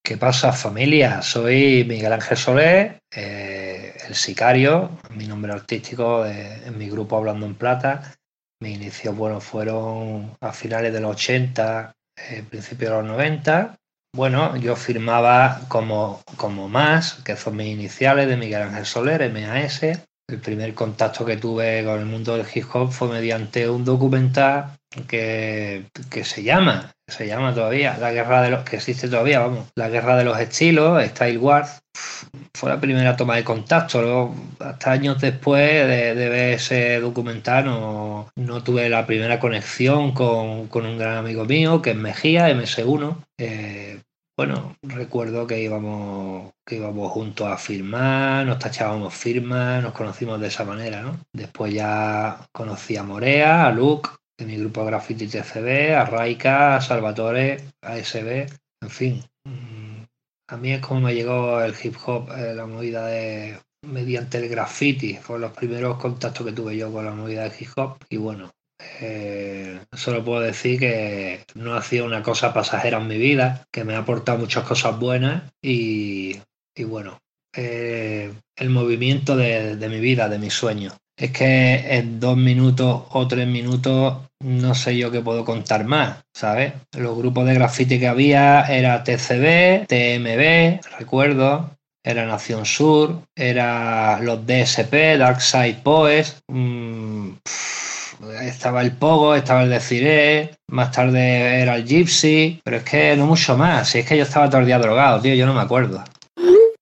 ¿Qué 0.03 0.15
pasa 0.15 0.53
familia? 0.53 1.21
Soy 1.21 1.83
Miguel 1.85 2.13
Ángel 2.13 2.37
Soler, 2.37 2.99
eh, 3.13 3.93
el 4.07 4.15
sicario, 4.15 4.91
mi 5.09 5.27
nombre 5.27 5.51
artístico 5.51 6.23
de- 6.23 6.65
en 6.65 6.77
mi 6.77 6.89
grupo 6.89 7.17
Hablando 7.17 7.45
en 7.45 7.55
Plata. 7.55 8.13
Mis 8.61 8.77
inicios 8.77 9.13
bueno, 9.17 9.41
fueron 9.41 10.31
a 10.39 10.53
finales 10.53 10.93
de 10.93 11.01
los 11.01 11.11
80, 11.11 11.93
eh, 12.17 12.41
principios 12.49 12.91
de 12.91 12.97
los 12.97 13.05
90. 13.05 13.75
Bueno, 14.17 14.55
yo 14.55 14.75
firmaba 14.75 15.61
como, 15.67 16.23
como 16.37 16.67
más, 16.67 17.21
que 17.23 17.35
son 17.35 17.55
mis 17.55 17.67
iniciales 17.67 18.27
de 18.27 18.35
Miguel 18.35 18.63
Ángel 18.63 18.83
Soler, 18.87 19.31
MAS. 19.31 19.83
El 19.83 20.39
primer 20.41 20.73
contacto 20.73 21.23
que 21.23 21.37
tuve 21.37 21.85
con 21.85 21.99
el 21.99 22.07
mundo 22.07 22.35
del 22.35 22.47
hip 22.51 22.65
hop 22.73 22.91
fue 22.91 23.09
mediante 23.09 23.69
un 23.69 23.85
documental 23.85 24.71
que, 25.07 25.85
que 26.09 26.23
se 26.23 26.41
llama, 26.41 26.91
se 27.07 27.27
llama 27.27 27.53
todavía, 27.53 27.95
La 27.99 28.11
Guerra 28.11 28.41
de 28.41 28.49
los, 28.49 28.63
que 28.63 28.77
existe 28.77 29.07
todavía, 29.07 29.39
vamos, 29.39 29.67
La 29.75 29.87
Guerra 29.87 30.17
de 30.17 30.23
los 30.23 30.39
Estilos, 30.39 31.05
Style 31.09 31.37
Wars, 31.37 31.79
fue 32.55 32.69
la 32.71 32.81
primera 32.81 33.15
toma 33.15 33.35
de 33.35 33.43
contacto. 33.43 34.01
Luego, 34.01 34.35
hasta 34.59 34.93
años 34.93 35.21
después 35.21 35.87
de, 35.87 36.15
de 36.15 36.29
ver 36.29 36.53
ese 36.55 36.99
documental, 36.99 37.65
no, 37.65 38.29
no 38.35 38.63
tuve 38.63 38.89
la 38.89 39.05
primera 39.05 39.39
conexión 39.39 40.11
con, 40.13 40.67
con 40.69 40.87
un 40.87 40.97
gran 40.97 41.17
amigo 41.17 41.45
mío, 41.45 41.83
que 41.83 41.91
es 41.91 41.95
Mejía, 41.95 42.49
MS1. 42.49 43.15
Eh, 43.37 43.86
bueno, 44.37 44.77
recuerdo 44.83 45.47
que 45.47 45.59
íbamos, 45.63 46.53
que 46.63 46.75
íbamos 46.75 47.11
juntos 47.11 47.47
a 47.47 47.57
firmar, 47.57 48.45
nos 48.45 48.59
tachábamos 48.59 49.11
firmas, 49.15 49.81
nos 49.81 49.93
conocimos 49.93 50.39
de 50.39 50.47
esa 50.47 50.63
manera, 50.63 51.01
¿no? 51.01 51.19
Después 51.33 51.73
ya 51.73 52.47
conocí 52.51 52.95
a 52.97 53.03
Morea, 53.03 53.65
a 53.65 53.71
Luke, 53.71 54.11
de 54.37 54.45
mi 54.45 54.57
grupo 54.57 54.85
Graffiti 54.85 55.27
TCB, 55.27 55.95
a 55.95 56.05
Raika, 56.05 56.75
a 56.75 56.81
Salvatore, 56.81 57.57
a 57.81 57.97
SB, 57.97 58.45
en 58.81 58.89
fin. 58.91 59.23
A 60.49 60.55
mí 60.55 60.71
es 60.71 60.81
como 60.81 61.01
me 61.01 61.15
llegó 61.15 61.59
el 61.61 61.73
hip 61.83 61.95
hop, 62.05 62.31
eh, 62.31 62.53
la 62.53 62.67
movida 62.67 63.07
de 63.07 63.59
mediante 63.87 64.37
el 64.37 64.49
graffiti, 64.49 65.15
fueron 65.15 65.41
los 65.41 65.57
primeros 65.57 65.97
contactos 65.97 66.45
que 66.45 66.53
tuve 66.53 66.77
yo 66.77 66.91
con 66.91 67.05
la 67.05 67.11
movida 67.11 67.43
de 67.43 67.55
hip 67.59 67.69
hop 67.75 67.97
y 68.07 68.17
bueno, 68.17 68.51
eh, 69.01 69.79
solo 69.93 70.23
puedo 70.23 70.41
decir 70.41 70.79
que 70.79 71.43
no 71.55 71.75
ha 71.75 71.81
sido 71.81 72.05
una 72.05 72.23
cosa 72.23 72.53
pasajera 72.53 72.97
en 72.99 73.07
mi 73.07 73.17
vida, 73.17 73.65
que 73.71 73.83
me 73.83 73.95
ha 73.95 73.99
aportado 73.99 74.37
muchas 74.37 74.63
cosas 74.65 74.99
buenas 74.99 75.43
y, 75.61 76.39
bueno, 76.85 77.19
eh, 77.55 78.33
el 78.55 78.69
movimiento 78.69 79.35
de, 79.35 79.75
mi 79.89 79.99
vida, 79.99 80.29
de 80.29 80.39
mis 80.39 80.53
sueños. 80.53 80.93
Es 81.17 81.31
que 81.31 81.97
en 81.97 82.19
dos 82.19 82.37
minutos 82.37 83.03
o 83.09 83.27
tres 83.27 83.47
minutos 83.47 84.17
no 84.43 84.75
sé 84.75 84.95
yo 84.95 85.09
qué 85.09 85.21
puedo 85.21 85.43
contar 85.43 85.83
más, 85.83 86.23
¿sabes? 86.31 86.73
Los 86.95 87.17
grupos 87.17 87.47
de 87.47 87.55
graffiti 87.55 87.99
que 87.99 88.07
había 88.07 88.61
era 88.65 89.03
TCB, 89.03 89.87
TMB, 89.87 90.99
recuerdo, 90.99 91.71
era 92.03 92.25
Nación 92.25 92.65
Sur, 92.65 93.23
era 93.35 94.19
los 94.21 94.45
DSP, 94.45 95.17
Dark 95.17 95.41
Side 95.41 95.81
Poets, 95.83 96.39
mm, 96.47 97.31
estaba 98.41 98.81
el 98.81 98.91
Pogo, 98.91 99.35
estaba 99.35 99.63
el 99.63 99.69
Deciré, 99.69 100.51
más 100.67 100.91
tarde 100.91 101.61
era 101.61 101.75
el 101.75 101.85
Gypsy, 101.85 102.61
pero 102.63 102.77
es 102.77 102.83
que 102.83 103.15
no 103.15 103.25
mucho 103.25 103.57
más, 103.57 103.89
si 103.89 103.99
es 103.99 104.07
que 104.07 104.17
yo 104.17 104.23
estaba 104.23 104.49
todo 104.49 104.61
el 104.61 104.67
día 104.67 104.79
drogado, 104.79 105.21
tío, 105.21 105.33
yo 105.35 105.45
no 105.45 105.53
me 105.53 105.61
acuerdo. 105.61 106.03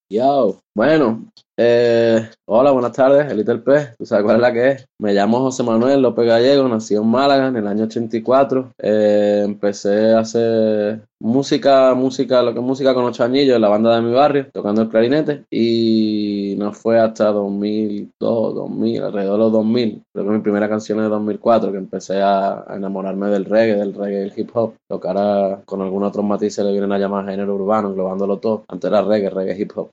Yo, 0.09 0.59
bueno, 0.75 1.31
eh, 1.57 2.29
hola, 2.47 2.71
buenas 2.71 2.91
tardes, 2.91 3.31
el 3.31 3.37
Little 3.37 3.59
P, 3.59 3.95
tú 3.97 4.05
sabes 4.05 4.25
cuál 4.25 4.35
es 4.37 4.41
la 4.41 4.51
que 4.53 4.69
es. 4.71 4.85
Me 4.99 5.13
llamo 5.13 5.39
José 5.39 5.63
Manuel 5.63 6.01
López 6.01 6.25
Gallego, 6.27 6.67
nací 6.67 6.95
en 6.95 7.07
Málaga 7.07 7.47
en 7.47 7.55
el 7.55 7.67
año 7.67 7.85
84. 7.85 8.73
Eh, 8.77 9.41
empecé 9.45 10.13
a 10.13 10.19
hacer 10.19 11.01
música, 11.19 11.93
música, 11.95 12.41
lo 12.43 12.53
que 12.53 12.59
es 12.59 12.65
música 12.65 12.93
con 12.93 13.05
ocho 13.05 13.23
añillos 13.23 13.55
en 13.55 13.61
la 13.61 13.69
banda 13.69 13.95
de 13.95 14.01
mi 14.01 14.13
barrio, 14.13 14.47
tocando 14.51 14.81
el 14.81 14.89
clarinete. 14.89 15.45
Y 15.49 16.55
no 16.57 16.73
fue 16.73 16.99
hasta 16.99 17.31
2002, 17.31 18.55
2000, 18.55 19.01
alrededor 19.03 19.33
de 19.33 19.43
los 19.45 19.51
2000, 19.53 20.03
creo 20.13 20.25
que 20.25 20.31
mi 20.31 20.39
primera 20.39 20.67
canción 20.69 20.99
es 20.99 21.05
de 21.05 21.09
2004, 21.09 21.71
que 21.71 21.77
empecé 21.77 22.21
a, 22.21 22.65
enamorarme 22.75 23.27
del 23.29 23.45
reggae, 23.45 23.77
del 23.77 23.93
reggae 23.93 24.19
y 24.25 24.29
el 24.29 24.33
hip 24.39 24.49
hop. 24.53 24.73
Tocar 24.89 25.17
a- 25.17 25.61
con 25.65 25.81
algunos 25.81 26.09
otros 26.09 26.25
matices 26.25 26.65
le 26.65 26.71
vienen 26.71 26.91
a 26.91 26.97
llamar 26.99 27.25
género 27.25 27.55
urbano, 27.55 27.89
englobándolo 27.89 28.39
todo. 28.39 28.65
Antes 28.67 28.89
era 28.89 29.01
reggae, 29.01 29.29
reggae, 29.29 29.57
hip 29.59 29.71
hop. 29.75 29.89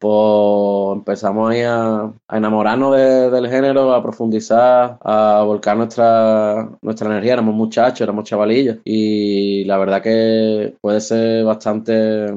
Empezamos 0.94 1.50
ahí 1.50 1.60
a, 1.62 2.02
a 2.28 2.36
enamorarnos 2.36 2.96
de- 2.96 3.30
del 3.30 3.48
género, 3.48 3.92
a 3.94 4.02
profundizar, 4.02 4.98
a 5.02 5.42
volcar 5.44 5.76
nuestra, 5.76 6.68
nuestra 6.82 7.08
energía. 7.08 7.34
Éramos 7.34 7.54
muchachos, 7.54 8.00
éramos 8.02 8.24
chavalillos. 8.24 8.78
Y 8.84 9.64
la 9.64 9.78
verdad 9.78 10.02
que 10.02 10.74
puede 10.80 11.00
ser 11.00 11.44
bastante, 11.44 12.32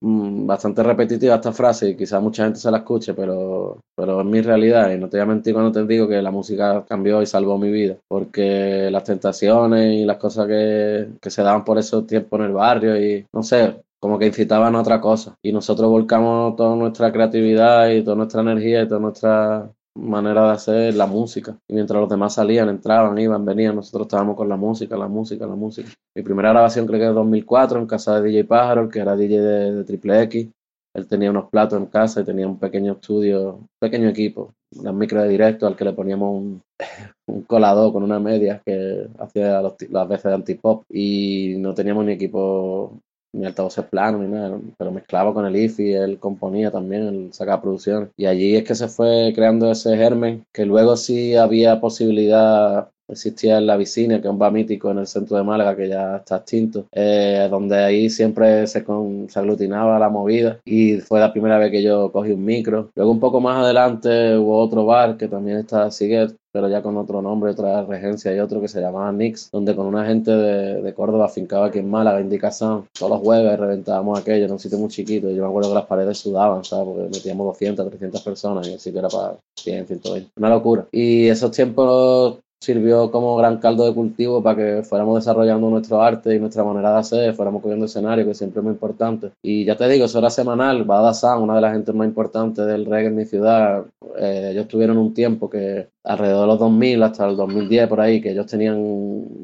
mm, 0.00 0.46
bastante 0.46 0.82
repetitiva 0.82 1.34
esta 1.36 1.52
frase 1.52 1.90
y 1.90 1.96
quizás 1.96 2.22
mucha 2.22 2.44
gente 2.44 2.58
se 2.58 2.70
la 2.70 2.78
escuche, 2.78 3.14
pero, 3.14 3.78
pero 3.94 4.20
es 4.20 4.26
mi 4.26 4.40
realidad. 4.40 4.90
Y 4.92 4.98
no 4.98 5.08
te 5.08 5.16
voy 5.18 5.22
a 5.24 5.26
mentir 5.26 5.54
cuando 5.54 5.72
te 5.72 5.84
digo 5.86 6.08
que 6.08 6.20
la 6.22 6.30
música 6.30 6.84
cambió 6.88 7.22
y 7.22 7.26
salvó 7.26 7.58
mi 7.58 7.70
vida. 7.70 7.96
Porque 8.08 8.88
las 8.90 9.04
tentaciones 9.04 9.94
y 10.00 10.04
las 10.04 10.16
cosas 10.18 10.46
que, 10.46 11.08
que 11.20 11.30
se 11.30 11.42
daban 11.42 11.64
por 11.64 11.78
esos 11.78 12.06
tiempos 12.06 12.40
en 12.40 12.46
el 12.46 12.52
barrio 12.52 12.96
y 13.00 13.26
no 13.32 13.42
sé, 13.42 13.76
como 14.02 14.18
que 14.18 14.26
incitaban 14.26 14.74
a 14.74 14.80
otra 14.80 15.00
cosa. 15.00 15.36
Y 15.42 15.52
nosotros 15.52 15.88
volcamos 15.88 16.56
toda 16.56 16.74
nuestra 16.74 17.12
creatividad 17.12 17.88
y 17.90 18.02
toda 18.02 18.16
nuestra 18.16 18.40
energía 18.40 18.82
y 18.82 18.88
toda 18.88 19.00
nuestra 19.00 19.70
manera 19.94 20.44
de 20.46 20.50
hacer 20.50 20.94
la 20.94 21.06
música. 21.06 21.56
Y 21.68 21.74
mientras 21.74 22.00
los 22.00 22.10
demás 22.10 22.34
salían, 22.34 22.68
entraban, 22.68 23.16
iban, 23.18 23.44
venían, 23.44 23.76
nosotros 23.76 24.06
estábamos 24.06 24.36
con 24.36 24.48
la 24.48 24.56
música, 24.56 24.96
la 24.96 25.06
música, 25.06 25.46
la 25.46 25.54
música. 25.54 25.88
Mi 26.16 26.22
primera 26.24 26.50
grabación 26.50 26.84
creo 26.84 26.98
que 26.98 27.08
es 27.10 27.14
2004 27.14 27.78
en 27.78 27.86
casa 27.86 28.20
de 28.20 28.28
DJ 28.28 28.44
Pájaro, 28.44 28.88
que 28.88 28.98
era 28.98 29.14
DJ 29.14 29.40
de, 29.40 29.84
Triple 29.84 30.22
X. 30.22 30.48
Él 30.94 31.06
tenía 31.06 31.30
unos 31.30 31.48
platos 31.48 31.78
en 31.78 31.86
casa 31.86 32.22
y 32.22 32.24
tenía 32.24 32.48
un 32.48 32.58
pequeño 32.58 32.94
estudio, 32.94 33.54
un 33.54 33.68
pequeño 33.78 34.08
equipo, 34.08 34.52
una 34.80 34.92
micro 34.92 35.22
de 35.22 35.28
directo 35.28 35.68
al 35.68 35.76
que 35.76 35.84
le 35.84 35.92
poníamos 35.92 36.28
un, 36.28 36.62
colador 37.46 37.92
con 37.92 38.02
una 38.02 38.18
media 38.18 38.60
que 38.66 39.06
hacía 39.20 39.62
las 39.62 40.08
veces 40.08 40.24
de 40.24 40.34
antipop 40.34 40.82
y 40.90 41.54
no 41.58 41.72
teníamos 41.72 42.04
ni 42.04 42.12
equipo 42.12 43.00
ni 43.32 43.46
altavoces 43.46 43.84
planos 43.86 44.20
ni 44.20 44.28
nada, 44.28 44.58
pero 44.78 44.92
mezclaba 44.92 45.32
con 45.32 45.46
el 45.46 45.56
IFI, 45.56 45.92
él 45.94 46.18
componía 46.18 46.70
también, 46.70 47.02
él 47.02 47.28
sacaba 47.32 47.62
producciones. 47.62 48.10
Y 48.16 48.26
allí 48.26 48.56
es 48.56 48.64
que 48.64 48.74
se 48.74 48.88
fue 48.88 49.32
creando 49.34 49.70
ese 49.70 49.96
germen, 49.96 50.44
que 50.52 50.66
luego 50.66 50.96
sí 50.96 51.34
había 51.34 51.80
posibilidad 51.80 52.88
existía 53.12 53.58
en 53.58 53.66
la 53.66 53.76
Vicina, 53.76 54.20
que 54.20 54.28
es 54.28 54.32
un 54.32 54.38
bar 54.38 54.52
mítico 54.52 54.90
en 54.90 54.98
el 54.98 55.06
centro 55.06 55.36
de 55.36 55.42
Málaga, 55.44 55.76
que 55.76 55.88
ya 55.88 56.16
está 56.16 56.36
extinto, 56.36 56.86
eh, 56.92 57.48
donde 57.50 57.76
ahí 57.76 58.10
siempre 58.10 58.66
se, 58.66 58.84
se, 59.28 59.38
aglutinaba 59.38 59.98
la 59.98 60.08
movida 60.08 60.60
y 60.64 60.98
fue 60.98 61.20
la 61.20 61.32
primera 61.32 61.58
vez 61.58 61.70
que 61.70 61.82
yo 61.82 62.10
cogí 62.12 62.32
un 62.32 62.44
micro. 62.44 62.90
Luego 62.94 63.10
un 63.10 63.20
poco 63.20 63.40
más 63.40 63.58
adelante 63.58 64.36
hubo 64.36 64.58
otro 64.58 64.84
bar 64.84 65.16
que 65.16 65.28
también 65.28 65.58
está 65.58 65.90
Siguet, 65.90 66.36
pero 66.52 66.68
ya 66.68 66.82
con 66.82 66.96
otro 66.98 67.22
nombre, 67.22 67.50
otra 67.50 67.82
regencia 67.84 68.34
y 68.34 68.38
otro 68.38 68.60
que 68.60 68.68
se 68.68 68.80
llamaba 68.80 69.10
Nix, 69.10 69.50
donde 69.50 69.74
con 69.74 69.86
una 69.86 70.04
gente 70.04 70.30
de, 70.30 70.82
de 70.82 70.94
Córdoba 70.94 71.28
fincaba 71.28 71.66
aquí 71.66 71.78
en 71.78 71.90
Málaga, 71.90 72.20
Indicación, 72.20 72.86
todos 72.96 73.10
los 73.10 73.20
jueves 73.20 73.58
reventábamos 73.58 74.20
aquello 74.20 74.44
en 74.44 74.52
un 74.52 74.58
sitio 74.58 74.78
muy 74.78 74.88
chiquito. 74.88 75.30
Yo 75.30 75.42
me 75.42 75.48
acuerdo 75.48 75.70
que 75.70 75.76
las 75.76 75.86
paredes 75.86 76.18
sudaban, 76.18 76.62
¿sabes? 76.62 76.86
Porque 76.86 77.08
metíamos 77.10 77.46
200, 77.46 77.88
300 77.88 78.22
personas 78.22 78.68
y 78.68 78.74
así 78.74 78.92
que 78.92 78.98
era 78.98 79.08
para 79.08 79.36
100, 79.56 79.86
120. 79.86 80.30
Una 80.36 80.50
locura. 80.50 80.86
Y 80.92 81.28
esos 81.28 81.50
tiempos 81.52 82.38
sirvió 82.62 83.10
como 83.10 83.36
gran 83.36 83.58
caldo 83.58 83.84
de 83.84 83.92
cultivo 83.92 84.40
para 84.40 84.56
que 84.56 84.82
fuéramos 84.84 85.16
desarrollando 85.16 85.68
nuestro 85.68 86.00
arte 86.00 86.34
y 86.34 86.38
nuestra 86.38 86.62
manera 86.62 86.92
de 86.92 86.98
hacer, 87.00 87.34
fuéramos 87.34 87.60
cogiendo 87.60 87.86
escenario, 87.86 88.24
que 88.24 88.34
siempre 88.34 88.60
es 88.60 88.64
muy 88.64 88.72
importante. 88.72 89.32
Y 89.42 89.64
ya 89.64 89.76
te 89.76 89.88
digo, 89.88 90.04
eso 90.04 90.20
era 90.20 90.30
semanal. 90.30 90.84
Bada 90.84 91.12
San, 91.12 91.42
una 91.42 91.56
de 91.56 91.60
las 91.60 91.72
gentes 91.72 91.92
más 91.92 92.06
importantes 92.06 92.64
del 92.64 92.86
reggae 92.86 93.08
en 93.08 93.16
mi 93.16 93.24
ciudad, 93.24 93.84
eh, 94.16 94.50
ellos 94.52 94.68
tuvieron 94.68 94.96
un 94.96 95.12
tiempo 95.12 95.50
que 95.50 95.88
alrededor 96.04 96.42
de 96.42 96.46
los 96.46 96.58
2000 96.60 97.02
hasta 97.02 97.28
el 97.28 97.36
2010 97.36 97.88
por 97.88 98.00
ahí, 98.00 98.20
que 98.20 98.30
ellos 98.30 98.46
tenían 98.46 98.78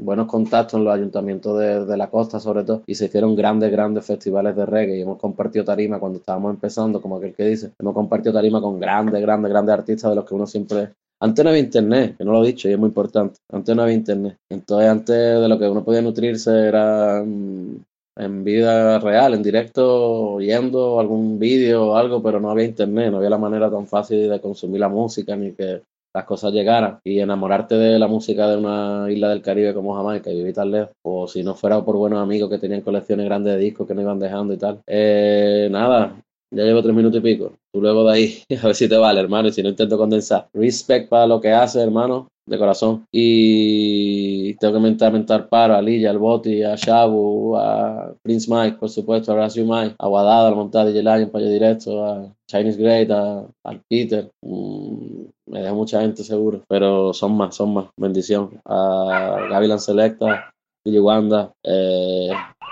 buenos 0.05 0.29
contactos 0.29 0.79
en 0.79 0.85
los 0.85 0.95
ayuntamientos 0.95 1.59
de, 1.59 1.85
de 1.87 1.97
la 1.97 2.11
costa 2.11 2.39
sobre 2.39 2.63
todo, 2.63 2.83
y 2.87 2.95
se 2.95 3.07
hicieron 3.07 3.35
grandes, 3.35 3.73
grandes 3.73 4.07
festivales 4.07 4.55
de 4.55 4.65
reggae 4.65 4.97
y 4.97 5.03
hemos 5.03 5.19
compartido 5.19 5.65
tarima 5.65 5.99
cuando 5.99 6.19
estábamos 6.19 6.55
empezando, 6.55 7.01
como 7.03 7.17
aquel 7.17 7.35
que 7.35 7.45
dice, 7.45 7.73
hemos 7.81 7.95
compartido 7.95 8.33
tarima 8.35 8.61
con 8.61 8.79
grandes, 8.79 9.21
grandes, 9.21 9.51
grandes 9.51 9.73
artistas 9.73 10.11
de 10.11 10.17
los 10.17 10.25
que 10.25 10.35
uno 10.35 10.47
siempre 10.47 10.91
antes 11.21 11.45
no 11.45 11.51
había 11.51 11.63
internet, 11.63 12.17
que 12.17 12.25
no 12.25 12.33
lo 12.33 12.45
he 12.45 12.49
dicho 12.49 12.69
y 12.69 12.73
es 12.73 12.79
muy 12.79 12.89
importante. 12.89 13.41
Antes 13.51 13.75
no 13.75 13.83
había 13.83 13.95
internet. 13.95 14.39
Entonces, 14.49 14.89
antes 14.89 15.17
de 15.17 15.49
lo 15.49 15.59
que 15.59 15.69
uno 15.69 15.85
podía 15.85 16.03
nutrirse 16.03 16.69
era 16.69 17.23
mm, 17.25 17.77
en 18.17 18.45
vida 18.45 18.99
real, 18.99 19.35
en 19.35 19.43
directo, 19.43 20.35
oyendo 20.35 21.01
algún 21.01 21.39
vídeo 21.39 21.89
o 21.89 21.97
algo, 21.97 22.23
pero 22.23 22.41
no 22.41 22.51
había 22.51 22.67
internet, 22.67 23.11
no 23.11 23.19
había 23.19 23.31
la 23.31 23.39
manera 23.39 23.71
tan 23.71 23.87
fácil 23.87 24.29
de 24.29 24.41
consumir 24.41 24.81
la 24.81 24.89
música 24.89 25.37
ni 25.37 25.53
que 25.53 25.83
las 26.15 26.25
cosas 26.25 26.53
llegaran 26.53 27.01
y 27.05 27.21
enamorarte 27.21 27.77
de 27.77 27.99
la 27.99 28.09
música 28.09 28.49
de 28.49 28.57
una 28.57 29.07
isla 29.11 29.29
del 29.29 29.43
Caribe 29.43 29.75
como 29.75 29.95
Jamaica 29.95 30.31
y 30.31 30.37
vivir 30.37 30.55
tan 30.55 30.71
lejos, 30.71 30.93
o 31.03 31.29
si 31.29 31.43
no 31.43 31.55
fuera 31.55 31.85
por 31.85 31.97
buenos 31.97 32.21
amigos 32.21 32.51
que 32.51 32.59
tenían 32.59 32.81
colecciones 32.81 33.27
grandes 33.27 33.55
de 33.55 33.61
discos 33.61 33.87
que 33.87 33.95
no 33.95 34.03
iban 34.03 34.19
dejando 34.19 34.55
y 34.55 34.57
tal. 34.59 34.81
Eh, 34.87 35.69
nada, 35.71 36.17
ya 36.51 36.65
llevo 36.65 36.83
tres 36.83 36.95
minutos 36.95 37.19
y 37.19 37.23
pico. 37.23 37.53
Tú 37.73 37.81
luego 37.81 38.05
de 38.05 38.13
ahí, 38.13 38.43
a 38.63 38.67
ver 38.67 38.75
si 38.75 38.89
te 38.89 38.97
vale, 38.97 39.21
hermano, 39.21 39.49
y 39.49 39.53
si 39.53 39.63
no 39.63 39.69
intento 39.69 39.99
condensar. 39.99 40.49
Respect 40.53 41.09
para 41.09 41.27
lo 41.27 41.41
que 41.41 41.53
hace, 41.53 41.81
hermano, 41.81 42.29
de 42.47 42.59
corazón. 42.59 43.05
Y 43.13 44.55
tengo 44.55 44.75
que 44.75 44.81
mentar, 44.81 45.13
mentar 45.13 45.49
paro 45.49 45.75
a 45.75 45.83
Lilla, 45.83 46.11
al 46.11 46.19
Boti, 46.19 46.63
a 46.63 46.75
Shabu, 46.77 47.57
a 47.57 48.15
Prince 48.23 48.51
Mike, 48.51 48.79
por 48.79 48.89
supuesto, 48.89 49.31
a 49.31 49.35
Horacio 49.35 49.65
Mike, 49.65 49.97
a 49.99 50.07
Guadada, 50.09 50.49
a 50.49 50.51
la 50.51 50.57
montada 50.57 50.87
de 50.87 51.03
Lion, 51.03 51.31
para 51.31 51.45
directo, 51.45 52.05
a 52.05 52.35
Chinese 52.51 52.81
Great, 52.81 53.11
a, 53.11 53.47
al 53.65 53.83
Peter. 53.89 54.31
Mm, 54.43 55.25
me 55.47 55.61
deja 55.61 55.75
mucha 55.75 56.01
gente 56.01 56.25
seguro, 56.25 56.63
pero 56.69 57.13
son 57.13 57.37
más, 57.37 57.55
son 57.55 57.75
más. 57.75 57.87
Bendición. 57.97 58.61
A 58.65 59.47
Gavilan 59.51 59.81
Selecta, 59.81 60.51
Billy 60.85 60.99
Wanda. 60.99 61.53
Eh, 61.63 62.31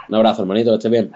un 0.09 0.15
abrazo, 0.15 0.43
hermanito, 0.43 0.71
que 0.71 0.77
estés 0.77 0.91
bien. 0.91 1.13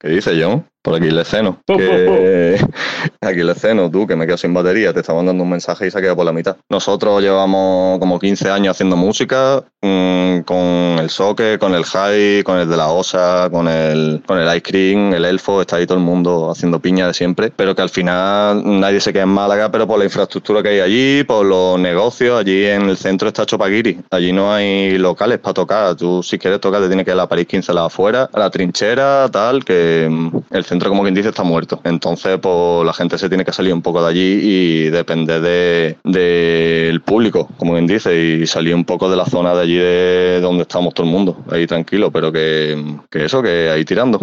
¿Qué 0.00 0.08
dice 0.08 0.32
John? 0.40 0.66
Por 0.82 0.96
aquí 0.96 1.10
le 1.10 1.24
ceno. 1.24 1.62
Que... 1.66 2.58
aquí 3.20 3.42
le 3.42 3.54
ceno, 3.54 3.90
tú, 3.90 4.06
que 4.06 4.16
me 4.16 4.26
quedo 4.26 4.36
sin 4.36 4.52
batería, 4.52 4.92
te 4.92 5.00
estaba 5.00 5.18
mandando 5.18 5.44
un 5.44 5.50
mensaje 5.50 5.86
y 5.86 5.90
se 5.90 5.98
ha 5.98 6.00
quedado 6.00 6.16
por 6.16 6.26
la 6.26 6.32
mitad. 6.32 6.56
Nosotros 6.68 7.22
llevamos 7.22 7.98
como 7.98 8.18
15 8.18 8.50
años 8.50 8.72
haciendo 8.72 8.96
música, 8.96 9.64
mmm, 9.80 10.40
con 10.40 10.98
el 10.98 11.10
soque, 11.10 11.58
con 11.58 11.74
el 11.74 11.84
high, 11.84 12.42
con 12.42 12.58
el 12.58 12.68
de 12.68 12.76
la 12.76 12.88
osa, 12.88 13.48
con 13.50 13.68
el, 13.68 14.22
con 14.26 14.38
el 14.38 14.48
ice 14.48 14.62
cream, 14.62 15.14
el 15.14 15.24
elfo, 15.24 15.60
está 15.60 15.76
ahí 15.76 15.86
todo 15.86 15.98
el 15.98 16.04
mundo 16.04 16.50
haciendo 16.50 16.80
piña 16.80 17.06
de 17.06 17.14
siempre, 17.14 17.52
pero 17.54 17.74
que 17.74 17.82
al 17.82 17.88
final 17.88 18.62
nadie 18.80 19.00
se 19.00 19.12
queda 19.12 19.22
en 19.22 19.30
Málaga, 19.30 19.70
pero 19.70 19.86
por 19.86 19.98
la 19.98 20.04
infraestructura 20.04 20.62
que 20.62 20.70
hay 20.70 20.80
allí, 20.80 21.24
por 21.24 21.44
los 21.46 21.78
negocios, 21.78 22.38
allí 22.38 22.66
en 22.66 22.88
el 22.88 22.96
centro 22.96 23.28
está 23.28 23.46
Chopaguiri, 23.46 24.00
allí 24.10 24.32
no 24.32 24.52
hay 24.52 24.98
locales 24.98 25.38
para 25.38 25.54
tocar, 25.54 25.96
tú 25.96 26.22
si 26.22 26.38
quieres 26.38 26.60
tocar 26.60 26.80
te 26.82 26.88
tienes 26.88 27.04
que 27.04 27.10
ir 27.10 27.14
a 27.14 27.16
la 27.16 27.28
París 27.28 27.46
15 27.46 27.72
la 27.72 27.86
afuera, 27.86 28.28
a 28.32 28.38
la 28.38 28.50
trinchera, 28.50 29.28
tal, 29.30 29.64
que 29.64 30.08
mm, 30.10 30.38
el 30.50 30.64
centro, 30.72 30.88
como 30.88 31.02
quien 31.02 31.14
dice, 31.14 31.28
está 31.28 31.42
muerto. 31.42 31.80
Entonces, 31.84 32.38
pues 32.40 32.86
la 32.86 32.92
gente 32.92 33.18
se 33.18 33.28
tiene 33.28 33.44
que 33.44 33.52
salir 33.52 33.72
un 33.74 33.82
poco 33.82 34.02
de 34.02 34.08
allí 34.08 34.38
y 34.42 34.90
depender 34.90 35.40
del 35.40 35.96
de, 36.04 37.00
público, 37.04 37.48
como 37.58 37.72
quien 37.72 37.86
dice, 37.86 38.10
y 38.18 38.46
salir 38.46 38.74
un 38.74 38.84
poco 38.84 39.10
de 39.10 39.16
la 39.16 39.26
zona 39.26 39.54
de 39.54 39.60
allí 39.60 39.76
de 39.76 40.40
donde 40.40 40.62
estamos 40.62 40.94
todo 40.94 41.06
el 41.06 41.12
mundo, 41.12 41.36
ahí 41.50 41.66
tranquilo, 41.66 42.10
pero 42.10 42.32
que, 42.32 42.96
que 43.10 43.24
eso, 43.26 43.42
que 43.42 43.68
ahí 43.70 43.84
tirando. 43.84 44.18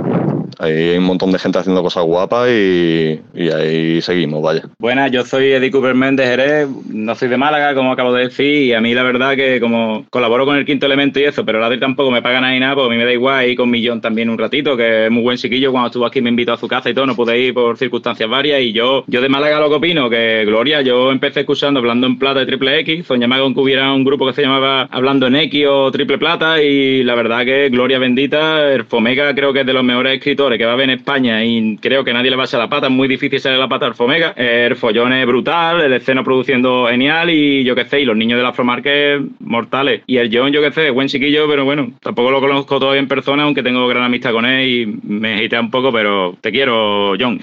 Ahí 0.60 0.74
hay 0.74 0.98
un 0.98 1.06
montón 1.06 1.32
de 1.32 1.40
gente 1.40 1.58
haciendo 1.58 1.82
cosas 1.82 2.04
guapas 2.04 2.50
y, 2.50 3.22
y 3.34 3.50
ahí 3.50 4.02
seguimos, 4.02 4.44
vaya. 4.44 4.64
Buenas, 4.78 5.10
yo 5.10 5.24
soy 5.24 5.54
Eddie 5.54 5.72
Cooper 5.72 5.96
de 5.96 6.26
Jerez, 6.26 6.68
no 6.90 7.16
soy 7.16 7.30
de 7.30 7.38
Málaga, 7.38 7.74
como 7.74 7.94
acabo 7.94 8.12
de 8.12 8.26
decir, 8.26 8.64
y 8.64 8.74
a 8.74 8.82
mí 8.82 8.94
la 8.94 9.04
verdad 9.04 9.38
que 9.38 9.62
como 9.62 10.06
colaboro 10.10 10.46
con 10.46 10.58
el 10.58 10.66
quinto 10.66 10.86
elemento 10.86 11.18
y 11.22 11.24
eso, 11.24 11.46
pero 11.46 11.62
la 11.62 11.80
tampoco 11.80 12.12
me 12.12 12.22
pagan 12.22 12.44
ahí 12.44 12.60
nada, 12.60 12.76
pues 12.76 12.88
a 12.88 12.90
mí 12.90 12.98
me 12.98 13.06
da 13.06 13.14
igual 13.14 13.48
ir 13.48 13.56
con 13.56 13.70
Millón 13.70 14.02
también 14.02 14.30
un 14.30 14.38
ratito, 14.38 14.76
que 14.76 15.06
es 15.06 15.12
muy 15.12 15.24
buen 15.24 15.38
chiquillo, 15.38 15.72
cuando 15.72 15.88
estuvo 15.88 16.06
aquí 16.06 16.22
me 16.22 16.30
invitó 16.30 16.52
a 16.52 16.58
su 16.58 16.68
casa 16.68 16.90
y 16.90 16.94
todo, 16.94 17.06
no 17.06 17.16
pude 17.16 17.40
ir 17.40 17.54
por 17.54 17.78
circunstancias 17.78 18.30
varias, 18.30 18.62
y 18.62 18.74
yo, 18.74 19.06
yo 19.08 19.22
de 19.22 19.30
Málaga 19.30 19.62
lo 19.62 19.70
que 19.70 19.76
opino, 19.76 20.10
que 20.10 20.44
Gloria, 20.46 20.82
yo 20.82 21.12
empecé 21.12 21.42
escuchando 21.42 21.80
Hablando 21.80 22.06
en 22.08 22.20
Plata 22.20 22.42
de 22.42 22.48
Triple 22.48 22.80
X, 22.80 23.08
con 23.08 23.20
que 23.20 23.60
hubiera 23.62 23.94
un 23.94 24.04
grupo 24.04 24.28
que 24.28 24.34
se 24.34 24.42
llamaba 24.42 24.90
Hablando 24.92 25.28
en 25.28 25.38
X 25.38 25.66
o 25.70 25.92
Triple 25.92 26.18
Plata, 26.18 26.62
y 26.62 27.04
la 27.04 27.16
verdad 27.16 27.46
que 27.46 27.70
Gloria 27.70 27.98
bendita, 27.98 28.74
el 28.74 28.84
Fomega 28.84 29.34
creo 29.34 29.54
que 29.54 29.62
es 29.62 29.66
de 29.66 29.74
los 29.74 29.84
mejores 29.84 30.16
escritores 30.16 30.49
que 30.58 30.66
va 30.66 30.72
a 30.72 30.74
haber 30.74 30.90
en 30.90 30.98
España 30.98 31.44
y 31.44 31.78
creo 31.78 32.04
que 32.04 32.14
nadie 32.14 32.30
le 32.30 32.36
va 32.36 32.44
a 32.44 32.46
echar 32.46 32.60
la 32.60 32.70
pata, 32.70 32.88
es 32.88 32.94
muy 32.94 33.08
difícil 33.08 33.40
salir 33.40 33.60
la 33.60 33.68
pata 33.68 33.86
al 33.86 33.96
Fomega. 33.96 34.34
El 34.36 34.76
follón 34.76 35.14
es 35.14 35.26
brutal, 35.26 35.82
el 35.82 35.94
esceno 35.94 36.24
produciendo 36.24 36.88
genial 36.90 37.30
y 37.30 37.64
yo 37.64 37.76
qué 37.76 37.86
sé, 37.86 38.02
y 38.02 38.06
los 38.06 38.18
niños 38.18 38.38
de 38.38 38.44
la 38.44 38.50
Afromarket 38.50 39.22
mortales. 39.40 40.02
Y 40.08 40.18
el 40.18 40.30
John, 40.32 40.52
yo 40.52 40.62
qué 40.62 40.72
sé, 40.72 40.90
buen 40.90 41.08
chiquillo, 41.08 41.48
pero 41.48 41.66
bueno, 41.66 41.92
tampoco 42.02 42.32
lo 42.32 42.42
conozco 42.42 42.80
todavía 42.80 43.02
en 43.02 43.08
persona, 43.08 43.44
aunque 43.44 43.64
tengo 43.64 43.88
gran 43.88 44.04
amistad 44.04 44.32
con 44.32 44.46
él 44.46 44.70
y 44.70 44.86
me 45.04 45.36
agitea 45.36 45.60
un 45.60 45.72
poco, 45.72 45.92
pero 45.92 46.36
te 46.42 46.52
quiero, 46.52 47.14
John. 47.20 47.40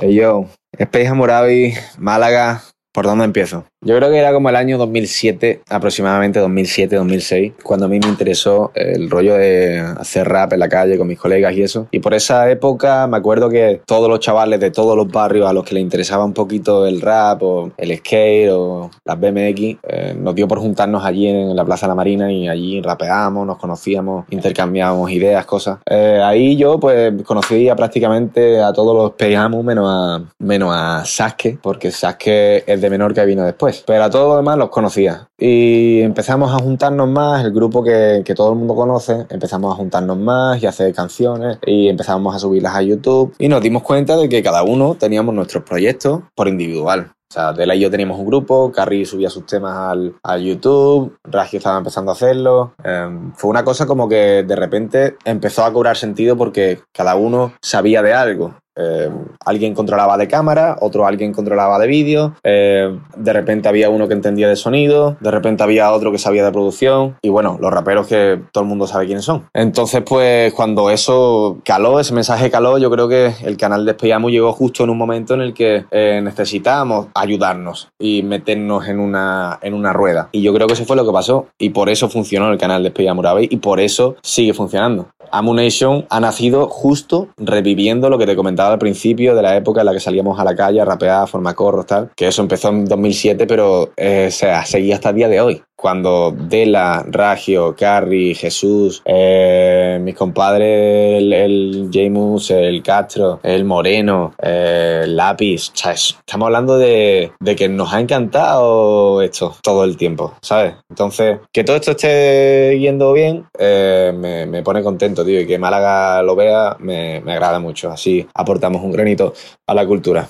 Hey 0.00 0.14
yo, 0.14 0.46
Space 0.78 1.08
Hammurabi, 1.08 1.72
Málaga, 1.98 2.62
¿por 2.92 3.06
dónde 3.06 3.24
empiezo? 3.24 3.64
Yo 3.80 3.96
creo 3.96 4.10
que 4.10 4.18
era 4.18 4.32
como 4.32 4.48
el 4.48 4.56
año 4.56 4.76
2007, 4.76 5.62
aproximadamente 5.70 6.42
2007-2006, 6.42 7.54
cuando 7.62 7.86
a 7.86 7.88
mí 7.88 8.00
me 8.00 8.08
interesó 8.08 8.72
el 8.74 9.08
rollo 9.08 9.34
de 9.34 9.78
hacer 9.78 10.28
rap 10.28 10.52
en 10.52 10.58
la 10.58 10.68
calle 10.68 10.98
con 10.98 11.06
mis 11.06 11.18
colegas 11.18 11.54
y 11.54 11.62
eso. 11.62 11.86
Y 11.92 12.00
por 12.00 12.12
esa 12.12 12.50
época 12.50 13.06
me 13.06 13.16
acuerdo 13.16 13.48
que 13.48 13.80
todos 13.86 14.08
los 14.10 14.18
chavales 14.18 14.58
de 14.58 14.72
todos 14.72 14.96
los 14.96 15.06
barrios 15.06 15.48
a 15.48 15.52
los 15.52 15.64
que 15.64 15.74
les 15.74 15.84
interesaba 15.84 16.24
un 16.24 16.32
poquito 16.32 16.88
el 16.88 17.00
rap 17.00 17.40
o 17.44 17.70
el 17.76 17.96
skate 17.96 18.50
o 18.50 18.90
las 19.04 19.20
BMX, 19.20 19.60
eh, 19.88 20.16
nos 20.18 20.34
dio 20.34 20.48
por 20.48 20.58
juntarnos 20.58 21.04
allí 21.04 21.28
en 21.28 21.54
la 21.54 21.64
Plaza 21.64 21.86
de 21.86 21.90
la 21.90 21.94
Marina 21.94 22.32
y 22.32 22.48
allí 22.48 22.82
rapeábamos, 22.82 23.46
nos 23.46 23.58
conocíamos, 23.58 24.24
intercambiábamos 24.30 25.08
ideas, 25.12 25.46
cosas. 25.46 25.78
Eh, 25.88 26.20
ahí 26.20 26.56
yo 26.56 26.80
pues 26.80 27.12
conocí 27.22 27.68
prácticamente 27.76 28.60
a 28.60 28.72
todos 28.72 28.96
los 28.96 29.12
pegamos 29.12 29.64
menos 29.64 29.86
a, 29.88 30.20
menos 30.40 30.74
a 30.74 31.04
Sasuke, 31.04 31.60
porque 31.62 31.92
Sasuke 31.92 32.64
es 32.66 32.80
de 32.80 32.90
menor 32.90 33.14
que 33.14 33.24
vino 33.24 33.44
después. 33.44 33.67
Pero 33.86 34.04
a 34.04 34.10
todos 34.10 34.28
los 34.28 34.36
demás 34.38 34.58
los 34.58 34.70
conocía. 34.70 35.28
Y 35.38 36.00
empezamos 36.00 36.52
a 36.52 36.58
juntarnos 36.58 37.08
más, 37.08 37.44
el 37.44 37.52
grupo 37.52 37.82
que, 37.82 38.22
todo 38.36 38.52
el 38.52 38.58
mundo 38.58 38.74
conoce, 38.74 39.26
empezamos 39.30 39.72
a 39.72 39.76
juntarnos 39.76 40.16
más 40.16 40.62
y 40.62 40.66
a 40.66 40.68
hacer 40.68 40.94
canciones 40.94 41.58
y 41.66 41.88
empezamos 41.88 42.34
a 42.34 42.38
subirlas 42.38 42.74
a 42.74 42.82
YouTube. 42.82 43.34
Y 43.38 43.48
nos 43.48 43.62
dimos 43.62 43.82
cuenta 43.82 44.16
de 44.16 44.28
que 44.28 44.42
cada 44.42 44.62
uno 44.62 44.94
teníamos 44.94 45.34
nuestros 45.34 45.64
proyectos 45.64 46.22
por 46.34 46.48
individual. 46.48 47.12
O 47.30 47.34
sea, 47.34 47.52
Dela 47.52 47.74
y 47.74 47.80
yo 47.80 47.90
teníamos 47.90 48.18
un 48.18 48.24
grupo, 48.24 48.72
Carrie 48.72 49.04
subía 49.04 49.28
sus 49.28 49.44
temas 49.44 49.76
al, 49.76 50.14
al 50.22 50.42
YouTube, 50.42 51.18
Ragio 51.24 51.58
estaba 51.58 51.76
empezando 51.76 52.10
a 52.10 52.14
hacerlo. 52.14 52.72
Eh, 52.82 53.06
fue 53.34 53.50
una 53.50 53.64
cosa 53.64 53.86
como 53.86 54.08
que 54.08 54.44
de 54.44 54.56
repente 54.56 55.16
empezó 55.26 55.64
a 55.64 55.72
cobrar 55.72 55.98
sentido 55.98 56.38
porque 56.38 56.80
cada 56.90 57.16
uno 57.16 57.52
sabía 57.60 58.00
de 58.00 58.14
algo. 58.14 58.54
Eh, 58.78 59.10
alguien 59.44 59.74
controlaba 59.74 60.16
de 60.16 60.28
cámara, 60.28 60.76
otro 60.80 61.06
alguien 61.06 61.32
controlaba 61.32 61.78
de 61.78 61.86
vídeo, 61.86 62.34
eh, 62.44 62.96
de 63.16 63.32
repente 63.32 63.68
había 63.68 63.90
uno 63.90 64.08
que 64.08 64.14
entendía 64.14 64.48
de 64.48 64.56
sonido, 64.56 65.16
de 65.20 65.30
repente 65.30 65.62
había 65.62 65.92
otro 65.92 66.12
que 66.12 66.18
sabía 66.18 66.44
de 66.44 66.52
producción 66.52 67.16
y 67.22 67.28
bueno, 67.28 67.58
los 67.60 67.72
raperos 67.72 68.06
que 68.06 68.40
todo 68.52 68.62
el 68.62 68.68
mundo 68.68 68.86
sabe 68.86 69.06
quiénes 69.06 69.24
son. 69.24 69.46
Entonces 69.52 70.02
pues 70.02 70.52
cuando 70.54 70.90
eso 70.90 71.58
caló, 71.64 72.00
ese 72.00 72.14
mensaje 72.14 72.50
caló, 72.50 72.78
yo 72.78 72.90
creo 72.90 73.08
que 73.08 73.34
el 73.44 73.56
canal 73.56 73.84
de 73.84 73.92
Espejamo 73.92 74.30
llegó 74.30 74.52
justo 74.52 74.84
en 74.84 74.90
un 74.90 74.98
momento 74.98 75.34
en 75.34 75.40
el 75.40 75.54
que 75.54 75.84
eh, 75.90 76.20
necesitábamos 76.22 77.08
ayudarnos 77.14 77.88
y 77.98 78.22
meternos 78.22 78.88
en 78.88 79.00
una, 79.00 79.58
en 79.62 79.74
una 79.74 79.92
rueda. 79.92 80.28
Y 80.32 80.42
yo 80.42 80.54
creo 80.54 80.66
que 80.66 80.74
eso 80.74 80.84
fue 80.84 80.96
lo 80.96 81.04
que 81.04 81.12
pasó 81.12 81.46
y 81.58 81.70
por 81.70 81.88
eso 81.88 82.08
funcionó 82.08 82.50
el 82.50 82.58
canal 82.58 82.82
de 82.82 82.88
Espejamo 82.88 83.18
y 83.40 83.56
por 83.56 83.80
eso 83.80 84.16
sigue 84.22 84.54
funcionando. 84.54 85.08
Amunation 85.30 86.06
ha 86.08 86.20
nacido 86.20 86.68
justo 86.68 87.28
reviviendo 87.36 88.08
lo 88.08 88.18
que 88.18 88.26
te 88.26 88.36
comentaba 88.36 88.67
al 88.72 88.78
principio 88.78 89.34
de 89.34 89.42
la 89.42 89.56
época 89.56 89.80
en 89.80 89.86
la 89.86 89.92
que 89.92 90.00
salíamos 90.00 90.38
a 90.38 90.44
la 90.44 90.54
calle 90.54 90.80
a 90.80 90.84
rapear, 90.84 91.22
a 91.22 91.26
formar 91.26 91.54
corros, 91.54 91.86
tal. 91.86 92.10
Que 92.14 92.28
eso 92.28 92.42
empezó 92.42 92.68
en 92.68 92.84
2007, 92.84 93.46
pero 93.46 93.92
eh, 93.96 94.30
se 94.30 94.50
ha 94.50 94.64
seguido 94.64 94.94
hasta 94.94 95.10
el 95.10 95.16
día 95.16 95.28
de 95.28 95.40
hoy 95.40 95.62
cuando 95.78 96.34
Dela, 96.36 97.04
Ragio, 97.06 97.76
Carrie, 97.76 98.34
Jesús, 98.34 99.00
eh, 99.04 100.00
mis 100.02 100.16
compadres, 100.16 101.22
el, 101.22 101.32
el 101.32 101.90
Jamus, 101.92 102.50
el 102.50 102.82
Castro, 102.82 103.38
el 103.44 103.64
Moreno, 103.64 104.34
eh, 104.42 105.04
Lápiz, 105.06 105.70
¿sabes? 105.72 106.16
Estamos 106.18 106.46
hablando 106.46 106.78
de, 106.78 107.32
que 107.56 107.68
nos 107.68 107.92
ha 107.92 108.00
encantado 108.00 109.22
esto 109.22 109.54
todo 109.62 109.84
el 109.84 109.96
tiempo, 109.96 110.34
¿sabes? 110.42 110.74
Entonces, 110.90 111.38
que 111.52 111.62
todo 111.62 111.76
esto 111.76 111.92
esté 111.92 112.76
yendo 112.80 113.12
bien, 113.12 113.46
eh, 113.56 114.12
me, 114.12 114.62
pone 114.64 114.82
contento, 114.82 115.24
tío, 115.24 115.40
y 115.40 115.46
que 115.46 115.58
Málaga 115.58 116.22
lo 116.22 116.34
vea, 116.34 116.76
me, 116.80 117.20
me 117.20 117.34
agrada 117.34 117.60
mucho. 117.60 117.88
Así 117.88 118.26
aportamos 118.34 118.82
un 118.82 118.90
granito 118.90 119.32
a 119.64 119.74
la 119.74 119.86
cultura. 119.86 120.28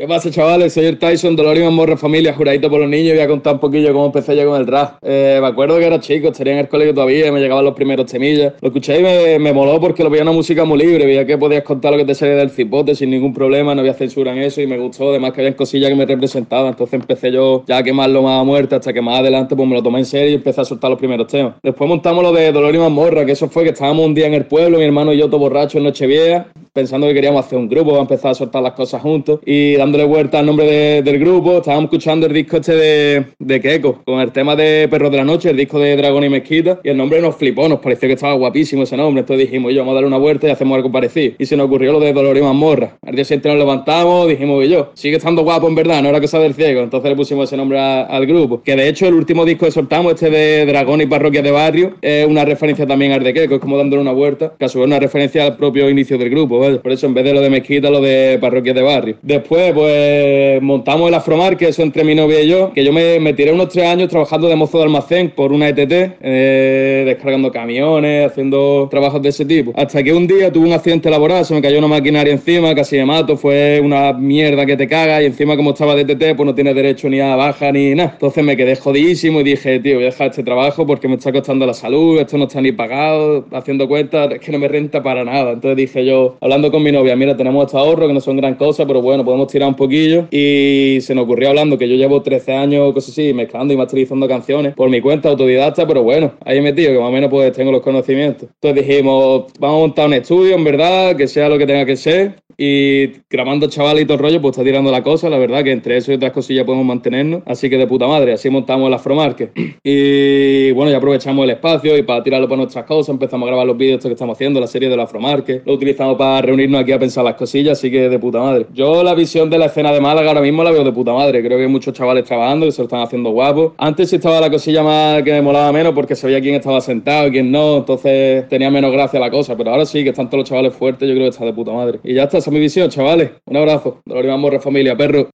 ¿Qué 0.00 0.08
pasa, 0.08 0.30
chavales? 0.30 0.72
Soy 0.72 0.86
el 0.86 0.98
Tyson, 0.98 1.36
Dolor 1.36 1.58
y 1.58 1.62
Morra 1.64 1.94
Familia, 1.94 2.32
juradito 2.32 2.70
por 2.70 2.80
los 2.80 2.88
niños. 2.88 3.12
Voy 3.12 3.22
a 3.22 3.28
contar 3.28 3.52
un 3.52 3.60
poquillo 3.60 3.92
cómo 3.92 4.06
empecé 4.06 4.34
yo 4.34 4.48
con 4.48 4.58
el 4.58 4.66
rap. 4.66 4.94
Eh, 5.02 5.36
me 5.42 5.46
acuerdo 5.46 5.78
que 5.78 5.84
era 5.84 6.00
chico, 6.00 6.28
estaría 6.28 6.54
en 6.54 6.60
el 6.60 6.68
colegio 6.68 6.94
todavía 6.94 7.30
me 7.30 7.38
llegaban 7.38 7.66
los 7.66 7.74
primeros 7.74 8.06
temillas. 8.06 8.54
Lo 8.62 8.68
escuché 8.68 8.98
y 8.98 9.02
me, 9.02 9.38
me, 9.38 9.52
moló 9.52 9.78
porque 9.78 10.02
lo 10.02 10.08
veía 10.08 10.22
una 10.22 10.32
música 10.32 10.64
muy 10.64 10.78
libre. 10.78 11.04
Veía 11.04 11.26
que 11.26 11.36
podías 11.36 11.64
contar 11.64 11.92
lo 11.92 11.98
que 11.98 12.06
te 12.06 12.14
salía 12.14 12.36
del 12.36 12.48
cipote 12.48 12.94
sin 12.94 13.10
ningún 13.10 13.34
problema, 13.34 13.74
no 13.74 13.82
había 13.82 13.92
censura 13.92 14.32
en 14.32 14.38
eso 14.38 14.62
y 14.62 14.66
me 14.66 14.78
gustó. 14.78 15.10
Además, 15.10 15.34
que 15.34 15.42
había 15.42 15.54
cosillas 15.54 15.90
que 15.90 15.96
me 15.96 16.06
representaban. 16.06 16.68
Entonces 16.68 16.94
empecé 16.94 17.30
yo 17.30 17.64
ya 17.68 17.76
a 17.76 17.82
quemarlo 17.82 18.22
más 18.22 18.40
a 18.40 18.44
muerte 18.44 18.76
hasta 18.76 18.94
que 18.94 19.02
más 19.02 19.20
adelante 19.20 19.54
pues 19.54 19.68
me 19.68 19.74
lo 19.74 19.82
tomé 19.82 19.98
en 19.98 20.06
serio 20.06 20.30
y 20.30 20.34
empecé 20.36 20.62
a 20.62 20.64
soltar 20.64 20.88
los 20.88 20.98
primeros 20.98 21.26
temas. 21.26 21.56
Después 21.62 21.86
montamos 21.86 22.24
lo 22.24 22.32
de 22.32 22.50
Dolor 22.52 22.74
y 22.74 22.78
Mazmorra, 22.78 23.26
que 23.26 23.32
eso 23.32 23.50
fue 23.50 23.64
que 23.64 23.70
estábamos 23.70 24.06
un 24.06 24.14
día 24.14 24.28
en 24.28 24.32
el 24.32 24.46
pueblo, 24.46 24.78
mi 24.78 24.84
hermano 24.84 25.12
y 25.12 25.18
yo, 25.18 25.26
todo 25.26 25.40
borrachos 25.40 25.74
en 25.74 25.82
Nochevieja, 25.82 26.46
pensando 26.72 27.06
que 27.06 27.12
queríamos 27.12 27.44
hacer 27.44 27.58
un 27.58 27.68
grupo, 27.68 27.96
a 27.96 28.00
empezar 28.00 28.30
a 28.30 28.34
soltar 28.34 28.62
las 28.62 28.72
cosas 28.72 29.02
juntos 29.02 29.40
y 29.44 29.76
dándole 29.90 30.04
vuelta 30.04 30.38
al 30.38 30.46
nombre 30.46 30.66
de, 30.66 31.02
del 31.02 31.18
grupo. 31.18 31.58
Estábamos 31.58 31.86
escuchando 31.86 32.26
el 32.26 32.32
disco 32.32 32.58
este 32.58 32.76
de, 32.76 33.24
de 33.40 33.60
Keiko, 33.60 34.02
con 34.04 34.20
el 34.20 34.30
tema 34.30 34.54
de 34.54 34.86
Perros 34.88 35.10
de 35.10 35.16
la 35.16 35.24
Noche, 35.24 35.50
el 35.50 35.56
disco 35.56 35.80
de 35.80 35.96
Dragón 35.96 36.22
y 36.22 36.28
Mezquita, 36.28 36.78
y 36.84 36.90
el 36.90 36.96
nombre 36.96 37.20
nos 37.20 37.34
flipó, 37.34 37.68
nos 37.68 37.80
pareció 37.80 38.06
que 38.06 38.14
estaba 38.14 38.34
guapísimo 38.34 38.84
ese 38.84 38.96
nombre. 38.96 39.22
Entonces 39.22 39.48
dijimos, 39.48 39.72
yo, 39.72 39.80
vamos 39.80 39.92
a 39.92 39.94
darle 39.94 40.06
una 40.06 40.18
vuelta 40.18 40.46
y 40.46 40.50
hacemos 40.50 40.76
algo 40.76 40.92
parecido. 40.92 41.34
Y 41.40 41.46
se 41.46 41.56
nos 41.56 41.66
ocurrió 41.66 41.92
lo 41.92 41.98
de 41.98 42.12
Dolor 42.12 42.36
y 42.36 42.40
Mazmorra. 42.40 42.98
Al 43.04 43.16
día 43.16 43.24
siguiente 43.24 43.48
nos 43.48 43.58
levantamos, 43.58 44.28
dijimos, 44.28 44.68
yo, 44.68 44.92
sigue 44.94 45.16
estando 45.16 45.42
guapo 45.42 45.66
en 45.66 45.74
verdad, 45.74 46.00
no 46.04 46.10
era 46.10 46.20
cosa 46.20 46.38
del 46.38 46.54
ciego. 46.54 46.82
Entonces 46.82 47.10
le 47.10 47.16
pusimos 47.16 47.48
ese 47.48 47.56
nombre 47.56 47.80
al 47.80 48.26
grupo. 48.26 48.62
Que 48.62 48.76
de 48.76 48.88
hecho 48.88 49.08
el 49.08 49.14
último 49.14 49.44
disco 49.44 49.66
que 49.66 49.72
soltamos, 49.72 50.14
este 50.14 50.30
de 50.30 50.66
Dragón 50.66 51.00
y 51.00 51.06
Parroquia 51.06 51.42
de 51.42 51.50
Barrio, 51.50 51.96
es 52.00 52.28
una 52.28 52.44
referencia 52.44 52.86
también 52.86 53.10
al 53.10 53.24
de 53.24 53.34
Keiko, 53.34 53.56
es 53.56 53.60
como 53.60 53.76
dándole 53.76 54.02
una 54.02 54.12
vuelta, 54.12 54.52
que 54.56 54.66
a 54.66 54.68
su 54.68 54.78
vez 54.78 54.86
una 54.86 55.00
referencia 55.00 55.46
al 55.46 55.56
propio 55.56 55.90
inicio 55.90 56.16
del 56.16 56.30
grupo, 56.30 56.60
¿vale? 56.60 56.78
Por 56.78 56.92
eso 56.92 57.08
en 57.08 57.14
vez 57.14 57.24
de 57.24 57.34
lo 57.34 57.40
de 57.40 57.50
Mezquita, 57.50 57.90
lo 57.90 58.00
de 58.00 58.38
Parroquia 58.40 58.72
de 58.72 58.82
Barrio. 58.82 59.16
Después, 59.22 59.69
pues 59.74 60.62
montamos 60.62 61.08
el 61.08 61.14
Afro 61.14 61.40
que 61.58 61.68
eso 61.68 61.82
entre 61.82 62.04
mi 62.04 62.14
novia 62.14 62.42
y 62.42 62.48
yo, 62.48 62.72
que 62.72 62.84
yo 62.84 62.92
me, 62.92 63.18
me, 63.18 63.32
tiré 63.32 63.52
unos 63.52 63.70
tres 63.70 63.86
años 63.86 64.08
trabajando 64.08 64.46
de 64.48 64.56
mozo 64.56 64.78
de 64.78 64.84
almacén 64.84 65.30
por 65.30 65.52
una 65.52 65.68
ETT, 65.68 66.18
eh, 66.20 67.02
descargando 67.06 67.50
camiones, 67.50 68.30
haciendo 68.30 68.88
trabajos 68.90 69.22
de 69.22 69.30
ese 69.30 69.44
tipo. 69.44 69.72
Hasta 69.74 70.02
que 70.02 70.12
un 70.12 70.26
día 70.26 70.52
tuve 70.52 70.66
un 70.66 70.72
accidente 70.72 71.08
laboral, 71.10 71.44
se 71.44 71.54
me 71.54 71.62
cayó 71.62 71.78
una 71.78 71.88
maquinaria 71.88 72.32
encima, 72.32 72.74
casi 72.74 72.96
me 72.96 73.06
mato, 73.06 73.36
fue 73.36 73.80
una 73.82 74.12
mierda 74.12 74.66
que 74.66 74.76
te 74.76 74.86
caga 74.86 75.22
y 75.22 75.26
encima 75.26 75.56
como 75.56 75.70
estaba 75.70 75.94
de 75.94 76.02
ETT, 76.02 76.36
pues 76.36 76.46
no 76.46 76.54
tienes 76.54 76.74
derecho 76.74 77.08
ni 77.08 77.20
a 77.20 77.36
baja 77.36 77.72
ni 77.72 77.94
nada. 77.94 78.10
Entonces 78.12 78.44
me 78.44 78.56
quedé 78.56 78.76
jodidísimo 78.76 79.40
y 79.40 79.44
dije, 79.44 79.80
tío, 79.80 79.94
voy 79.94 80.04
a 80.04 80.06
dejar 80.06 80.30
este 80.30 80.42
trabajo 80.42 80.86
porque 80.86 81.08
me 81.08 81.14
está 81.14 81.32
costando 81.32 81.66
la 81.66 81.74
salud, 81.74 82.18
esto 82.20 82.36
no 82.36 82.44
está 82.44 82.60
ni 82.60 82.72
pagado, 82.72 83.46
haciendo 83.52 83.88
cuentas, 83.88 84.30
es 84.32 84.40
que 84.40 84.52
no 84.52 84.58
me 84.58 84.68
renta 84.68 85.02
para 85.02 85.24
nada. 85.24 85.52
Entonces 85.52 85.76
dije 85.76 86.04
yo, 86.04 86.36
hablando 86.40 86.70
con 86.70 86.82
mi 86.82 86.92
novia, 86.92 87.16
mira, 87.16 87.36
tenemos 87.36 87.66
estos 87.66 87.80
ahorros 87.80 88.08
que 88.08 88.14
no 88.14 88.20
son 88.20 88.36
gran 88.36 88.54
cosa, 88.54 88.86
pero 88.86 89.00
bueno, 89.02 89.24
podemos 89.24 89.48
tirar 89.48 89.59
un 89.68 89.76
poquillo 89.76 90.26
y 90.30 90.98
se 91.00 91.14
nos 91.14 91.24
ocurrió 91.24 91.50
hablando 91.50 91.78
que 91.78 91.88
yo 91.88 91.96
llevo 91.96 92.22
13 92.22 92.54
años, 92.54 92.92
cosas 92.92 93.10
así, 93.10 93.32
mezclando 93.32 93.74
y 93.74 93.76
masterizando 93.76 94.28
canciones 94.28 94.74
por 94.74 94.90
mi 94.90 95.00
cuenta 95.00 95.28
autodidacta, 95.28 95.86
pero 95.86 96.02
bueno, 96.02 96.32
ahí 96.44 96.60
metido 96.60 96.92
que 96.92 96.98
más 96.98 97.08
o 97.08 97.12
menos 97.12 97.30
pues 97.30 97.52
tengo 97.52 97.72
los 97.72 97.82
conocimientos. 97.82 98.48
Entonces 98.60 98.86
dijimos, 98.86 99.44
vamos 99.58 99.76
a 99.76 99.80
montar 99.80 100.06
un 100.06 100.14
estudio, 100.14 100.54
en 100.54 100.64
verdad, 100.64 101.16
que 101.16 101.26
sea 101.28 101.48
lo 101.48 101.58
que 101.58 101.66
tenga 101.66 101.84
que 101.84 101.96
ser, 101.96 102.36
y 102.62 103.12
grabando 103.30 103.68
chavales 103.68 104.02
y 104.02 104.06
todo 104.06 104.18
el 104.18 104.22
rollo, 104.22 104.42
pues 104.42 104.52
está 104.52 104.62
tirando 104.62 104.90
la 104.90 105.02
cosa, 105.02 105.30
la 105.30 105.38
verdad 105.38 105.64
que 105.64 105.72
entre 105.72 105.96
eso 105.96 106.12
y 106.12 106.16
otras 106.16 106.32
cosillas 106.32 106.66
podemos 106.66 106.84
mantenernos, 106.84 107.42
así 107.46 107.70
que 107.70 107.78
de 107.78 107.86
puta 107.86 108.06
madre, 108.06 108.34
así 108.34 108.50
montamos 108.50 108.88
el 108.88 108.94
Afromarket. 108.94 109.52
Y 109.82 110.72
bueno, 110.72 110.90
ya 110.90 110.98
aprovechamos 110.98 111.42
el 111.44 111.50
espacio 111.50 111.96
y 111.96 112.02
para 112.02 112.22
tirarlo 112.22 112.46
para 112.48 112.58
nuestras 112.58 112.84
cosas, 112.84 113.08
empezamos 113.10 113.46
a 113.46 113.48
grabar 113.48 113.66
los 113.66 113.76
vídeos 113.76 114.02
que 114.02 114.12
estamos 114.12 114.36
haciendo, 114.36 114.60
la 114.60 114.66
serie 114.66 114.90
del 114.90 115.00
Afromarket, 115.00 115.66
lo 115.66 115.72
utilizamos 115.72 116.16
para 116.18 116.42
reunirnos 116.42 116.82
aquí 116.82 116.92
a 116.92 116.98
pensar 116.98 117.24
las 117.24 117.34
cosillas, 117.34 117.78
así 117.78 117.90
que 117.90 118.10
de 118.10 118.18
puta 118.18 118.40
madre. 118.40 118.66
Yo 118.74 119.02
la 119.02 119.14
visión 119.14 119.48
de 119.50 119.58
la 119.58 119.66
escena 119.66 119.92
de 119.92 120.00
Málaga 120.00 120.28
ahora 120.28 120.40
mismo 120.40 120.62
la 120.62 120.70
veo 120.70 120.84
de 120.84 120.92
puta 120.92 121.12
madre, 121.12 121.42
creo 121.42 121.58
que 121.58 121.64
hay 121.64 121.70
muchos 121.70 121.92
chavales 121.92 122.24
trabajando 122.24 122.66
que 122.66 122.72
se 122.72 122.80
lo 122.80 122.84
están 122.84 123.00
haciendo 123.00 123.30
guapos. 123.30 123.72
Antes 123.76 124.08
sí 124.08 124.16
estaba 124.16 124.40
la 124.40 124.50
cosilla 124.50 124.82
más 124.82 125.22
que 125.22 125.32
me 125.32 125.42
molaba 125.42 125.72
menos 125.72 125.92
porque 125.92 126.14
se 126.14 126.26
veía 126.26 126.40
quién 126.40 126.54
estaba 126.54 126.80
sentado 126.80 127.28
y 127.28 127.32
quién 127.32 127.50
no, 127.50 127.78
entonces 127.78 128.48
tenía 128.48 128.70
menos 128.70 128.92
gracia 128.92 129.18
la 129.18 129.30
cosa, 129.30 129.56
pero 129.56 129.70
ahora 129.70 129.84
sí 129.84 130.04
que 130.04 130.10
están 130.10 130.30
todos 130.30 130.42
los 130.42 130.48
chavales 130.48 130.74
fuertes, 130.74 131.08
yo 131.08 131.14
creo 131.14 131.26
que 131.26 131.30
está 131.30 131.44
de 131.44 131.52
puta 131.52 131.72
madre. 131.72 132.00
Y 132.04 132.14
ya 132.14 132.24
está, 132.24 132.38
esa 132.38 132.50
es 132.50 132.54
mi 132.54 132.60
visión, 132.60 132.88
chavales. 132.88 133.32
Un 133.46 133.56
abrazo. 133.56 134.00
Dolor 134.06 134.38
Morra, 134.38 134.60
familia, 134.60 134.96
perro. 134.96 135.28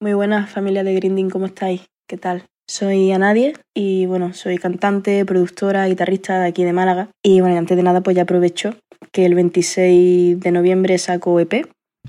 Muy 0.00 0.12
buenas, 0.12 0.50
familia 0.50 0.84
de 0.84 0.94
Grinding, 0.94 1.30
¿cómo 1.30 1.46
estáis? 1.46 1.88
¿Qué 2.06 2.16
tal? 2.16 2.44
Soy 2.68 3.10
Anadie 3.12 3.54
y 3.74 4.04
bueno, 4.06 4.34
soy 4.34 4.58
cantante, 4.58 5.24
productora, 5.24 5.88
guitarrista 5.88 6.38
de 6.38 6.48
aquí 6.48 6.64
de 6.64 6.74
Málaga. 6.74 7.08
Y 7.24 7.40
bueno, 7.40 7.56
antes 7.56 7.76
de 7.76 7.82
nada, 7.82 8.02
pues 8.02 8.14
ya 8.14 8.22
aprovecho 8.22 8.74
que 9.10 9.24
el 9.24 9.34
26 9.34 10.38
de 10.38 10.52
noviembre 10.52 10.98
saco 10.98 11.40
EP, 11.40 11.66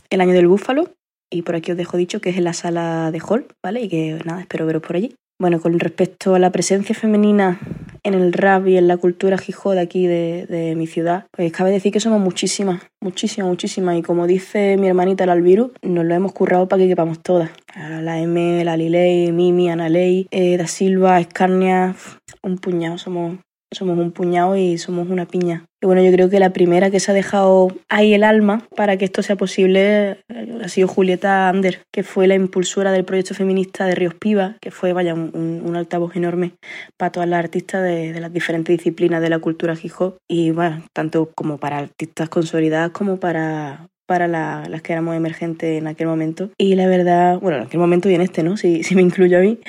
el 0.10 0.22
año 0.22 0.34
del 0.34 0.48
búfalo. 0.48 0.90
Y 1.32 1.44
por 1.44 1.56
aquí 1.56 1.72
os 1.72 1.78
dejo 1.78 1.98
dicho 1.98 2.22
que 2.22 2.30
es 2.30 2.38
en 2.38 2.44
la 2.44 2.54
sala 2.54 3.12
de 3.12 3.20
Hall, 3.20 3.46
¿vale? 3.64 3.82
Y 3.82 3.90
que 3.90 4.20
nada, 4.26 4.42
espero 4.42 4.66
veros 4.66 4.82
por 4.82 4.96
allí. 4.96 5.16
Bueno, 5.42 5.62
con 5.62 5.80
respecto 5.80 6.36
a 6.36 6.40
la 6.40 6.52
presencia 6.52 6.94
femenina 6.94 7.62
en 8.04 8.14
el 8.14 8.34
rap 8.34 8.68
y 8.68 8.76
en 8.76 8.90
la 8.90 8.98
cultura 8.98 9.38
hip 9.38 9.56
de 9.56 9.80
aquí 9.80 10.06
de, 10.06 10.46
de, 10.50 10.76
mi 10.76 10.86
ciudad, 10.86 11.28
pues 11.32 11.52
cabe 11.54 11.72
decir 11.72 11.94
que 11.94 12.02
somos 12.02 12.20
muchísimas, 12.20 12.82
muchísimas, 13.02 13.48
muchísimas. 13.48 13.98
Y 13.98 14.02
como 14.02 14.28
dice 14.28 14.76
mi 14.76 14.88
hermanita 14.88 15.26
la 15.26 15.32
Alviru, 15.32 15.72
nos 15.82 16.04
lo 16.04 16.14
hemos 16.14 16.34
currado 16.34 16.68
para 16.68 16.82
que 16.82 16.90
quepamos 16.90 17.22
todas. 17.22 17.52
La 17.76 18.20
M, 18.20 18.66
la 18.66 18.76
Lilei, 18.76 19.32
Mimi, 19.32 19.70
Analei, 19.70 20.28
eh, 20.32 20.58
Da 20.58 20.68
Silva, 20.68 21.22
Escarnia, 21.22 21.96
un 22.44 22.58
puñado, 22.58 22.98
somos, 22.98 23.38
somos 23.72 23.98
un 23.98 24.12
puñado 24.12 24.58
y 24.58 24.78
somos 24.78 25.08
una 25.10 25.26
piña. 25.26 25.69
Y 25.82 25.86
bueno, 25.86 26.04
yo 26.04 26.12
creo 26.12 26.30
que 26.30 26.40
la 26.40 26.52
primera 26.52 26.92
que 26.92 27.00
se 27.00 27.12
ha 27.12 27.14
dejado 27.14 27.70
ahí 27.88 28.14
el 28.14 28.26
alma 28.26 28.68
para 28.76 28.98
que 28.98 29.06
esto 29.06 29.24
sea 29.24 29.38
posible 29.38 30.18
ha 30.62 30.68
sido 30.68 30.90
Julieta 30.90 31.48
Ander, 31.48 31.84
que 31.92 32.04
fue 32.04 32.28
la 32.28 32.36
impulsora 32.36 32.92
del 32.92 33.06
proyecto 33.06 33.34
feminista 33.34 33.86
de 33.86 33.96
Ríos 33.96 34.14
Piva, 34.14 34.58
que 34.60 34.72
fue, 34.72 34.92
vaya, 34.92 35.14
un, 35.14 35.62
un 35.66 35.76
altavoz 35.78 36.18
enorme 36.18 36.54
para 36.98 37.12
todas 37.12 37.30
las 37.30 37.40
artistas 37.40 37.84
de, 37.84 38.12
de, 38.12 38.20
las 38.20 38.34
diferentes 38.34 38.78
disciplinas 38.78 39.22
de 39.22 39.30
la 39.30 39.40
cultura 39.40 39.74
hip 39.82 39.94
hop. 40.00 40.18
Y, 40.28 40.52
bueno, 40.52 40.84
tanto 40.94 41.32
como 41.34 41.58
para 41.58 41.78
artistas 41.78 42.28
consolidadas 42.28 42.92
como 42.92 43.18
para 43.18 43.89
para 44.10 44.28
la, 44.28 44.64
las 44.68 44.82
que 44.82 44.92
éramos 44.92 45.16
emergentes 45.16 45.78
en 45.78 45.86
aquel 45.86 46.08
momento. 46.08 46.50
Y 46.58 46.74
la 46.74 46.88
verdad, 46.88 47.40
bueno, 47.40 47.58
en 47.58 47.64
aquel 47.66 47.80
momento 47.80 48.10
y 48.10 48.16
en 48.16 48.22
este, 48.22 48.42
¿no? 48.42 48.58
Si, 48.58 48.82
si 48.82 48.96
me 48.96 49.04
incluyo 49.04 49.38
a 49.38 49.42
mí. 49.42 49.60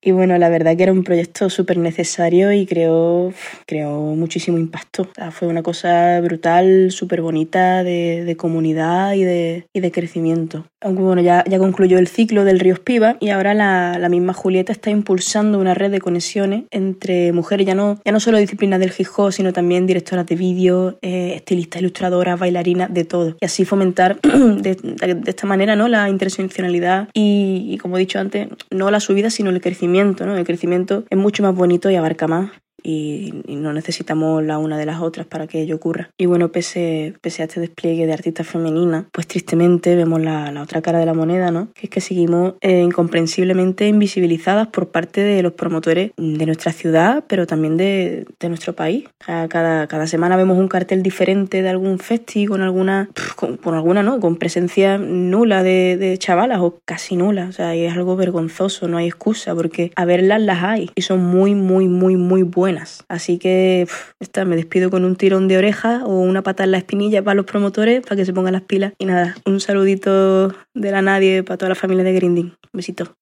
Y 0.00 0.12
bueno, 0.12 0.38
la 0.38 0.48
verdad 0.48 0.76
que 0.76 0.84
era 0.84 0.92
un 0.92 1.02
proyecto 1.02 1.50
súper 1.50 1.76
necesario 1.78 2.52
y 2.52 2.64
creó, 2.64 3.32
creó 3.66 4.00
muchísimo 4.14 4.56
impacto. 4.56 5.08
Fue 5.32 5.48
una 5.48 5.64
cosa 5.64 6.20
brutal, 6.20 6.92
súper 6.92 7.20
bonita 7.22 7.82
de, 7.82 8.24
de, 8.24 8.36
comunidad 8.36 9.14
y 9.14 9.24
de, 9.24 9.66
y 9.72 9.80
de 9.80 9.90
crecimiento. 9.90 10.64
Aunque 10.80 11.02
bueno, 11.02 11.20
ya, 11.22 11.42
ya 11.48 11.58
concluyó 11.58 11.98
el 11.98 12.06
ciclo 12.06 12.44
del 12.44 12.60
Ríos 12.60 12.78
Piva 12.78 13.16
y 13.18 13.30
ahora 13.30 13.52
la, 13.52 13.98
la 13.98 14.08
misma 14.08 14.32
Julieta 14.32 14.72
está 14.72 14.90
impulsando 14.90 15.58
una 15.58 15.74
red 15.74 15.90
de 15.90 16.00
conexiones 16.00 16.64
entre 16.70 17.32
mujeres, 17.32 17.66
ya 17.66 17.74
no, 17.74 17.98
ya 18.04 18.12
no 18.12 18.20
solo 18.20 18.38
disciplinas 18.38 18.78
del 18.78 18.92
hip 18.96 19.08
hop, 19.16 19.32
sino 19.32 19.52
también 19.52 19.86
directoras 19.86 20.26
de 20.26 20.36
vídeo, 20.36 20.96
eh, 21.02 21.32
estilistas, 21.34 21.80
ilustradoras, 21.80 22.38
bailarinas, 22.38 22.94
de 22.94 23.04
todo. 23.04 23.36
Y 23.40 23.44
así 23.44 23.64
fomentar 23.64 24.20
de, 24.22 24.76
de, 24.76 25.22
esta 25.26 25.46
manera 25.48 25.74
¿no? 25.74 25.88
la 25.88 26.08
interseccionalidad 26.08 27.08
y, 27.12 27.66
y, 27.70 27.78
como 27.78 27.96
he 27.96 28.00
dicho 28.00 28.20
antes, 28.20 28.48
no 28.70 28.90
la 28.92 29.00
subida, 29.00 29.30
sino 29.30 29.50
el 29.50 29.60
crecimiento. 29.60 30.26
¿no? 30.26 30.36
El 30.36 30.44
crecimiento 30.44 31.04
es 31.10 31.18
mucho 31.18 31.42
más 31.42 31.56
bonito 31.56 31.90
y 31.90 31.96
abarca 31.96 32.28
más. 32.28 32.50
Y, 32.88 33.58
no 33.58 33.72
necesitamos 33.72 34.42
la 34.44 34.58
una 34.58 34.78
de 34.78 34.86
las 34.86 35.00
otras 35.00 35.26
para 35.26 35.46
que 35.46 35.60
ello 35.60 35.76
ocurra. 35.76 36.10
Y 36.16 36.26
bueno, 36.26 36.48
pese, 36.50 37.14
pese 37.20 37.42
a 37.42 37.46
este 37.46 37.60
despliegue 37.60 38.06
de 38.06 38.12
artistas 38.12 38.46
femeninas, 38.46 39.04
pues 39.12 39.26
tristemente 39.26 39.96
vemos 39.96 40.20
la, 40.20 40.62
otra 40.62 40.80
cara 40.80 40.98
de 41.00 41.06
la 41.06 41.14
moneda, 41.14 41.50
¿no? 41.50 41.68
Que 41.74 41.86
es 41.86 41.90
que 41.90 42.00
seguimos 42.00 42.54
eh, 42.60 42.80
incomprensiblemente 42.80 43.88
invisibilizadas 43.88 44.68
por 44.68 44.88
parte 44.90 45.22
de 45.22 45.42
los 45.42 45.52
promotores 45.52 46.12
de 46.16 46.46
nuestra 46.46 46.72
ciudad, 46.72 47.24
pero 47.26 47.46
también 47.46 47.76
de, 47.76 48.26
de 48.38 48.48
nuestro 48.48 48.74
país. 48.74 49.04
cada, 49.18 49.86
cada 49.86 50.06
semana 50.06 50.36
vemos 50.36 50.56
un 50.56 50.68
cartel 50.68 51.02
diferente 51.02 51.62
de 51.62 51.68
algún 51.68 51.98
festi 51.98 52.46
con 52.46 52.62
alguna, 52.62 53.10
con, 53.36 53.74
alguna, 53.74 54.02
¿no? 54.02 54.20
Con 54.20 54.36
presencia 54.36 54.98
nula 54.98 55.62
de, 55.62 55.96
de 55.96 56.16
chavalas 56.18 56.60
o 56.60 56.78
casi 56.84 57.16
nula. 57.16 57.46
O 57.48 57.52
sea, 57.52 57.74
es 57.74 57.92
algo 57.92 58.16
vergonzoso, 58.16 58.88
no 58.88 58.96
hay 58.96 59.06
excusa, 59.06 59.54
porque 59.54 59.92
a 59.96 60.04
verlas 60.04 60.40
las 60.40 60.62
hay 60.62 60.90
y 60.94 61.02
son 61.02 61.24
muy, 61.24 61.54
muy, 61.54 61.88
muy, 61.88 62.16
muy 62.16 62.42
buenas. 62.42 62.77
Así 63.08 63.38
que 63.38 63.86
esta, 64.20 64.44
me 64.44 64.56
despido 64.56 64.90
con 64.90 65.04
un 65.04 65.16
tirón 65.16 65.48
de 65.48 65.58
oreja 65.58 66.04
o 66.04 66.20
una 66.20 66.42
pata 66.42 66.64
en 66.64 66.72
la 66.72 66.78
espinilla 66.78 67.22
para 67.22 67.34
los 67.34 67.46
promotores 67.46 68.02
para 68.02 68.16
que 68.16 68.24
se 68.24 68.32
pongan 68.32 68.52
las 68.52 68.62
pilas. 68.62 68.92
Y 68.98 69.06
nada, 69.06 69.36
un 69.44 69.60
saludito 69.60 70.48
de 70.74 70.90
la 70.90 71.02
nadie 71.02 71.42
para 71.42 71.58
toda 71.58 71.70
la 71.70 71.74
familia 71.74 72.04
de 72.04 72.12
Grinding. 72.12 72.46
Un 72.46 72.70
besito. 72.72 73.16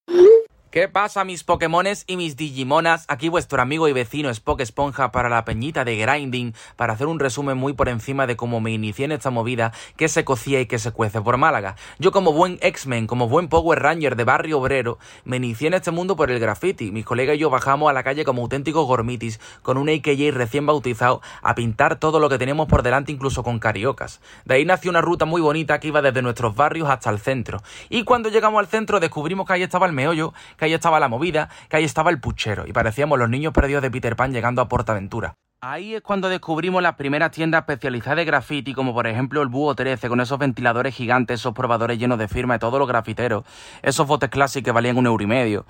¿Qué 0.69 0.89
pasa 0.89 1.23
mis 1.23 1.45
Pokémones 1.45 2.03
y 2.07 2.17
mis 2.17 2.35
Digimonas? 2.35 3.05
Aquí 3.07 3.29
vuestro 3.29 3.61
amigo 3.61 3.87
y 3.87 3.93
vecino 3.93 4.29
Spock 4.29 4.59
Esponja 4.59 5.13
para 5.13 5.29
la 5.29 5.45
peñita 5.45 5.85
de 5.85 5.95
Grinding 5.95 6.53
para 6.75 6.91
hacer 6.91 7.07
un 7.07 7.19
resumen 7.19 7.55
muy 7.55 7.71
por 7.71 7.87
encima 7.87 8.27
de 8.27 8.35
cómo 8.35 8.59
me 8.59 8.71
inicié 8.71 9.05
en 9.05 9.13
esta 9.13 9.29
movida 9.29 9.71
que 9.95 10.09
se 10.09 10.25
cocía 10.25 10.59
y 10.59 10.65
que 10.65 10.77
se 10.77 10.91
cuece 10.91 11.21
por 11.21 11.37
Málaga. 11.37 11.77
Yo 11.99 12.11
como 12.11 12.33
buen 12.33 12.59
X-Men, 12.61 13.07
como 13.07 13.29
buen 13.29 13.47
Power 13.47 13.79
Ranger 13.79 14.17
de 14.17 14.25
barrio 14.25 14.59
obrero, 14.59 14.99
me 15.23 15.37
inicié 15.37 15.69
en 15.69 15.75
este 15.75 15.91
mundo 15.91 16.17
por 16.17 16.31
el 16.31 16.39
graffiti. 16.39 16.91
Mis 16.91 17.05
colegas 17.05 17.37
y 17.37 17.39
yo 17.39 17.49
bajamos 17.49 17.89
a 17.89 17.93
la 17.93 18.03
calle 18.03 18.25
como 18.25 18.41
auténticos 18.41 18.85
gormitis 18.85 19.39
con 19.61 19.77
un 19.77 19.87
AKJ 19.87 20.31
recién 20.33 20.65
bautizado 20.65 21.21
a 21.43 21.55
pintar 21.55 21.95
todo 21.95 22.19
lo 22.19 22.27
que 22.27 22.37
tenemos 22.37 22.67
por 22.67 22.83
delante 22.83 23.13
incluso 23.13 23.41
con 23.41 23.59
cariocas. 23.59 24.19
De 24.43 24.55
ahí 24.55 24.65
nació 24.65 24.91
una 24.91 24.99
ruta 24.99 25.23
muy 25.23 25.39
bonita 25.39 25.79
que 25.79 25.87
iba 25.87 26.01
desde 26.01 26.21
nuestros 26.21 26.57
barrios 26.57 26.89
hasta 26.89 27.09
el 27.09 27.19
centro. 27.19 27.63
Y 27.87 28.03
cuando 28.03 28.27
llegamos 28.27 28.59
al 28.59 28.67
centro 28.67 28.99
descubrimos 28.99 29.47
que 29.47 29.53
ahí 29.53 29.63
estaba 29.63 29.85
el 29.85 29.93
meollo, 29.93 30.33
que 30.57 30.65
ahí 30.65 30.73
estaba 30.73 30.99
la 30.99 31.07
movida, 31.07 31.49
que 31.69 31.77
ahí 31.77 31.83
estaba 31.83 32.09
el 32.09 32.19
puchero, 32.19 32.65
y 32.67 32.73
parecíamos 32.73 33.17
los 33.19 33.29
niños 33.29 33.53
perdidos 33.53 33.81
de 33.81 33.91
Peter 33.91 34.15
Pan 34.15 34.33
llegando 34.33 34.61
a 34.61 34.67
Portaventura. 34.67 35.35
Ahí 35.59 35.95
es 35.95 36.01
cuando 36.03 36.29
descubrimos 36.29 36.83
las 36.83 36.95
primeras 36.95 37.31
tiendas 37.31 37.61
especializadas 37.61 38.17
de 38.17 38.25
graffiti, 38.25 38.75
como 38.75 38.93
por 38.93 39.07
ejemplo 39.07 39.41
el 39.41 39.47
Búho 39.47 39.73
13, 39.73 40.07
con 40.07 40.21
esos 40.21 40.37
ventiladores 40.37 40.93
gigantes, 40.93 41.39
esos 41.39 41.55
probadores 41.55 41.97
llenos 41.97 42.19
de 42.19 42.27
firma 42.27 42.53
de 42.53 42.59
todos 42.59 42.77
los 42.77 42.87
grafiteros, 42.87 43.43
esos 43.81 44.05
botes 44.05 44.29
clásicos 44.29 44.65
que 44.65 44.71
valían 44.71 44.97
un 44.97 45.07
euro 45.07 45.23
y 45.23 45.27
medio. 45.27 45.65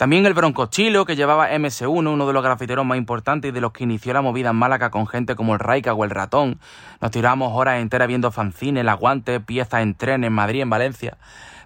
También 0.00 0.24
el 0.24 0.32
Broncochilo, 0.32 1.04
que 1.04 1.14
llevaba 1.14 1.50
MS1, 1.50 2.10
uno 2.10 2.26
de 2.26 2.32
los 2.32 2.42
grafiteros 2.42 2.86
más 2.86 2.96
importantes 2.96 3.50
y 3.50 3.52
de 3.52 3.60
los 3.60 3.72
que 3.72 3.84
inició 3.84 4.14
la 4.14 4.22
movida 4.22 4.48
en 4.48 4.56
Málaga 4.56 4.90
con 4.90 5.06
gente 5.06 5.36
como 5.36 5.52
el 5.52 5.60
Raika 5.60 5.92
o 5.92 6.04
el 6.04 6.10
Ratón. 6.10 6.58
Nos 7.02 7.10
tiramos 7.10 7.52
horas 7.54 7.82
enteras 7.82 8.08
viendo 8.08 8.32
fanzines, 8.32 8.80
el 8.80 8.88
aguante, 8.88 9.40
piezas 9.40 9.82
en 9.82 9.94
tren 9.94 10.24
en 10.24 10.32
Madrid, 10.32 10.62
en 10.62 10.70
Valencia. 10.70 11.18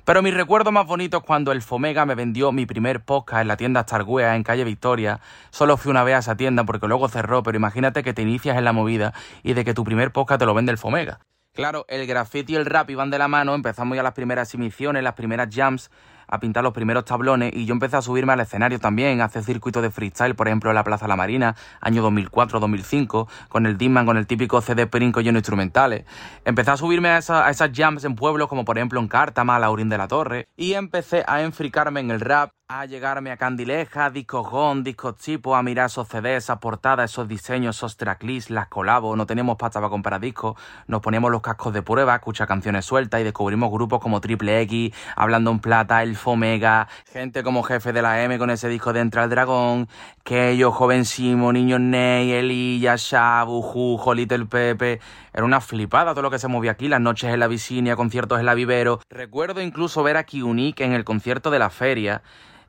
Pero 0.04 0.20
mi 0.20 0.32
recuerdo 0.32 0.72
más 0.72 0.84
bonito 0.84 1.18
es 1.18 1.22
cuando 1.22 1.52
el 1.52 1.62
Fomega 1.62 2.06
me 2.06 2.16
vendió 2.16 2.50
mi 2.50 2.66
primer 2.66 3.04
podcast 3.04 3.42
en 3.42 3.46
la 3.46 3.56
tienda 3.56 3.84
Starguea 3.84 4.34
en 4.34 4.42
calle 4.42 4.64
Victoria. 4.64 5.20
Solo 5.50 5.76
fui 5.76 5.92
una 5.92 6.02
vez 6.02 6.16
a 6.16 6.18
esa 6.18 6.36
tienda 6.36 6.64
porque 6.64 6.88
luego 6.88 7.06
cerró, 7.06 7.44
pero 7.44 7.56
imagínate 7.56 8.02
que 8.02 8.14
te 8.14 8.22
inicias 8.22 8.58
en 8.58 8.64
la 8.64 8.72
movida 8.72 9.14
y 9.44 9.52
de 9.52 9.64
que 9.64 9.74
tu 9.74 9.84
primer 9.84 10.10
podcast 10.10 10.40
te 10.40 10.46
lo 10.46 10.54
vende 10.54 10.72
el 10.72 10.78
Fomega. 10.78 11.20
Claro, 11.54 11.84
el 11.86 12.04
graffiti 12.08 12.54
y 12.54 12.56
el 12.56 12.66
rap 12.66 12.90
iban 12.90 13.10
de 13.10 13.18
la 13.20 13.28
mano, 13.28 13.54
empezamos 13.54 13.94
ya 13.94 14.02
las 14.02 14.14
primeras 14.14 14.52
emisiones, 14.54 15.04
las 15.04 15.14
primeras 15.14 15.54
jams, 15.54 15.88
a 16.26 16.40
pintar 16.40 16.62
los 16.62 16.72
primeros 16.72 17.04
tablones 17.04 17.52
y 17.54 17.66
yo 17.66 17.72
empecé 17.72 17.96
a 17.96 18.02
subirme 18.02 18.32
al 18.32 18.40
escenario 18.40 18.78
también, 18.78 19.20
a 19.20 19.24
hacer 19.24 19.42
circuitos 19.44 19.82
de 19.82 19.90
freestyle, 19.90 20.34
por 20.34 20.48
ejemplo, 20.48 20.70
en 20.70 20.76
la 20.76 20.84
Plaza 20.84 21.08
La 21.08 21.16
Marina, 21.16 21.56
año 21.80 22.08
2004-2005, 22.10 23.28
con 23.48 23.66
el 23.66 23.78
Disman, 23.78 24.06
con 24.06 24.16
el 24.16 24.26
típico 24.26 24.60
CD 24.60 24.86
Perinco 24.86 25.20
lleno 25.20 25.36
de 25.36 25.40
instrumentales. 25.40 26.04
Empecé 26.44 26.70
a 26.70 26.76
subirme 26.76 27.10
a, 27.10 27.16
a, 27.16 27.50
esas 27.50 27.70
jams 27.72 28.04
en 28.04 28.14
pueblos 28.14 28.48
como 28.48 28.64
por 28.64 28.78
ejemplo 28.78 29.00
en 29.00 29.08
Cártama, 29.08 29.58
Laurín 29.58 29.88
de 29.88 29.98
la 29.98 30.08
Torre, 30.08 30.48
y 30.56 30.74
empecé 30.74 31.24
a 31.26 31.42
enfricarme 31.42 32.00
en 32.00 32.10
el 32.10 32.20
rap, 32.20 32.50
a 32.66 32.86
llegarme 32.86 33.30
a 33.30 33.36
Candileja, 33.36 34.08
discos 34.08 34.48
GON, 34.48 34.84
discos 34.84 35.16
tipo, 35.16 35.54
a 35.54 35.62
mirar 35.62 35.86
esos 35.86 36.08
CDs, 36.08 36.44
esas 36.44 36.60
portadas, 36.60 37.10
esos 37.10 37.28
diseños, 37.28 37.76
esos 37.76 37.98
tracklists, 37.98 38.48
las 38.48 38.68
colabos, 38.68 39.18
no 39.18 39.26
teníamos 39.26 39.58
pasta 39.58 39.80
para 39.80 39.90
comprar 39.90 40.18
discos, 40.18 40.58
nos 40.86 41.02
poníamos 41.02 41.30
los 41.30 41.42
cascos 41.42 41.74
de 41.74 41.82
prueba, 41.82 42.14
escuchar 42.14 42.48
canciones 42.48 42.86
sueltas 42.86 43.20
y 43.20 43.24
descubrimos 43.24 43.70
grupos 43.70 44.00
como 44.00 44.22
Triple 44.22 44.62
X, 44.62 44.94
Hablando 45.14 45.50
en 45.50 45.58
Plata, 45.58 46.02
El 46.02 46.16
Fomega, 46.16 46.88
gente 47.12 47.42
como 47.42 47.62
Jefe 47.64 47.92
de 47.92 48.00
la 48.00 48.22
M 48.22 48.38
con 48.38 48.48
ese 48.48 48.70
disco 48.70 48.94
de 48.94 49.00
Entra 49.00 49.24
el 49.24 49.30
Dragón, 49.30 49.86
Keyo, 50.22 50.72
Joven 50.72 51.04
Simo, 51.04 51.52
Niños 51.52 51.80
Ney, 51.80 52.32
Elilla, 52.32 52.94
Shabu, 52.96 53.60
Jujo, 53.60 54.14
Little 54.14 54.46
Pepe, 54.46 55.00
era 55.34 55.44
una 55.44 55.60
flipada 55.60 56.12
todo 56.12 56.22
lo 56.22 56.30
que 56.30 56.38
se 56.38 56.48
movía 56.48 56.70
aquí, 56.70 56.88
las 56.88 57.02
noches 57.02 57.30
en 57.30 57.40
la 57.40 57.46
Vicinia, 57.46 57.94
conciertos 57.94 58.40
en 58.40 58.46
la 58.46 58.54
Vivero, 58.54 59.00
recuerdo 59.10 59.60
incluso 59.60 60.02
ver 60.02 60.16
a 60.16 60.24
Kiunik 60.24 60.80
en 60.80 60.94
el 60.94 61.04
concierto 61.04 61.50
de 61.50 61.58
la 61.58 61.68
feria, 61.68 62.22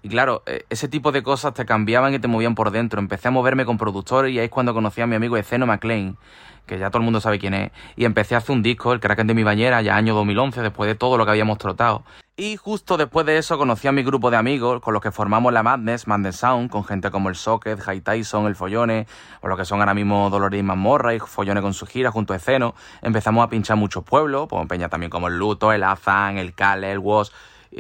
y 0.06 0.08
claro, 0.08 0.44
e, 0.46 0.68
ese 0.70 0.88
tipo 0.88 1.12
de 1.12 1.24
cosas 1.24 1.56
te 1.56 1.65
cambiaban 1.65 2.13
y 2.13 2.20
te 2.20 2.28
movían 2.28 2.54
por 2.54 2.70
dentro. 2.70 3.00
Empecé 3.00 3.30
a 3.30 3.32
moverme 3.32 3.65
con 3.65 3.80
productores 3.80 4.32
y 4.32 4.38
ahí 4.38 4.46
es 4.46 4.52
cuando 4.52 4.72
conocí 4.72 5.02
a 5.02 5.08
mi 5.08 5.15
amigo 5.15 5.36
Eceno 5.36 5.65
McLean, 5.65 6.15
que 6.68 6.78
ya 6.78 6.91
todo 6.91 7.00
el 7.00 7.06
mundo 7.06 7.20
sabe 7.20 7.39
quién 7.39 7.56
es. 7.56 7.72
Y 7.96 8.06
empecé 8.06 8.36
a 8.36 8.38
hacer 8.38 8.56
un 8.56 8.62
disco, 8.62 8.94
el 8.94 9.00
Kraken 9.00 9.26
de 9.26 9.34
mi 9.34 9.41
bañera, 9.41 9.82
ya 9.82 9.96
año 9.96 10.13
2011, 10.13 10.62
después 10.62 10.88
de 10.88 10.94
todo 10.94 11.18
lo 11.18 11.26
que 11.26 11.32
habíamos 11.32 11.58
trotado. 11.58 12.04
Y 12.38 12.56
justo 12.56 12.98
después 12.98 13.26
de 13.26 13.39
eso 13.39 13.58
conocí 13.58 13.88
a 13.88 13.91
mi 13.91 14.04
grupo 14.04 14.30
de 14.30 14.38
amigos 14.38 14.80
con 14.80 14.94
los 14.94 15.02
que 15.02 15.10
formamos 15.10 15.52
la 15.52 15.63
Madness, 15.63 16.06
Madness 16.06 16.36
Sound, 16.36 16.70
con 16.70 16.84
gente 16.84 17.10
como 17.10 17.30
el 17.30 17.36
Socket, 17.36 17.80
High 17.80 18.02
Tyson, 18.02 18.46
el 18.46 18.56
Follone, 18.56 19.08
o 19.41 19.48
lo 19.48 19.58
que 19.58 19.65
son 19.65 19.80
ahora 19.80 19.96
mismo 19.96 20.30
Dolores 20.30 20.60
y 20.60 20.62
Mazmorra 20.62 21.15
y 21.15 21.20
Follone 21.20 21.63
con 21.63 21.74
su 21.74 21.88
gira 21.88 22.12
junto 22.12 22.34
a 22.34 22.36
Eceno. 22.36 22.76
Empezamos 23.02 23.44
a 23.44 23.50
pinchar 23.50 23.78
muchos 23.78 24.04
pueblos, 24.04 24.46
pues 24.50 24.68
Peña 24.68 24.88
también 24.88 25.10
como 25.10 25.30
el 25.30 25.39
Luto, 25.39 25.74
el 25.74 25.84
Azan, 25.84 26.38
el 26.38 26.54
Cale, 26.54 26.91
el 26.91 27.00
Woz 27.00 27.32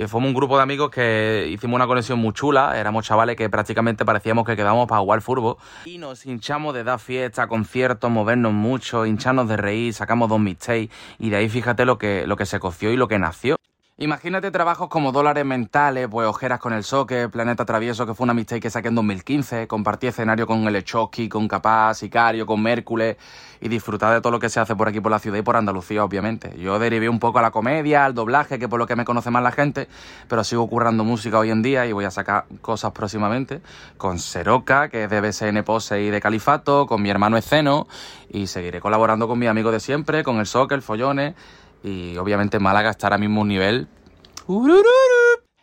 fuimos 0.07 0.29
un 0.29 0.33
grupo 0.33 0.57
de 0.57 0.63
amigos 0.63 0.89
que 0.89 1.47
hicimos 1.49 1.75
una 1.75 1.87
conexión 1.87 2.19
muy 2.19 2.33
chula. 2.33 2.79
Éramos 2.79 3.05
chavales 3.05 3.35
que 3.35 3.49
prácticamente 3.49 4.05
parecíamos 4.05 4.45
que 4.45 4.55
quedábamos 4.55 4.87
para 4.87 5.01
jugar 5.01 5.21
furbo. 5.21 5.57
Y 5.85 5.97
nos 5.97 6.25
hinchamos 6.25 6.73
de 6.73 6.83
dar 6.83 6.99
fiesta, 6.99 7.47
conciertos, 7.47 8.11
movernos 8.11 8.53
mucho, 8.53 9.05
hincharnos 9.05 9.47
de 9.47 9.57
reír, 9.57 9.93
sacamos 9.93 10.29
dos 10.29 10.39
mixtapes. 10.39 10.89
Y 11.19 11.29
de 11.29 11.37
ahí 11.37 11.49
fíjate 11.49 11.85
lo 11.85 11.97
que, 11.97 12.27
lo 12.27 12.35
que 12.35 12.45
se 12.45 12.59
coció 12.59 12.91
y 12.91 12.97
lo 12.97 13.07
que 13.07 13.19
nació. 13.19 13.57
Imagínate 13.97 14.51
trabajos 14.51 14.89
como 14.89 15.13
Dólares 15.13 15.45
Mentales, 15.45 16.09
pues 16.11 16.27
Ojeras 16.27 16.59
con 16.59 16.73
el 16.73 16.83
Soque, 16.83 17.29
Planeta 17.29 17.63
Travieso, 17.63 18.05
que 18.05 18.13
fue 18.13 18.25
una 18.25 18.33
mixtape 18.33 18.59
que 18.59 18.69
saqué 18.69 18.89
en 18.89 18.95
2015, 18.95 19.69
compartí 19.69 20.07
escenario 20.07 20.45
con 20.45 20.67
el 20.67 20.75
Echoki, 20.75 21.29
con 21.29 21.47
Capaz, 21.47 21.93
Sicario, 21.93 22.45
con 22.45 22.61
Mércules 22.61 23.15
y 23.61 23.69
disfrutar 23.69 24.13
de 24.13 24.19
todo 24.19 24.31
lo 24.31 24.39
que 24.41 24.49
se 24.49 24.59
hace 24.59 24.75
por 24.75 24.89
aquí 24.89 24.99
por 24.99 25.13
la 25.13 25.19
ciudad 25.19 25.37
y 25.37 25.43
por 25.43 25.55
Andalucía, 25.55 26.03
obviamente. 26.03 26.53
Yo 26.59 26.77
derivé 26.77 27.07
un 27.07 27.19
poco 27.19 27.39
a 27.39 27.41
la 27.41 27.51
comedia, 27.51 28.03
al 28.03 28.13
doblaje, 28.13 28.59
que 28.59 28.67
por 28.67 28.79
lo 28.79 28.85
que 28.85 28.97
me 28.97 29.05
conoce 29.05 29.31
más 29.31 29.41
la 29.41 29.53
gente, 29.53 29.87
pero 30.27 30.43
sigo 30.43 30.67
currando 30.67 31.05
música 31.05 31.39
hoy 31.39 31.51
en 31.51 31.61
día 31.61 31.85
y 31.85 31.93
voy 31.93 32.03
a 32.03 32.11
sacar 32.11 32.47
cosas 32.59 32.91
próximamente 32.91 33.61
con 33.95 34.19
Seroca, 34.19 34.89
que 34.89 35.05
es 35.05 35.09
de 35.09 35.21
BSN 35.21 35.63
Pose 35.63 36.01
y 36.01 36.09
de 36.09 36.19
Califato, 36.19 36.85
con 36.85 37.01
mi 37.01 37.09
hermano 37.09 37.37
Esceno 37.37 37.87
y 38.27 38.47
seguiré 38.47 38.81
colaborando 38.81 39.29
con 39.29 39.39
mis 39.39 39.47
amigos 39.47 39.71
de 39.71 39.79
siempre, 39.79 40.21
con 40.25 40.39
el 40.39 40.47
Soque, 40.47 40.75
el 40.75 40.81
Follones 40.81 41.33
y 41.83 42.17
obviamente 42.17 42.59
Málaga 42.59 42.91
está 42.91 43.07
ahora 43.07 43.17
mismo 43.17 43.41
un 43.41 43.47
nivel... 43.47 43.87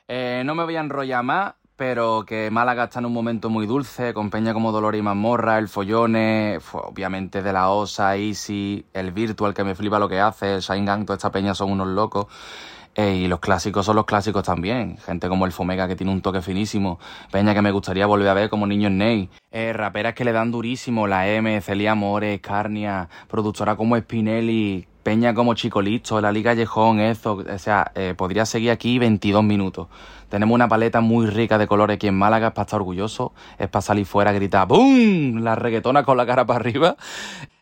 Eh, 0.09 0.43
no 0.45 0.55
me 0.55 0.65
voy 0.65 0.77
a 0.77 0.81
enrollar 0.81 1.23
más, 1.23 1.55
pero 1.77 2.25
que 2.27 2.51
Málaga 2.51 2.85
está 2.85 2.99
en 2.99 3.07
un 3.07 3.13
momento 3.13 3.49
muy 3.49 3.67
dulce, 3.67 4.13
con 4.13 4.31
peña 4.31 4.53
como 4.53 4.73
Dolores 4.73 4.99
y 4.99 5.03
Mazmorra, 5.03 5.59
el 5.59 5.69
Follone, 5.69 6.59
obviamente 6.73 7.43
de 7.43 7.53
la 7.53 7.71
Osa, 7.71 8.17
Easy, 8.17 8.85
el 8.93 9.13
Virtual 9.13 9.55
que 9.55 9.65
me 9.65 9.75
flipa 9.75 9.99
lo 9.99 10.09
que 10.09 10.21
hace, 10.21 10.55
el 10.55 10.61
Shine 10.61 10.85
Gang, 10.85 11.07
toda 11.07 11.17
esta 11.17 11.31
peña 11.31 11.55
son 11.55 11.71
unos 11.71 11.89
locos. 11.89 12.27
Eh, 12.95 13.15
y 13.25 13.27
los 13.27 13.41
clásicos 13.41 13.87
son 13.87 13.97
los 13.97 14.05
clásicos 14.05 14.43
también. 14.43 14.99
Gente 14.99 15.29
como 15.29 15.47
el 15.47 15.53
Fomega 15.53 15.89
que 15.89 15.97
tiene 15.97 16.13
un 16.13 16.21
toque 16.21 16.43
finísimo. 16.43 16.99
Peña 17.31 17.55
que 17.55 17.63
me 17.63 17.71
gustaría 17.71 18.07
volver 18.07 18.29
a 18.29 18.35
ver 18.35 18.51
como 18.51 18.67
Niños 18.67 18.93
Ney. 18.93 19.31
Eh, 19.51 19.73
raperas 19.73 20.15
que 20.15 20.25
le 20.25 20.33
dan 20.33 20.51
durísimo. 20.51 21.07
La 21.07 21.27
M, 21.27 21.59
Celia 21.63 21.95
Mores, 21.95 22.41
Carnia. 22.41 23.09
Productora 23.29 23.77
como 23.77 23.97
Spinelli. 23.97 24.87
Peña 25.03 25.35
como 25.35 25.55
Chico 25.55 25.83
Listo, 25.83 26.21
la 26.21 26.31
Liga 26.31 26.53
Callejón, 26.53 27.01
eso, 27.01 27.33
o 27.33 27.59
sea, 27.59 27.91
eh, 27.95 28.15
podría 28.17 28.47
seguir 28.47 28.71
aquí 28.71 28.99
22 28.99 29.43
minutos. 29.43 29.89
Tenemos 30.29 30.55
una 30.55 30.69
paleta 30.69 31.01
muy 31.01 31.27
rica 31.27 31.59
de 31.59 31.67
colores 31.67 31.97
aquí 31.97 32.07
en 32.07 32.15
Málaga, 32.15 32.49
es 32.49 32.53
para 32.55 32.65
estar 32.65 32.81
orgulloso, 32.81 33.33
es 33.59 33.69
para 33.69 33.83
salir 33.83 34.07
fuera 34.07 34.31
a 34.31 34.33
gritar 34.33 34.67
¡BUM! 34.67 35.43
La 35.43 35.57
reggaetona 35.57 36.05
con 36.05 36.17
la 36.17 36.25
cara 36.25 36.47
para 36.47 36.61
arriba. 36.61 36.97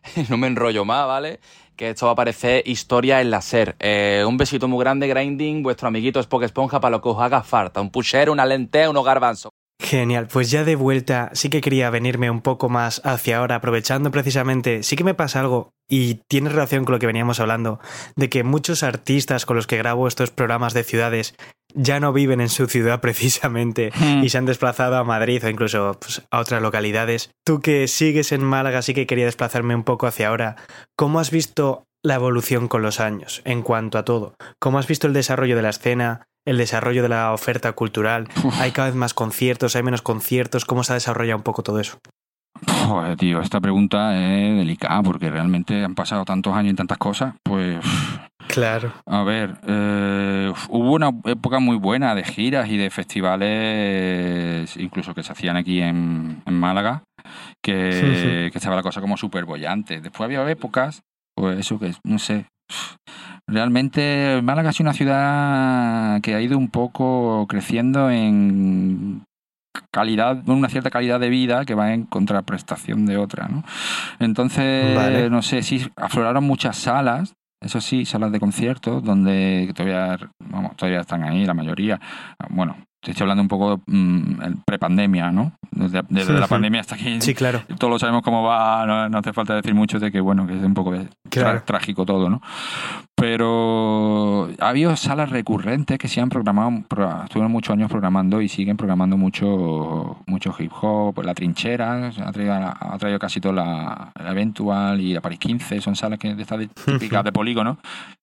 no 0.29 0.37
me 0.37 0.47
enrollo 0.47 0.85
más, 0.85 1.07
¿vale? 1.07 1.39
Que 1.75 1.89
esto 1.89 2.05
va 2.05 2.13
a 2.13 2.15
parecer 2.15 2.63
historia 2.65 3.21
en 3.21 3.31
la 3.31 3.41
SER. 3.41 3.75
Eh, 3.79 4.23
un 4.27 4.37
besito 4.37 4.67
muy 4.67 4.79
grande, 4.79 5.07
Grinding, 5.07 5.63
vuestro 5.63 5.87
amiguito 5.87 6.19
Spock 6.19 6.43
Esponja 6.43 6.79
para 6.79 6.91
lo 6.91 7.01
que 7.01 7.09
os 7.09 7.19
haga 7.19 7.43
falta. 7.43 7.81
Un 7.81 7.89
puchero, 7.89 8.31
una 8.31 8.45
lentea, 8.45 8.89
unos 8.89 9.03
garbanzos. 9.03 9.51
Genial, 9.81 10.27
pues 10.27 10.51
ya 10.51 10.63
de 10.63 10.75
vuelta 10.75 11.31
sí 11.33 11.49
que 11.49 11.59
quería 11.59 11.89
venirme 11.89 12.29
un 12.29 12.41
poco 12.41 12.69
más 12.69 13.01
hacia 13.03 13.39
ahora, 13.39 13.55
aprovechando 13.55 14.11
precisamente, 14.11 14.83
sí 14.83 14.95
que 14.95 15.03
me 15.03 15.15
pasa 15.15 15.39
algo 15.39 15.73
y 15.89 16.19
tiene 16.29 16.49
relación 16.49 16.85
con 16.85 16.93
lo 16.93 16.99
que 16.99 17.07
veníamos 17.07 17.39
hablando, 17.39 17.79
de 18.15 18.29
que 18.29 18.43
muchos 18.43 18.83
artistas 18.83 19.47
con 19.47 19.55
los 19.55 19.65
que 19.65 19.77
grabo 19.77 20.07
estos 20.07 20.29
programas 20.29 20.75
de 20.75 20.83
ciudades 20.83 21.33
ya 21.73 21.99
no 21.99 22.13
viven 22.13 22.41
en 22.41 22.49
su 22.49 22.67
ciudad 22.67 23.01
precisamente 23.01 23.91
y 24.21 24.29
se 24.29 24.37
han 24.37 24.45
desplazado 24.45 24.97
a 24.97 25.03
Madrid 25.03 25.43
o 25.43 25.49
incluso 25.49 25.97
pues, 25.99 26.21
a 26.29 26.39
otras 26.39 26.61
localidades. 26.61 27.31
Tú 27.43 27.59
que 27.59 27.87
sigues 27.87 28.31
en 28.31 28.43
Málaga, 28.43 28.83
sí 28.83 28.93
que 28.93 29.07
quería 29.07 29.25
desplazarme 29.25 29.73
un 29.73 29.83
poco 29.83 30.05
hacia 30.05 30.27
ahora. 30.27 30.57
¿Cómo 30.95 31.19
has 31.19 31.31
visto 31.31 31.85
la 32.03 32.15
evolución 32.15 32.67
con 32.67 32.83
los 32.83 32.99
años 32.99 33.41
en 33.45 33.63
cuanto 33.63 33.97
a 33.97 34.05
todo? 34.05 34.35
¿Cómo 34.59 34.77
has 34.77 34.87
visto 34.87 35.07
el 35.07 35.13
desarrollo 35.13 35.55
de 35.55 35.63
la 35.63 35.69
escena? 35.69 36.27
El 36.45 36.57
desarrollo 36.57 37.03
de 37.03 37.09
la 37.09 37.33
oferta 37.33 37.71
cultural. 37.73 38.27
Hay 38.59 38.71
cada 38.71 38.87
vez 38.87 38.95
más 38.95 39.13
conciertos, 39.13 39.75
hay 39.75 39.83
menos 39.83 40.01
conciertos. 40.01 40.65
¿Cómo 40.65 40.83
se 40.83 40.93
ha 40.93 40.95
desarrollado 40.95 41.37
un 41.37 41.43
poco 41.43 41.61
todo 41.61 41.79
eso? 41.79 41.99
Joder, 42.87 43.15
tío, 43.15 43.41
esta 43.41 43.59
pregunta 43.59 44.15
es 44.17 44.57
delicada 44.57 45.01
porque 45.03 45.29
realmente 45.29 45.83
han 45.83 45.95
pasado 45.95 46.25
tantos 46.25 46.53
años 46.53 46.73
y 46.73 46.75
tantas 46.75 46.97
cosas. 46.97 47.35
Pues, 47.43 47.77
Claro. 48.47 48.91
a 49.05 49.23
ver, 49.23 49.55
eh, 49.65 50.51
hubo 50.69 50.91
una 50.93 51.11
época 51.25 51.59
muy 51.59 51.77
buena 51.77 52.13
de 52.15 52.23
giras 52.23 52.69
y 52.69 52.75
de 52.77 52.89
festivales, 52.89 54.75
incluso 54.77 55.13
que 55.13 55.23
se 55.23 55.31
hacían 55.31 55.55
aquí 55.55 55.81
en, 55.81 56.41
en 56.45 56.53
Málaga, 56.53 57.03
que, 57.63 58.49
que 58.51 58.57
estaba 58.57 58.75
la 58.75 58.83
cosa 58.83 58.99
como 58.99 59.15
súper 59.15 59.45
bollante. 59.45 60.01
Después 60.01 60.25
había 60.25 60.49
épocas, 60.49 61.01
pues 61.35 61.59
eso 61.59 61.79
que, 61.79 61.93
no 62.03 62.19
sé. 62.19 62.47
Realmente 63.47 64.41
Málaga 64.43 64.71
sido 64.71 64.85
una 64.89 64.93
ciudad 64.93 66.21
que 66.21 66.35
ha 66.35 66.41
ido 66.41 66.57
un 66.57 66.69
poco 66.69 67.45
creciendo 67.47 68.09
en 68.09 69.23
calidad, 69.91 70.47
una 70.47 70.69
cierta 70.69 70.89
calidad 70.89 71.19
de 71.19 71.29
vida 71.29 71.65
que 71.65 71.75
va 71.75 71.93
en 71.93 72.03
contraprestación 72.05 73.05
de 73.05 73.17
otra, 73.17 73.47
¿no? 73.47 73.63
Entonces, 74.19 74.95
Vale. 74.95 75.29
no 75.29 75.41
sé, 75.41 75.63
sí, 75.63 75.85
afloraron 75.95 76.43
muchas 76.45 76.77
salas, 76.77 77.33
eso 77.61 77.81
sí, 77.81 78.05
salas 78.05 78.31
de 78.31 78.39
conciertos, 78.39 79.03
donde 79.03 79.71
todavía, 79.75 80.17
vamos, 80.49 80.75
todavía 80.75 81.01
están 81.01 81.23
ahí 81.23 81.45
la 81.45 81.53
mayoría. 81.53 81.99
Bueno, 82.49 82.75
te 83.03 83.11
estoy 83.11 83.23
hablando 83.23 83.41
un 83.43 83.47
poco 83.47 83.81
mm, 83.85 84.41
el 84.43 84.57
prepandemia, 84.65 85.31
¿no? 85.31 85.53
Desde, 85.71 86.01
desde 86.09 86.39
la 86.39 86.47
pandemia 86.47 86.81
hasta 86.81 86.95
aquí. 86.95 87.21
Sí, 87.21 87.33
claro. 87.33 87.61
Todos 87.77 87.91
lo 87.91 87.99
sabemos 87.99 88.21
cómo 88.23 88.43
va, 88.43 88.85
no, 88.85 89.09
no 89.09 89.17
hace 89.17 89.33
falta 89.33 89.55
decir 89.55 89.73
mucho 89.73 89.99
de 89.99 90.11
que, 90.11 90.19
bueno, 90.19 90.45
que 90.47 90.57
es 90.57 90.63
un 90.63 90.73
poco 90.73 90.93
Claro. 91.29 91.63
trágico 91.63 92.05
todo, 92.05 92.29
¿no? 92.29 92.41
Pero 93.21 94.49
ha 94.59 94.69
habido 94.69 94.95
salas 94.95 95.29
recurrentes 95.29 95.99
que 95.99 96.07
se 96.07 96.19
han 96.21 96.29
programado, 96.29 96.71
pro- 96.87 97.23
estuvieron 97.23 97.51
muchos 97.51 97.73
años 97.73 97.89
programando 97.89 98.41
y 98.41 98.49
siguen 98.49 98.77
programando 98.77 99.15
mucho, 99.15 100.17
mucho 100.25 100.55
hip 100.57 100.71
hop, 100.81 101.23
la 101.23 101.35
trinchera, 101.35 102.07
ha 102.07 102.31
traído, 102.31 102.53
ha 102.53 102.97
traído 102.97 103.19
casi 103.19 103.39
toda 103.39 103.53
la, 103.55 104.11
la 104.19 104.31
Eventual 104.31 104.99
y 104.99 105.13
la 105.13 105.21
Paris 105.21 105.37
15, 105.37 105.81
son 105.81 105.95
salas 105.95 106.17
que 106.17 106.33
de 106.33 106.41
estas 106.41 106.59
típicas 106.85 107.23
de 107.23 107.31
polígono. 107.31 107.77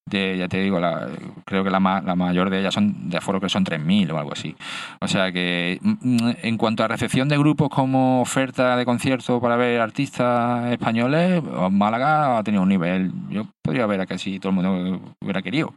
De, 0.04 0.38
ya 0.38 0.48
te 0.48 0.58
digo, 0.62 0.80
la, 0.80 1.06
creo 1.44 1.62
que 1.62 1.68
la, 1.70 1.80
ma- 1.80 2.00
la 2.00 2.16
mayor 2.16 2.48
de 2.48 2.60
ellas 2.60 2.72
son 2.72 3.10
de 3.10 3.18
aforo 3.18 3.40
que 3.40 3.50
son 3.50 3.62
3.000 3.62 4.10
o 4.10 4.18
algo 4.18 4.32
así. 4.32 4.56
O 5.02 5.06
sea 5.06 5.30
que 5.32 5.78
mm, 5.82 5.90
mm, 6.00 6.34
en 6.42 6.56
cuanto 6.56 6.82
a 6.82 6.88
recepción 6.88 7.28
de 7.28 7.36
grupos 7.36 7.68
como 7.68 8.22
oferta 8.22 8.74
de 8.76 8.86
conciertos 8.86 9.38
para 9.40 9.56
ver 9.56 9.80
artistas 9.82 10.72
españoles, 10.72 11.42
Málaga 11.70 12.38
ha 12.38 12.42
tenido 12.42 12.62
un 12.62 12.70
nivel. 12.70 13.12
Yo 13.28 13.44
podría 13.68 13.84
ver 13.86 14.00
a 14.00 14.06
casi 14.06 14.38
todo 14.40 14.48
el 14.50 14.54
mundo 14.56 15.14
hubiera 15.20 15.42
querido. 15.42 15.74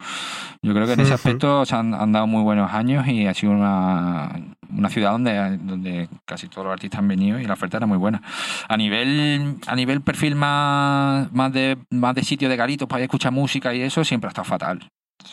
Yo 0.61 0.73
creo 0.73 0.85
que 0.87 0.93
en 0.93 1.01
ese 1.01 1.13
aspecto 1.13 1.65
se 1.65 1.75
han, 1.75 1.93
han 1.93 2.11
dado 2.13 2.25
muy 2.25 2.41
buenos 2.41 2.71
años 2.71 3.05
y 3.05 3.27
ha 3.27 3.33
sido 3.33 3.51
una, 3.51 4.31
una 4.69 4.87
ciudad 4.89 5.11
donde, 5.11 5.57
donde 5.57 6.07
casi 6.25 6.47
todos 6.47 6.63
los 6.65 6.71
artistas 6.73 6.99
han 6.99 7.07
venido 7.09 7.37
y 7.37 7.45
la 7.45 7.53
oferta 7.53 7.75
era 7.77 7.85
muy 7.85 7.97
buena. 7.97 8.21
A 8.69 8.77
nivel, 8.77 9.57
a 9.67 9.75
nivel 9.75 9.99
perfil 10.01 10.35
más, 10.35 11.29
más 11.33 11.51
de 11.51 11.77
más 11.89 12.15
de 12.15 12.23
sitio 12.23 12.47
de 12.47 12.55
garitos 12.55 12.87
para 12.87 13.01
ir 13.01 13.03
a 13.03 13.05
escuchar 13.07 13.33
música 13.33 13.73
y 13.75 13.81
eso, 13.81 14.05
siempre 14.05 14.27
ha 14.27 14.31
estado 14.31 14.45
fatal. 14.45 14.87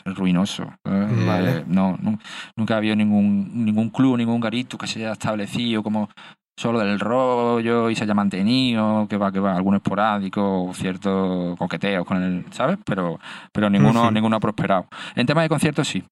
Es 0.05 0.15
ruinoso. 0.17 0.65
Eh, 0.85 1.25
Vale. 1.27 1.65
no, 1.67 1.97
nu- 2.03 2.19
nunca 2.57 2.75
ha 2.75 2.77
habido 2.79 2.97
ningún, 2.97 3.65
ningún 3.65 3.89
club, 3.91 4.19
ningún 4.19 4.41
garito 4.41 4.77
que 4.77 4.87
se 4.87 4.99
haya 4.99 5.13
establecido 5.13 5.83
como 5.83 6.11
solo 6.59 6.81
del 6.81 6.99
rollo 6.99 7.89
y 7.89 7.95
se 7.95 8.03
haya 8.03 8.15
mantenido, 8.15 9.07
que 9.09 9.17
va, 9.17 9.31
que 9.31 9.39
va, 9.39 9.55
alguno 9.55 9.77
esporádico, 9.77 10.73
ciertos 10.75 11.57
coqueteos 11.57 12.05
con 12.05 12.21
el, 12.21 12.45
¿sabes? 12.53 12.79
Pero, 12.85 13.21
pero 13.53 13.71
ninguno, 13.71 14.11
ninguno 14.11 14.37
ha 14.37 14.41
prosperado. 14.41 14.89
En 15.15 15.25
tema 15.25 15.43
de 15.43 15.49
conciertos, 15.49 15.87
sí. 15.87 16.03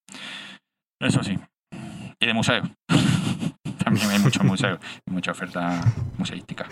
Eso 1.01 1.25
sí. 1.25 1.37
Y 2.21 2.27
de 2.27 2.33
museos. 2.33 2.69
También 3.85 4.09
hay 4.09 4.21
muchos 4.21 4.45
museos 4.45 4.79
y 5.05 5.11
mucha 5.11 5.33
oferta 5.33 5.81
museística. 6.17 6.67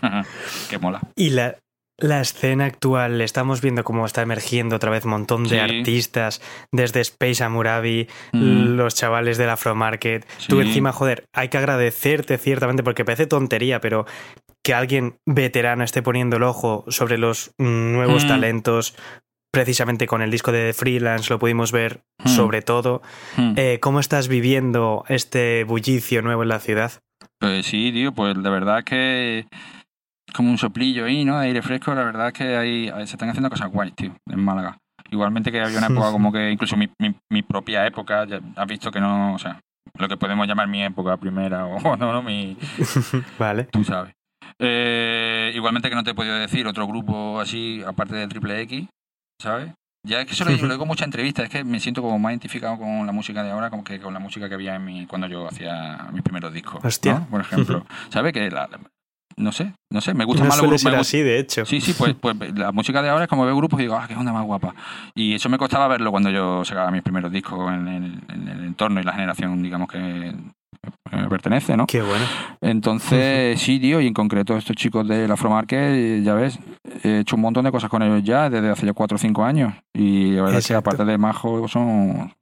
que 0.70 0.78
mola. 0.78 1.00
Y 1.14 1.28
la, 1.28 1.54
la 2.00 2.20
escena 2.20 2.66
actual, 2.66 3.20
estamos 3.20 3.60
viendo 3.60 3.82
cómo 3.82 4.06
está 4.06 4.22
emergiendo 4.22 4.76
otra 4.76 4.90
vez 4.90 5.04
un 5.04 5.10
montón 5.10 5.42
de 5.44 5.48
Sí. 5.50 5.58
artistas, 5.58 6.40
desde 6.72 7.00
Space 7.00 7.42
Amurabi, 7.42 8.06
Mm. 8.32 8.76
los 8.76 8.94
chavales 8.94 9.36
del 9.36 9.50
Afro 9.50 9.74
Market. 9.74 10.24
Tú 10.48 10.60
encima, 10.60 10.92
joder, 10.92 11.24
hay 11.34 11.48
que 11.48 11.58
agradecerte 11.58 12.38
ciertamente 12.38 12.82
porque 12.84 13.04
parece 13.04 13.26
tontería, 13.26 13.80
pero 13.80 14.06
que 14.64 14.74
alguien 14.74 15.16
veterano 15.26 15.82
esté 15.82 16.02
poniendo 16.02 16.36
el 16.36 16.44
ojo 16.44 16.84
sobre 16.88 17.18
los 17.18 17.50
nuevos 17.58 18.24
Mm. 18.24 18.28
talentos. 18.28 18.94
Precisamente 19.50 20.06
con 20.06 20.20
el 20.22 20.30
disco 20.30 20.52
de 20.52 20.72
Freelance 20.74 21.32
lo 21.32 21.38
pudimos 21.38 21.72
ver 21.72 22.02
Mm. 22.22 22.28
sobre 22.28 22.62
todo. 22.62 23.02
Eh, 23.56 23.78
¿Cómo 23.80 23.98
estás 23.98 24.28
viviendo 24.28 25.04
este 25.08 25.64
bullicio 25.64 26.22
nuevo 26.22 26.42
en 26.44 26.50
la 26.50 26.60
ciudad? 26.60 26.92
Pues 27.40 27.66
sí, 27.66 27.90
tío, 27.92 28.12
pues 28.12 28.40
de 28.40 28.50
verdad 28.50 28.84
que 28.84 29.46
como 30.34 30.50
un 30.50 30.58
soplillo 30.58 31.04
ahí, 31.06 31.24
¿no? 31.24 31.38
De 31.38 31.46
aire 31.46 31.62
fresco, 31.62 31.94
la 31.94 32.04
verdad 32.04 32.28
es 32.28 32.32
que 32.34 32.56
hay, 32.56 32.88
se 33.06 33.14
están 33.14 33.28
haciendo 33.30 33.50
cosas 33.50 33.70
guays, 33.70 33.94
tío, 33.94 34.12
en 34.30 34.44
Málaga. 34.44 34.78
Igualmente 35.10 35.50
que 35.50 35.60
había 35.60 35.78
una 35.78 35.86
época 35.88 36.10
como 36.12 36.30
que 36.32 36.50
incluso 36.50 36.76
mi, 36.76 36.88
mi, 36.98 37.14
mi 37.30 37.42
propia 37.42 37.86
época, 37.86 38.24
ya 38.26 38.40
has 38.56 38.66
visto 38.66 38.90
que 38.90 39.00
no, 39.00 39.34
o 39.34 39.38
sea, 39.38 39.60
lo 39.98 40.08
que 40.08 40.16
podemos 40.16 40.46
llamar 40.46 40.68
mi 40.68 40.82
época 40.82 41.16
primera 41.16 41.64
o 41.66 41.80
no, 41.96 42.12
no, 42.12 42.22
mi, 42.22 42.56
vale. 43.38 43.64
tú 43.64 43.84
sabes. 43.84 44.12
Eh, 44.60 45.52
igualmente 45.54 45.88
que 45.88 45.94
no 45.94 46.02
te 46.04 46.10
he 46.10 46.14
podido 46.14 46.34
decir 46.36 46.66
otro 46.66 46.86
grupo 46.86 47.40
así, 47.40 47.82
aparte 47.86 48.16
de 48.16 48.26
Triple 48.26 48.60
X, 48.62 48.86
¿sabes? 49.40 49.72
Ya 50.06 50.20
es 50.20 50.26
que 50.26 50.32
eso 50.32 50.44
lo, 50.44 50.50
lo 50.52 50.56
digo 50.72 50.82
en 50.82 50.88
muchas 50.88 51.06
entrevistas, 51.06 51.44
es 51.44 51.50
que 51.50 51.64
me 51.64 51.80
siento 51.80 52.02
como 52.02 52.18
más 52.18 52.30
identificado 52.32 52.78
con 52.78 53.06
la 53.06 53.12
música 53.12 53.42
de 53.42 53.50
ahora 53.50 53.70
como 53.70 53.84
que 53.84 54.00
con 54.00 54.14
la 54.14 54.20
música 54.20 54.48
que 54.48 54.54
había 54.54 54.74
en 54.76 54.84
mi, 54.84 55.06
cuando 55.06 55.26
yo 55.26 55.46
hacía 55.48 56.06
mis 56.12 56.22
primeros 56.22 56.52
discos. 56.52 56.84
Hostia. 56.84 57.14
¿no? 57.20 57.26
Por 57.28 57.40
ejemplo. 57.40 57.86
¿Sabes? 58.08 58.32
Que 58.32 58.50
la- 58.50 58.68
no 59.38 59.52
sé, 59.52 59.72
no 59.90 60.00
sé, 60.00 60.14
me 60.14 60.24
gusta 60.24 60.42
No 60.42 60.48
más 60.48 60.58
los 60.62 60.82
grupos. 60.82 61.00
así, 61.00 61.20
de 61.20 61.38
hecho. 61.38 61.64
Sí, 61.64 61.80
sí, 61.80 61.94
pues, 61.96 62.14
pues 62.20 62.36
la 62.56 62.72
música 62.72 63.02
de 63.02 63.08
ahora 63.08 63.24
es 63.24 63.28
como 63.28 63.44
veo 63.44 63.56
grupos 63.56 63.80
y 63.80 63.84
digo, 63.84 63.96
ah, 63.96 64.06
qué 64.08 64.14
onda 64.14 64.32
más 64.32 64.44
guapa. 64.44 64.74
Y 65.14 65.34
eso 65.34 65.48
me 65.48 65.58
costaba 65.58 65.88
verlo 65.88 66.10
cuando 66.10 66.30
yo 66.30 66.64
sacaba 66.64 66.90
mis 66.90 67.02
primeros 67.02 67.32
discos 67.32 67.72
en 67.72 67.88
el, 67.88 68.20
en 68.28 68.48
el 68.48 68.64
entorno 68.64 69.00
y 69.00 69.04
la 69.04 69.12
generación, 69.12 69.62
digamos, 69.62 69.88
que 69.88 70.34
me 71.12 71.28
pertenece, 71.28 71.76
¿no? 71.76 71.86
Qué 71.86 72.02
bueno. 72.02 72.24
Entonces, 72.60 73.60
sí, 73.60 73.78
tío, 73.78 74.00
y 74.00 74.06
en 74.06 74.14
concreto 74.14 74.56
estos 74.56 74.76
chicos 74.76 75.06
del 75.06 75.30
Afromarket, 75.30 76.22
ya 76.22 76.34
ves, 76.34 76.58
he 77.02 77.20
hecho 77.20 77.36
un 77.36 77.42
montón 77.42 77.64
de 77.64 77.72
cosas 77.72 77.90
con 77.90 78.02
ellos 78.02 78.22
ya 78.22 78.50
desde 78.50 78.70
hace 78.70 78.86
ya 78.86 78.92
4 78.92 79.16
o 79.16 79.18
5 79.18 79.44
años. 79.44 79.74
Y 79.94 80.32
la 80.32 80.42
verdad 80.42 80.58
es 80.58 80.68
que 80.68 80.74
aparte 80.74 81.04
de 81.04 81.18
majo 81.18 81.66
son, 81.68 82.32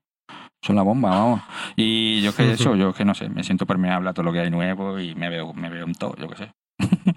son 0.63 0.77
la 0.77 0.83
bomba, 0.83 1.11
vamos. 1.11 1.41
Y 1.77 2.21
yo 2.23 2.35
que 2.35 2.53
eso, 2.53 2.75
yo 2.75 2.93
que 2.93 3.05
no 3.05 3.15
sé, 3.15 3.29
me 3.29 3.45
siento 3.45 3.67
permeable 3.67 4.11
a 4.11 4.13
todo 4.13 4.25
lo 4.25 4.33
que 4.33 4.41
hay 4.41 4.51
nuevo 4.51 4.99
y 4.99 5.15
me 5.15 5.29
veo, 5.29 5.53
me 5.55 5.71
veo 5.71 5.87
en 5.87 5.95
todo, 5.95 6.15
yo 6.17 6.29
que 6.29 6.37
sé. 6.37 6.53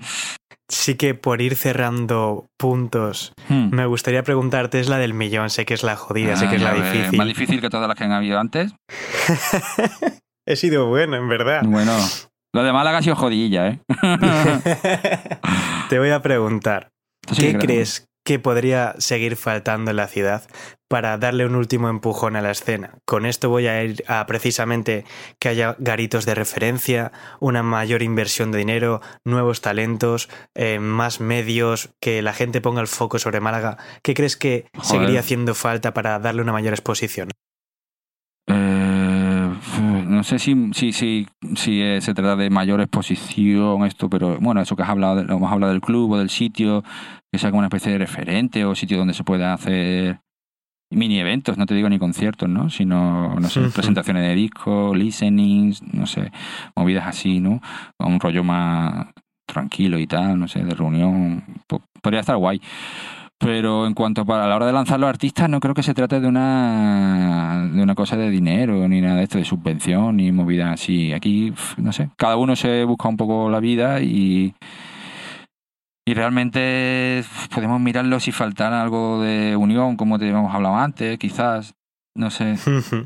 Sí 0.72 0.94
que 0.96 1.16
por 1.16 1.42
ir 1.42 1.56
cerrando 1.56 2.46
puntos, 2.60 3.34
Hmm. 3.48 3.74
me 3.74 3.88
gustaría 3.88 4.22
preguntarte, 4.22 4.80
es 4.80 4.88
la 4.88 5.00
del 5.00 5.16
millón, 5.16 5.50
sé 5.50 5.66
que 5.66 5.74
es 5.74 5.82
la 5.82 5.96
jodida, 5.96 6.36
sé 6.36 6.48
que 6.48 6.58
es 6.58 6.62
la 6.62 6.72
Ah, 6.72 6.76
difícil. 6.76 7.18
Más 7.18 7.28
difícil 7.28 7.60
que 7.60 7.72
todas 7.72 7.88
las 7.88 7.98
que 7.98 8.04
han 8.04 8.12
habido 8.12 8.40
antes. 8.40 8.72
He 10.48 10.56
sido 10.56 10.86
bueno, 10.86 11.16
en 11.18 11.28
verdad. 11.28 11.64
Bueno, 11.66 11.98
lo 12.54 12.64
de 12.64 12.72
Málaga 12.72 13.00
ha 13.00 13.02
sido 13.02 13.16
jodilla, 13.16 13.68
¿eh? 13.68 13.80
Te 15.90 15.98
voy 16.00 16.12
a 16.12 16.22
preguntar, 16.22 16.90
sí 17.32 17.42
¿qué 17.42 17.58
crees 17.58 18.06
que 18.26 18.38
podría 18.38 18.94
seguir 19.00 19.36
faltando 19.38 19.90
en 19.92 19.98
la 19.98 20.08
ciudad 20.08 20.44
para 20.90 21.18
darle 21.18 21.46
un 21.46 21.56
último 21.56 21.88
empujón 21.88 22.36
a 22.36 22.42
la 22.42 22.52
escena? 22.52 22.96
Con 23.06 23.26
esto 23.26 23.50
voy 23.50 23.68
a 23.68 23.82
ir 23.82 24.04
a 24.08 24.26
precisamente 24.26 25.06
que 25.40 25.48
haya 25.48 25.76
garitos 25.80 26.26
de 26.26 26.36
referencia, 26.36 27.14
una 27.40 27.64
mayor 27.64 28.02
inversión 28.02 28.52
de 28.52 28.58
dinero, 28.58 29.02
nuevos 29.24 29.62
talentos, 29.62 30.30
eh, 30.56 30.80
más 30.80 31.22
medios, 31.22 31.92
que 32.02 32.22
la 32.22 32.34
gente 32.34 32.60
ponga 32.60 32.82
el 32.82 32.88
foco 32.88 33.20
sobre 33.20 33.40
Málaga. 33.40 33.78
¿Qué 34.04 34.14
crees 34.14 34.36
que 34.36 34.66
Joder. 34.74 34.86
seguiría 34.86 35.20
haciendo 35.22 35.56
falta 35.56 35.94
para 35.94 36.20
darle 36.20 36.42
una 36.42 36.52
mayor 36.52 36.74
exposición? 36.74 37.30
Eh, 38.48 39.50
no 40.20 40.24
sé 40.24 40.40
si, 40.40 40.74
si, 40.74 40.92
si, 40.92 41.28
si 41.56 41.82
eh, 41.82 42.02
se 42.02 42.14
trata 42.14 42.36
de 42.36 42.50
mayor 42.50 42.82
exposición 42.82 43.86
esto, 43.86 44.10
pero 44.10 44.38
bueno, 44.40 44.60
eso 44.60 44.76
que 44.76 44.84
has 44.84 44.90
hablado, 44.90 45.22
hemos 45.22 45.52
hablado 45.52 45.72
del 45.72 45.82
club 45.82 46.12
o 46.12 46.18
del 46.18 46.30
sitio, 46.30 46.84
que 47.32 47.40
sea 47.40 47.52
como 47.52 47.60
una 47.60 47.68
especie 47.68 47.92
de 47.92 48.00
referente 48.00 48.66
o 48.66 48.76
sitio 48.76 48.98
donde 48.98 49.14
se 49.14 49.24
pueda 49.24 49.54
hacer 49.54 50.20
mini 50.92 51.20
eventos, 51.20 51.58
no 51.58 51.66
te 51.66 51.76
digo 51.76 51.88
ni 51.90 52.00
conciertos, 52.00 52.50
¿no? 52.50 52.70
Sino, 52.70 53.36
no 53.40 53.48
sé, 53.48 53.60
presentaciones 53.74 54.24
de 54.24 54.36
discos, 54.36 54.98
listenings, 54.98 55.82
no 55.94 56.06
sé, 56.08 56.32
movidas 56.76 57.08
así, 57.08 57.40
¿no? 57.40 57.62
Un 58.00 58.20
rollo 58.20 58.44
más 58.44 59.08
tranquilo 59.46 59.98
y 60.00 60.08
tal, 60.08 60.40
no 60.40 60.48
sé, 60.48 60.64
de 60.64 60.76
reunión, 60.76 61.44
po- 61.68 61.82
podría 62.02 62.22
estar 62.22 62.38
guay. 62.38 62.62
Pero 63.42 63.88
en 63.88 63.94
cuanto 63.94 64.22
a 64.28 64.48
la 64.48 64.56
hora 64.56 64.66
de 64.66 64.74
lanzar 64.74 65.00
los 65.00 65.10
artistas, 65.10 65.50
no 65.50 65.62
creo 65.62 65.74
que 65.74 65.82
se 65.82 65.94
trate 65.94 66.20
de 66.20 66.28
una, 66.28 67.70
de 67.72 67.82
una 67.82 67.96
cosa 67.96 68.18
de 68.18 68.30
dinero, 68.30 68.86
ni 68.88 69.00
nada 69.00 69.16
de 69.16 69.24
esto, 69.24 69.38
de 69.38 69.46
subvención, 69.46 70.18
ni 70.18 70.32
movida 70.32 70.74
así. 70.74 71.14
Aquí, 71.14 71.54
no 71.78 71.94
sé, 71.94 72.10
cada 72.18 72.36
uno 72.36 72.56
se 72.58 72.84
busca 72.84 73.08
un 73.08 73.16
poco 73.16 73.50
la 73.50 73.62
vida 73.62 74.02
y, 74.02 74.54
y 76.10 76.14
realmente 76.16 77.24
podemos 77.54 77.80
mirarlo 77.80 78.20
si 78.20 78.32
faltara 78.32 78.82
algo 78.82 79.22
de 79.22 79.56
unión, 79.56 79.96
como 79.96 80.18
te 80.18 80.28
hemos 80.28 80.52
hablado 80.56 80.76
antes, 80.76 81.20
quizás. 81.20 81.76
No 82.18 82.32
sé, 82.32 82.58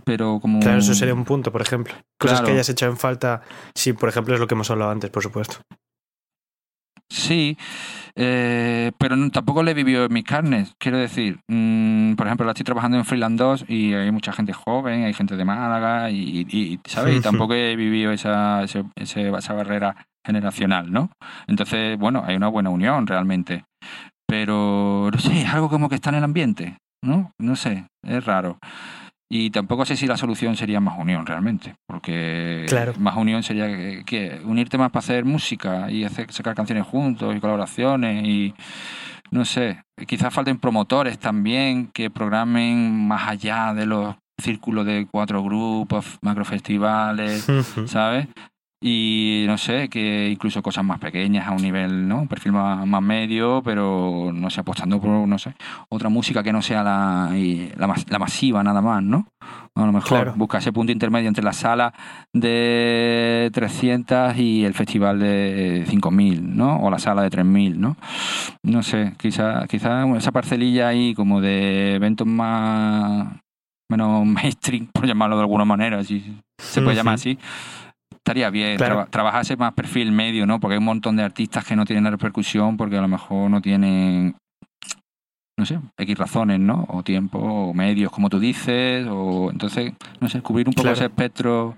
pero 0.06 0.40
como... 0.42 0.62
Claro, 0.62 0.80
eso 0.80 0.94
sería 0.94 1.14
un 1.14 1.26
punto, 1.26 1.52
por 1.52 1.62
ejemplo. 1.62 1.94
Cosas 2.18 2.38
Claro. 2.40 2.46
que 2.46 2.52
hayas 2.54 2.70
hecho 2.70 2.86
en 2.86 2.96
falta, 2.98 3.42
si 3.76 3.92
por 3.92 4.08
ejemplo 4.08 4.34
es 4.34 4.40
lo 4.40 4.48
que 4.48 4.56
hemos 4.56 4.72
hablado 4.72 4.92
antes, 4.92 5.10
por 5.10 5.22
supuesto. 5.22 5.58
Sí, 7.14 7.56
eh, 8.16 8.92
pero 8.98 9.16
no- 9.16 9.30
tampoco 9.30 9.62
le 9.62 9.72
he 9.72 9.74
vivido 9.76 10.06
en 10.06 10.14
mis 10.14 10.24
carnes. 10.24 10.74
Quiero 10.80 10.98
decir, 10.98 11.40
mm, 11.48 12.14
por 12.16 12.26
ejemplo, 12.26 12.46
la 12.46 12.54
estoy 12.54 12.64
trabajando 12.64 12.98
en 12.98 13.06
Freeland 13.06 13.38
2 13.38 13.66
y 13.68 13.94
hay 13.94 14.12
mucha 14.12 14.34
gente 14.34 14.52
joven, 14.54 15.04
hay 15.04 15.14
gente 15.14 15.36
de 15.36 15.46
Málaga 15.46 16.10
y, 16.10 16.80
¿sabes? 16.88 17.14
Y 17.18 17.22
tampoco 17.22 17.54
he 17.54 17.76
vivido 17.76 18.12
esa, 18.12 18.64
ese- 18.64 18.84
ese- 18.96 19.30
esa 19.30 19.54
barrera 19.54 19.96
generacional, 20.26 20.92
¿no? 20.92 21.12
Entonces, 21.48 21.98
bueno, 22.00 22.24
hay 22.26 22.36
una 22.36 22.48
buena 22.48 22.72
unión 22.72 23.06
realmente. 23.06 23.64
Pero, 24.28 25.10
no 25.14 25.20
sé, 25.20 25.42
es 25.42 25.54
algo 25.54 25.70
como 25.70 25.90
que 25.90 25.96
está 25.96 26.10
en 26.10 26.16
el 26.16 26.24
ambiente, 26.24 26.78
¿no? 27.04 27.32
No 27.40 27.56
sé, 27.56 27.86
es 28.04 28.26
raro. 28.26 28.58
Y 29.36 29.50
tampoco 29.50 29.84
sé 29.84 29.96
si 29.96 30.06
la 30.06 30.16
solución 30.16 30.56
sería 30.56 30.80
más 30.80 30.96
unión 31.00 31.26
realmente, 31.26 31.74
porque 31.88 32.68
Claro. 32.68 32.94
más 33.00 33.18
unión 33.18 33.42
sería 33.42 33.66
que, 33.66 34.04
que 34.06 34.40
unirte 34.46 34.78
más 34.78 34.92
para 34.92 35.00
hacer 35.00 35.26
música 35.26 35.90
y 35.90 36.04
hacer, 36.04 36.32
sacar 36.32 36.54
canciones 36.54 36.86
juntos 36.86 37.36
y 37.36 37.40
colaboraciones 37.40 38.28
y 38.28 38.54
no 39.32 39.44
sé, 39.44 39.82
quizás 40.06 40.32
falten 40.32 40.60
promotores 40.60 41.18
también 41.18 41.88
que 41.88 42.12
programen 42.12 43.08
más 43.08 43.28
allá 43.28 43.74
de 43.74 43.88
los 43.88 44.16
círculos 44.38 44.86
de 44.86 45.08
cuatro 45.10 45.42
grupos, 45.44 46.20
macrofestivales, 46.22 47.48
¿sabes? 47.88 48.28
Y 48.86 49.46
no 49.48 49.58
sé, 49.58 49.88
que 49.88 50.28
incluso 50.30 50.62
cosas 50.62 50.84
más 50.84 51.00
pequeñas 51.00 51.48
a 51.48 51.52
un 51.52 51.62
nivel, 51.62 52.06
¿no? 52.06 52.20
Un 52.20 52.28
perfil 52.28 52.52
más, 52.52 52.86
más 52.86 53.02
medio, 53.02 53.62
pero 53.64 54.32
no 54.34 54.50
sé, 54.50 54.60
apostando 54.60 55.00
por, 55.00 55.10
no 55.26 55.40
sé, 55.40 55.54
otra 55.88 56.10
música 56.10 56.44
que 56.44 56.52
no 56.52 56.62
sea 56.62 56.84
la, 56.84 57.30
y 57.34 57.72
la, 57.78 57.88
mas- 57.88 58.06
la 58.10 58.20
masiva 58.20 58.62
nada 58.62 58.82
más, 58.82 59.02
¿no? 59.02 59.26
A 59.76 59.86
lo 59.86 59.94
mejor 59.94 60.10
Claro. 60.10 60.34
busca 60.36 60.58
ese 60.58 60.74
punto 60.74 60.92
intermedio 60.92 61.30
entre 61.30 61.46
la 61.46 61.54
sala 61.54 61.94
de 62.34 63.50
300 63.54 64.38
y 64.38 64.66
el 64.66 64.74
festival 64.74 65.18
de 65.20 65.86
5000, 65.88 66.56
¿no? 66.58 66.78
O 66.82 66.90
la 66.92 67.00
sala 67.00 67.22
de 67.24 67.30
3000, 67.30 67.80
¿no? 67.80 67.96
No 68.64 68.84
sé, 68.84 69.14
quizá, 69.18 69.66
quizá 69.68 70.06
esa 70.18 70.32
parcelilla 70.34 70.90
ahí 70.90 71.14
como 71.14 71.40
de 71.40 71.96
eventos 71.96 72.28
más 72.28 73.28
menos 73.90 74.26
mainstream, 74.26 74.88
por 74.94 75.06
llamarlo 75.08 75.38
de 75.38 75.44
alguna 75.44 75.64
manera, 75.66 76.04
si 76.04 76.38
se 76.58 76.82
puede 76.82 76.96
llamar 76.98 77.16
así, 77.16 77.38
estaría 78.18 78.50
bien. 78.50 78.78
Claro. 78.78 78.96
Traba- 78.96 79.06
trabajarse 79.10 79.56
más 79.58 79.74
perfil 79.74 80.12
medio, 80.12 80.46
¿no? 80.46 80.60
Porque 80.60 80.74
hay 80.74 80.80
un 80.80 80.86
montón 80.86 81.16
de 81.16 81.24
artistas 81.24 81.66
que 81.66 81.76
no 81.76 81.86
tienen 81.86 82.04
la 82.04 82.12
repercusión 82.12 82.78
porque 82.78 82.98
a 82.98 83.02
lo 83.02 83.08
mejor 83.08 83.50
no 83.50 83.62
tienen, 83.62 84.36
no 85.58 85.66
sé, 85.66 85.80
X 85.98 86.18
razones, 86.18 86.60
¿no? 86.60 86.86
O 86.90 87.04
tiempo, 87.04 87.38
o 87.38 87.74
medios, 87.74 88.12
como 88.12 88.30
tú 88.30 88.40
dices, 88.40 89.06
o 89.10 89.50
entonces, 89.52 89.94
no 90.20 90.28
sé, 90.30 90.42
cubrir 90.42 90.68
un 90.68 90.74
poco 90.74 90.84
Claro. 90.84 90.96
ese 90.96 91.06
espectro, 91.06 91.78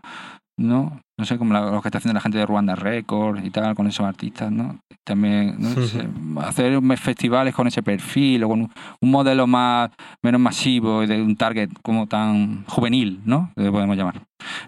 ¿no? 0.57 0.99
No 1.17 1.25
sé, 1.25 1.37
como 1.37 1.53
la- 1.53 1.71
lo 1.71 1.81
que 1.81 1.87
está 1.87 1.97
haciendo 1.99 2.13
la 2.15 2.21
gente 2.21 2.37
de 2.37 2.45
Ruanda 2.45 2.75
Records 2.75 3.43
y 3.45 3.49
tal, 3.49 3.73
con 3.75 3.87
esos 3.87 4.05
artistas, 4.05 4.51
¿no? 4.51 4.79
También, 5.05 5.55
no 5.59 5.69
sé, 5.69 6.07
hacer 6.41 6.79
festivales 6.97 7.53
con 7.55 7.67
ese 7.67 7.83
perfil 7.83 8.43
o 8.43 8.49
con 8.49 8.61
un, 8.61 8.71
un 9.01 9.11
modelo 9.11 9.47
más 9.47 9.91
menos 10.23 10.41
masivo 10.41 11.03
y 11.03 11.07
de 11.07 11.21
un 11.21 11.35
target 11.35 11.69
como 11.83 12.07
tan 12.07 12.65
juvenil, 12.65 13.21
¿no? 13.25 13.51
Le 13.55 13.71
podemos 13.71 13.95
llamar. 13.95 14.21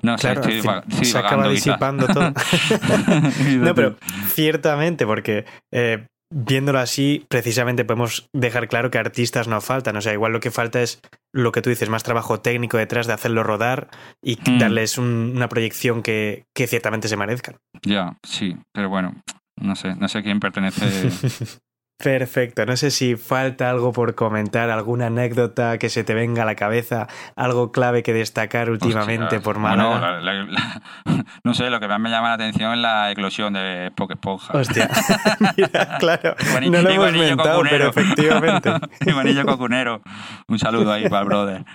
No 0.03 0.17
sé, 0.17 0.21
Claro, 0.33 0.41
estoy, 0.41 0.53
fin- 0.53 0.61
divaga- 0.61 0.83
estoy 0.87 1.05
se 1.05 1.17
acaba 1.17 1.47
disipando 1.49 2.07
todo. 2.07 2.31
no, 3.59 3.75
pero 3.75 3.95
ciertamente, 4.27 5.05
porque 5.05 5.45
eh, 5.73 6.05
viéndolo 6.29 6.79
así, 6.79 7.25
precisamente 7.29 7.85
podemos 7.85 8.29
dejar 8.33 8.67
claro 8.67 8.91
que 8.91 8.97
artistas 8.97 9.47
no 9.47 9.61
faltan. 9.61 9.95
O 9.97 10.01
sea, 10.01 10.13
igual 10.13 10.33
lo 10.33 10.39
que 10.39 10.51
falta 10.51 10.81
es 10.81 10.99
lo 11.33 11.51
que 11.51 11.61
tú 11.61 11.69
dices, 11.69 11.89
más 11.89 12.03
trabajo 12.03 12.39
técnico 12.41 12.77
detrás 12.77 13.07
de 13.07 13.13
hacerlo 13.13 13.43
rodar 13.43 13.89
y 14.21 14.37
Mm. 14.49 14.57
darles 14.59 14.97
un- 14.97 15.33
una 15.35 15.47
proyección 15.49 16.01
que, 16.03 16.45
que 16.55 16.67
ciertamente 16.67 17.07
se 17.07 17.17
merezcan. 17.17 17.57
Ya, 17.83 18.17
sí, 18.23 18.57
pero 18.73 18.89
bueno, 18.89 19.21
no 19.55 19.75
sé, 19.75 19.95
no 19.95 20.07
sé 20.07 20.19
a 20.19 20.23
quién 20.23 20.39
pertenece. 20.39 20.81
Perfecto, 21.99 22.63
no 22.67 22.77
sé 22.77 22.91
si 22.91 23.15
falta 23.15 23.71
algo 23.71 23.91
por 23.91 24.13
comentar, 24.13 24.69
alguna 24.69 25.07
anécdota 25.07 25.79
que 25.79 25.89
se 25.89 26.03
te 26.03 26.13
venga 26.13 26.43
a 26.43 26.45
la 26.45 26.53
cabeza, 26.53 27.07
algo 27.35 27.71
clave 27.71 28.03
que 28.03 28.13
destacar 28.13 28.69
últimamente 28.69 29.23
Hostia, 29.23 29.41
por 29.41 29.59
bueno, 29.59 29.89
Málaga. 29.95 30.19
la- 30.21 30.33
la- 30.33 30.43
la- 30.45 30.81
no 31.43 31.53
sé, 31.55 31.71
lo 31.71 31.79
que 31.79 31.87
más 31.87 31.99
me 31.99 32.11
llama 32.11 32.27
la 32.27 32.33
atención 32.35 32.73
es 32.73 32.77
la 32.79 33.09
eclosión 33.11 33.53
de 33.53 33.91
Poke 33.95 34.13
Esponja. 34.13 34.55
Hostia, 34.55 34.87
mira, 35.57 35.97
claro, 35.97 36.35
no 36.69 36.81
lo 36.83 36.89
hemos 36.89 37.13
mentado, 37.13 37.63
pero 37.67 37.89
efectivamente. 37.89 38.71
Iguanillo 39.03 39.43
cocunero. 39.47 40.01
Un 40.47 40.59
saludo 40.59 40.91
ahí 40.93 41.09
para 41.09 41.21
el 41.23 41.25
brother. 41.27 41.65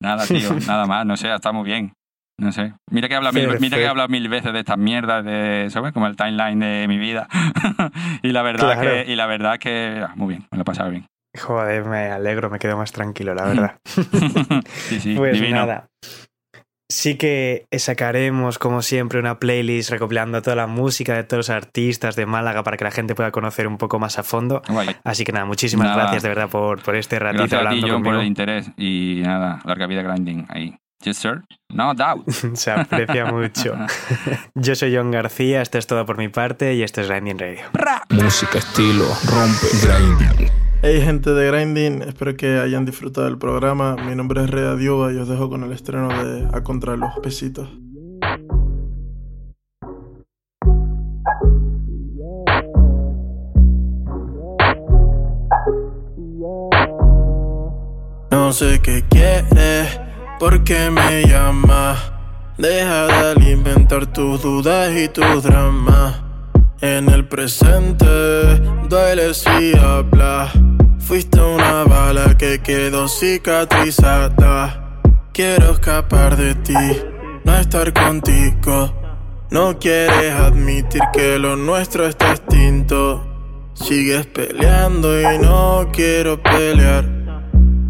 nada, 0.00 0.26
tío, 0.26 0.52
nada 0.66 0.86
más, 0.86 1.06
no 1.06 1.16
sé, 1.16 1.32
está 1.32 1.52
muy 1.52 1.64
bien. 1.64 1.94
No 2.38 2.50
sé. 2.52 2.72
Mira 2.90 3.08
que 3.08 3.14
he 3.14 3.16
hablado 3.16 3.34
mil, 3.34 3.48
mira 3.60 3.76
que 3.78 3.86
hablado 3.86 4.08
mil 4.08 4.28
veces 4.28 4.52
de 4.52 4.60
estas 4.60 4.78
mierdas, 4.78 5.24
de, 5.24 5.68
¿sabes? 5.70 5.92
Como 5.92 6.06
el 6.06 6.16
timeline 6.16 6.58
de 6.58 6.86
mi 6.88 6.98
vida. 6.98 7.28
y 8.22 8.28
la 8.32 8.42
verdad 8.42 8.74
Claro. 8.80 9.04
que, 9.04 9.12
y 9.12 9.16
la 9.16 9.26
verdad 9.26 9.58
que, 9.58 10.02
ah, 10.06 10.12
muy 10.16 10.28
bien, 10.28 10.46
me 10.50 10.58
lo 10.58 10.62
he 10.62 10.64
pasado 10.64 10.90
bien. 10.90 11.06
Joder, 11.40 11.84
me 11.84 12.10
alegro, 12.10 12.50
me 12.50 12.58
quedo 12.58 12.76
más 12.76 12.92
tranquilo, 12.92 13.34
la 13.34 13.44
verdad. 13.44 13.76
Sí, 14.72 15.00
sí, 15.00 15.14
pues 15.16 15.34
divino. 15.34 15.56
nada. 15.56 15.86
Sí 16.90 17.16
que 17.16 17.64
sacaremos, 17.74 18.58
como 18.58 18.82
siempre, 18.82 19.18
una 19.18 19.38
playlist 19.38 19.88
recopilando 19.90 20.42
toda 20.42 20.56
la 20.56 20.66
música 20.66 21.14
de 21.14 21.24
todos 21.24 21.48
los 21.48 21.50
artistas 21.50 22.16
de 22.16 22.26
Málaga 22.26 22.62
para 22.62 22.76
que 22.76 22.84
la 22.84 22.90
gente 22.90 23.14
pueda 23.14 23.30
conocer 23.30 23.66
un 23.66 23.78
poco 23.78 23.98
más 23.98 24.18
a 24.18 24.22
fondo. 24.22 24.60
Guay. 24.68 24.90
Así 25.02 25.24
que 25.24 25.32
nada, 25.32 25.46
muchísimas 25.46 25.86
Nada. 25.86 26.02
gracias 26.02 26.22
de 26.22 26.28
verdad 26.28 26.50
por, 26.50 26.82
por 26.82 26.94
este 26.96 27.18
ratito 27.18 27.44
Gracias 27.44 27.60
a 27.60 27.62
ti, 27.70 27.76
hablando 27.76 27.94
John, 27.94 28.02
por 28.02 28.14
el 28.16 28.26
interés. 28.26 28.70
Y 28.76 29.22
nada, 29.24 29.60
larga 29.64 29.86
vida 29.86 30.02
grinding 30.02 30.44
ahí. 30.50 30.76
Yes, 31.04 31.18
sir. 31.18 31.42
No 31.68 31.94
doubt. 31.94 32.28
Se 32.54 32.70
aprecia 32.70 33.26
mucho. 33.26 33.74
Yo 34.54 34.74
soy 34.74 34.94
John 34.94 35.10
García, 35.10 35.62
esto 35.62 35.78
es 35.78 35.86
todo 35.86 36.06
por 36.06 36.16
mi 36.16 36.28
parte 36.28 36.74
y 36.74 36.82
esto 36.82 37.00
es 37.00 37.08
Grinding 37.08 37.38
Radio. 37.38 37.60
Música, 38.10 38.58
estilo, 38.58 39.06
rompe, 39.26 39.66
grinding. 39.82 40.50
Hey 40.84 41.00
gente 41.00 41.30
de 41.30 41.46
Grinding, 41.46 42.02
espero 42.02 42.36
que 42.36 42.58
hayan 42.58 42.84
disfrutado 42.84 43.26
del 43.26 43.38
programa. 43.38 43.94
Mi 43.94 44.16
nombre 44.16 44.42
es 44.42 44.50
Rea 44.50 44.74
Diuba 44.74 45.12
y 45.12 45.16
os 45.16 45.28
dejo 45.28 45.48
con 45.48 45.62
el 45.62 45.70
estreno 45.70 46.08
de 46.08 46.48
A 46.52 46.64
Contra 46.64 46.96
los 46.96 47.10
Besitos. 47.22 47.68
No 58.32 58.52
sé 58.52 58.80
qué 58.82 59.04
quieres, 59.08 60.00
por 60.42 60.64
qué 60.64 60.90
me 60.90 61.22
llamas. 61.22 62.10
Deja 62.58 63.06
de 63.06 63.30
alimentar 63.30 64.06
tus 64.12 64.42
dudas 64.42 64.90
y 64.92 65.06
tus 65.06 65.44
dramas. 65.44 66.20
En 66.80 67.08
el 67.08 67.28
presente 67.28 68.04
duele 68.88 69.34
si 69.34 69.72
hablas. 69.78 70.50
Fuiste 70.98 71.40
una 71.40 71.84
bala 71.84 72.36
que 72.36 72.60
quedó 72.60 73.06
cicatrizada. 73.06 74.98
Quiero 75.32 75.74
escapar 75.74 76.36
de 76.36 76.56
ti, 76.56 76.98
no 77.44 77.56
estar 77.56 77.92
contigo. 77.92 78.92
No 79.48 79.78
quieres 79.78 80.34
admitir 80.34 81.02
que 81.12 81.38
lo 81.38 81.54
nuestro 81.54 82.04
está 82.04 82.32
extinto. 82.32 83.24
Sigues 83.74 84.26
peleando 84.26 85.20
y 85.20 85.38
no 85.38 85.88
quiero 85.92 86.42
pelear. 86.42 87.21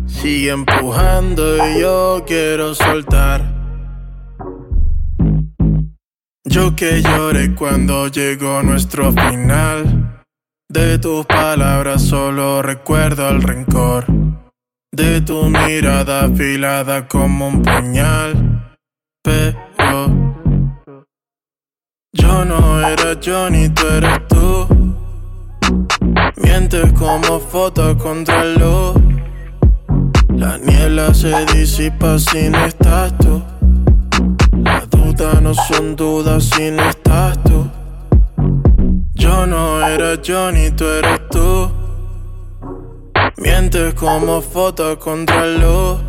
Sigue 0.07 0.51
empujando 0.51 1.69
y 1.69 1.81
yo 1.81 2.25
quiero 2.27 2.75
soltar. 2.75 3.63
Yo 6.45 6.75
que 6.77 7.03
lloré 7.03 7.55
cuando 7.55 8.09
llegó 8.09 8.63
nuestro 8.63 9.13
final. 9.13 10.25
De 10.69 10.99
tus 10.99 11.25
palabras 11.27 12.03
solo 12.03 12.63
recuerdo 12.63 13.29
el 13.29 13.43
rencor. 13.43 14.07
De 14.91 15.21
tu 15.21 15.45
mirada 15.45 16.25
afilada 16.25 17.09
como 17.09 17.49
un 17.49 17.63
puñal. 17.63 18.75
Pero 19.23 20.09
yo 22.13 22.45
no 22.45 22.87
era 22.87 23.19
yo 23.21 23.49
ni 23.49 23.69
tú 23.69 23.87
eres 23.87 24.27
tú. 24.29 24.67
Mientes 26.37 26.93
como 26.95 27.39
foto 27.39 27.97
contra 27.97 28.45
luz. 28.45 29.12
La 30.43 30.59
niebla 30.59 31.15
se 31.15 31.33
disipa 31.55 32.19
si 32.19 32.49
no 32.49 32.65
estás 32.65 33.17
tú. 33.19 33.41
Las 34.65 34.91
dudas 34.91 35.41
no 35.41 35.55
son 35.55 35.95
dudas 35.95 36.43
si 36.43 36.69
no 36.73 36.83
estás 36.91 37.41
tú. 37.45 37.71
Yo 39.15 39.47
no 39.47 39.87
era 39.87 40.21
yo 40.21 40.51
ni 40.51 40.73
tú 40.73 40.85
eres 40.85 41.21
tú. 41.31 41.71
Mientes 43.37 43.95
como 43.95 44.43
foto 44.43 44.99
contra 44.99 45.47
luz. 45.47 46.01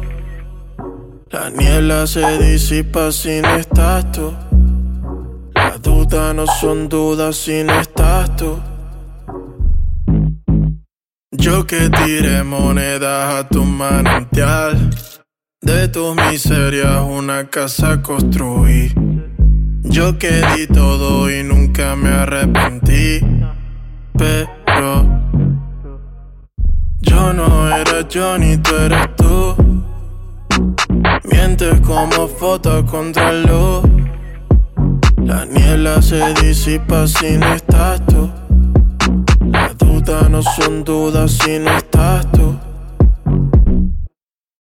La 1.29 1.51
niebla 1.51 2.07
se 2.07 2.25
disipa 2.39 3.11
si 3.11 3.39
no 3.39 3.55
estás 3.57 4.11
tú. 4.13 4.33
Las 5.53 5.79
dudas 5.79 6.33
no 6.33 6.47
son 6.47 6.89
dudas 6.89 7.35
si 7.35 7.63
no 7.63 7.79
estás 7.79 8.35
tú. 8.35 8.57
Yo 11.35 11.65
que 11.65 11.89
tiré 11.89 12.43
monedas 12.43 13.35
a 13.35 13.47
tu 13.47 13.65
manantial. 13.65 14.89
De 15.61 15.87
tus 15.87 16.15
miserias 16.15 17.01
una 17.01 17.49
casa 17.49 18.01
construí. 18.01 18.93
Yo 19.81 20.17
que 20.19 20.43
di 20.55 20.67
todo 20.67 21.29
y 21.31 21.43
nunca 21.43 21.95
me 21.95 22.09
arrepentí. 22.09 23.19
Pero 24.15 25.05
yo 27.01 27.33
no 27.33 27.75
era 27.75 28.07
yo 28.07 28.37
ni 28.37 28.57
tú 28.57 28.75
eres 28.75 29.15
tú. 29.15 29.55
Mientes 31.23 31.81
como 31.81 32.27
foto 32.27 32.85
contra 32.85 33.33
luz. 33.33 33.83
La 35.17 35.45
niebla 35.45 35.99
se 36.01 36.33
disipa 36.35 37.07
si 37.07 37.37
no 37.37 37.53
estás 37.53 38.05
tú. 38.05 38.29
Dudas 40.05 40.29
no 40.29 40.41
son 40.43 40.83
dudas 40.83 41.31
si 41.31 41.59
no 41.59 41.77
estás 41.77 42.29
tú. 42.33 42.72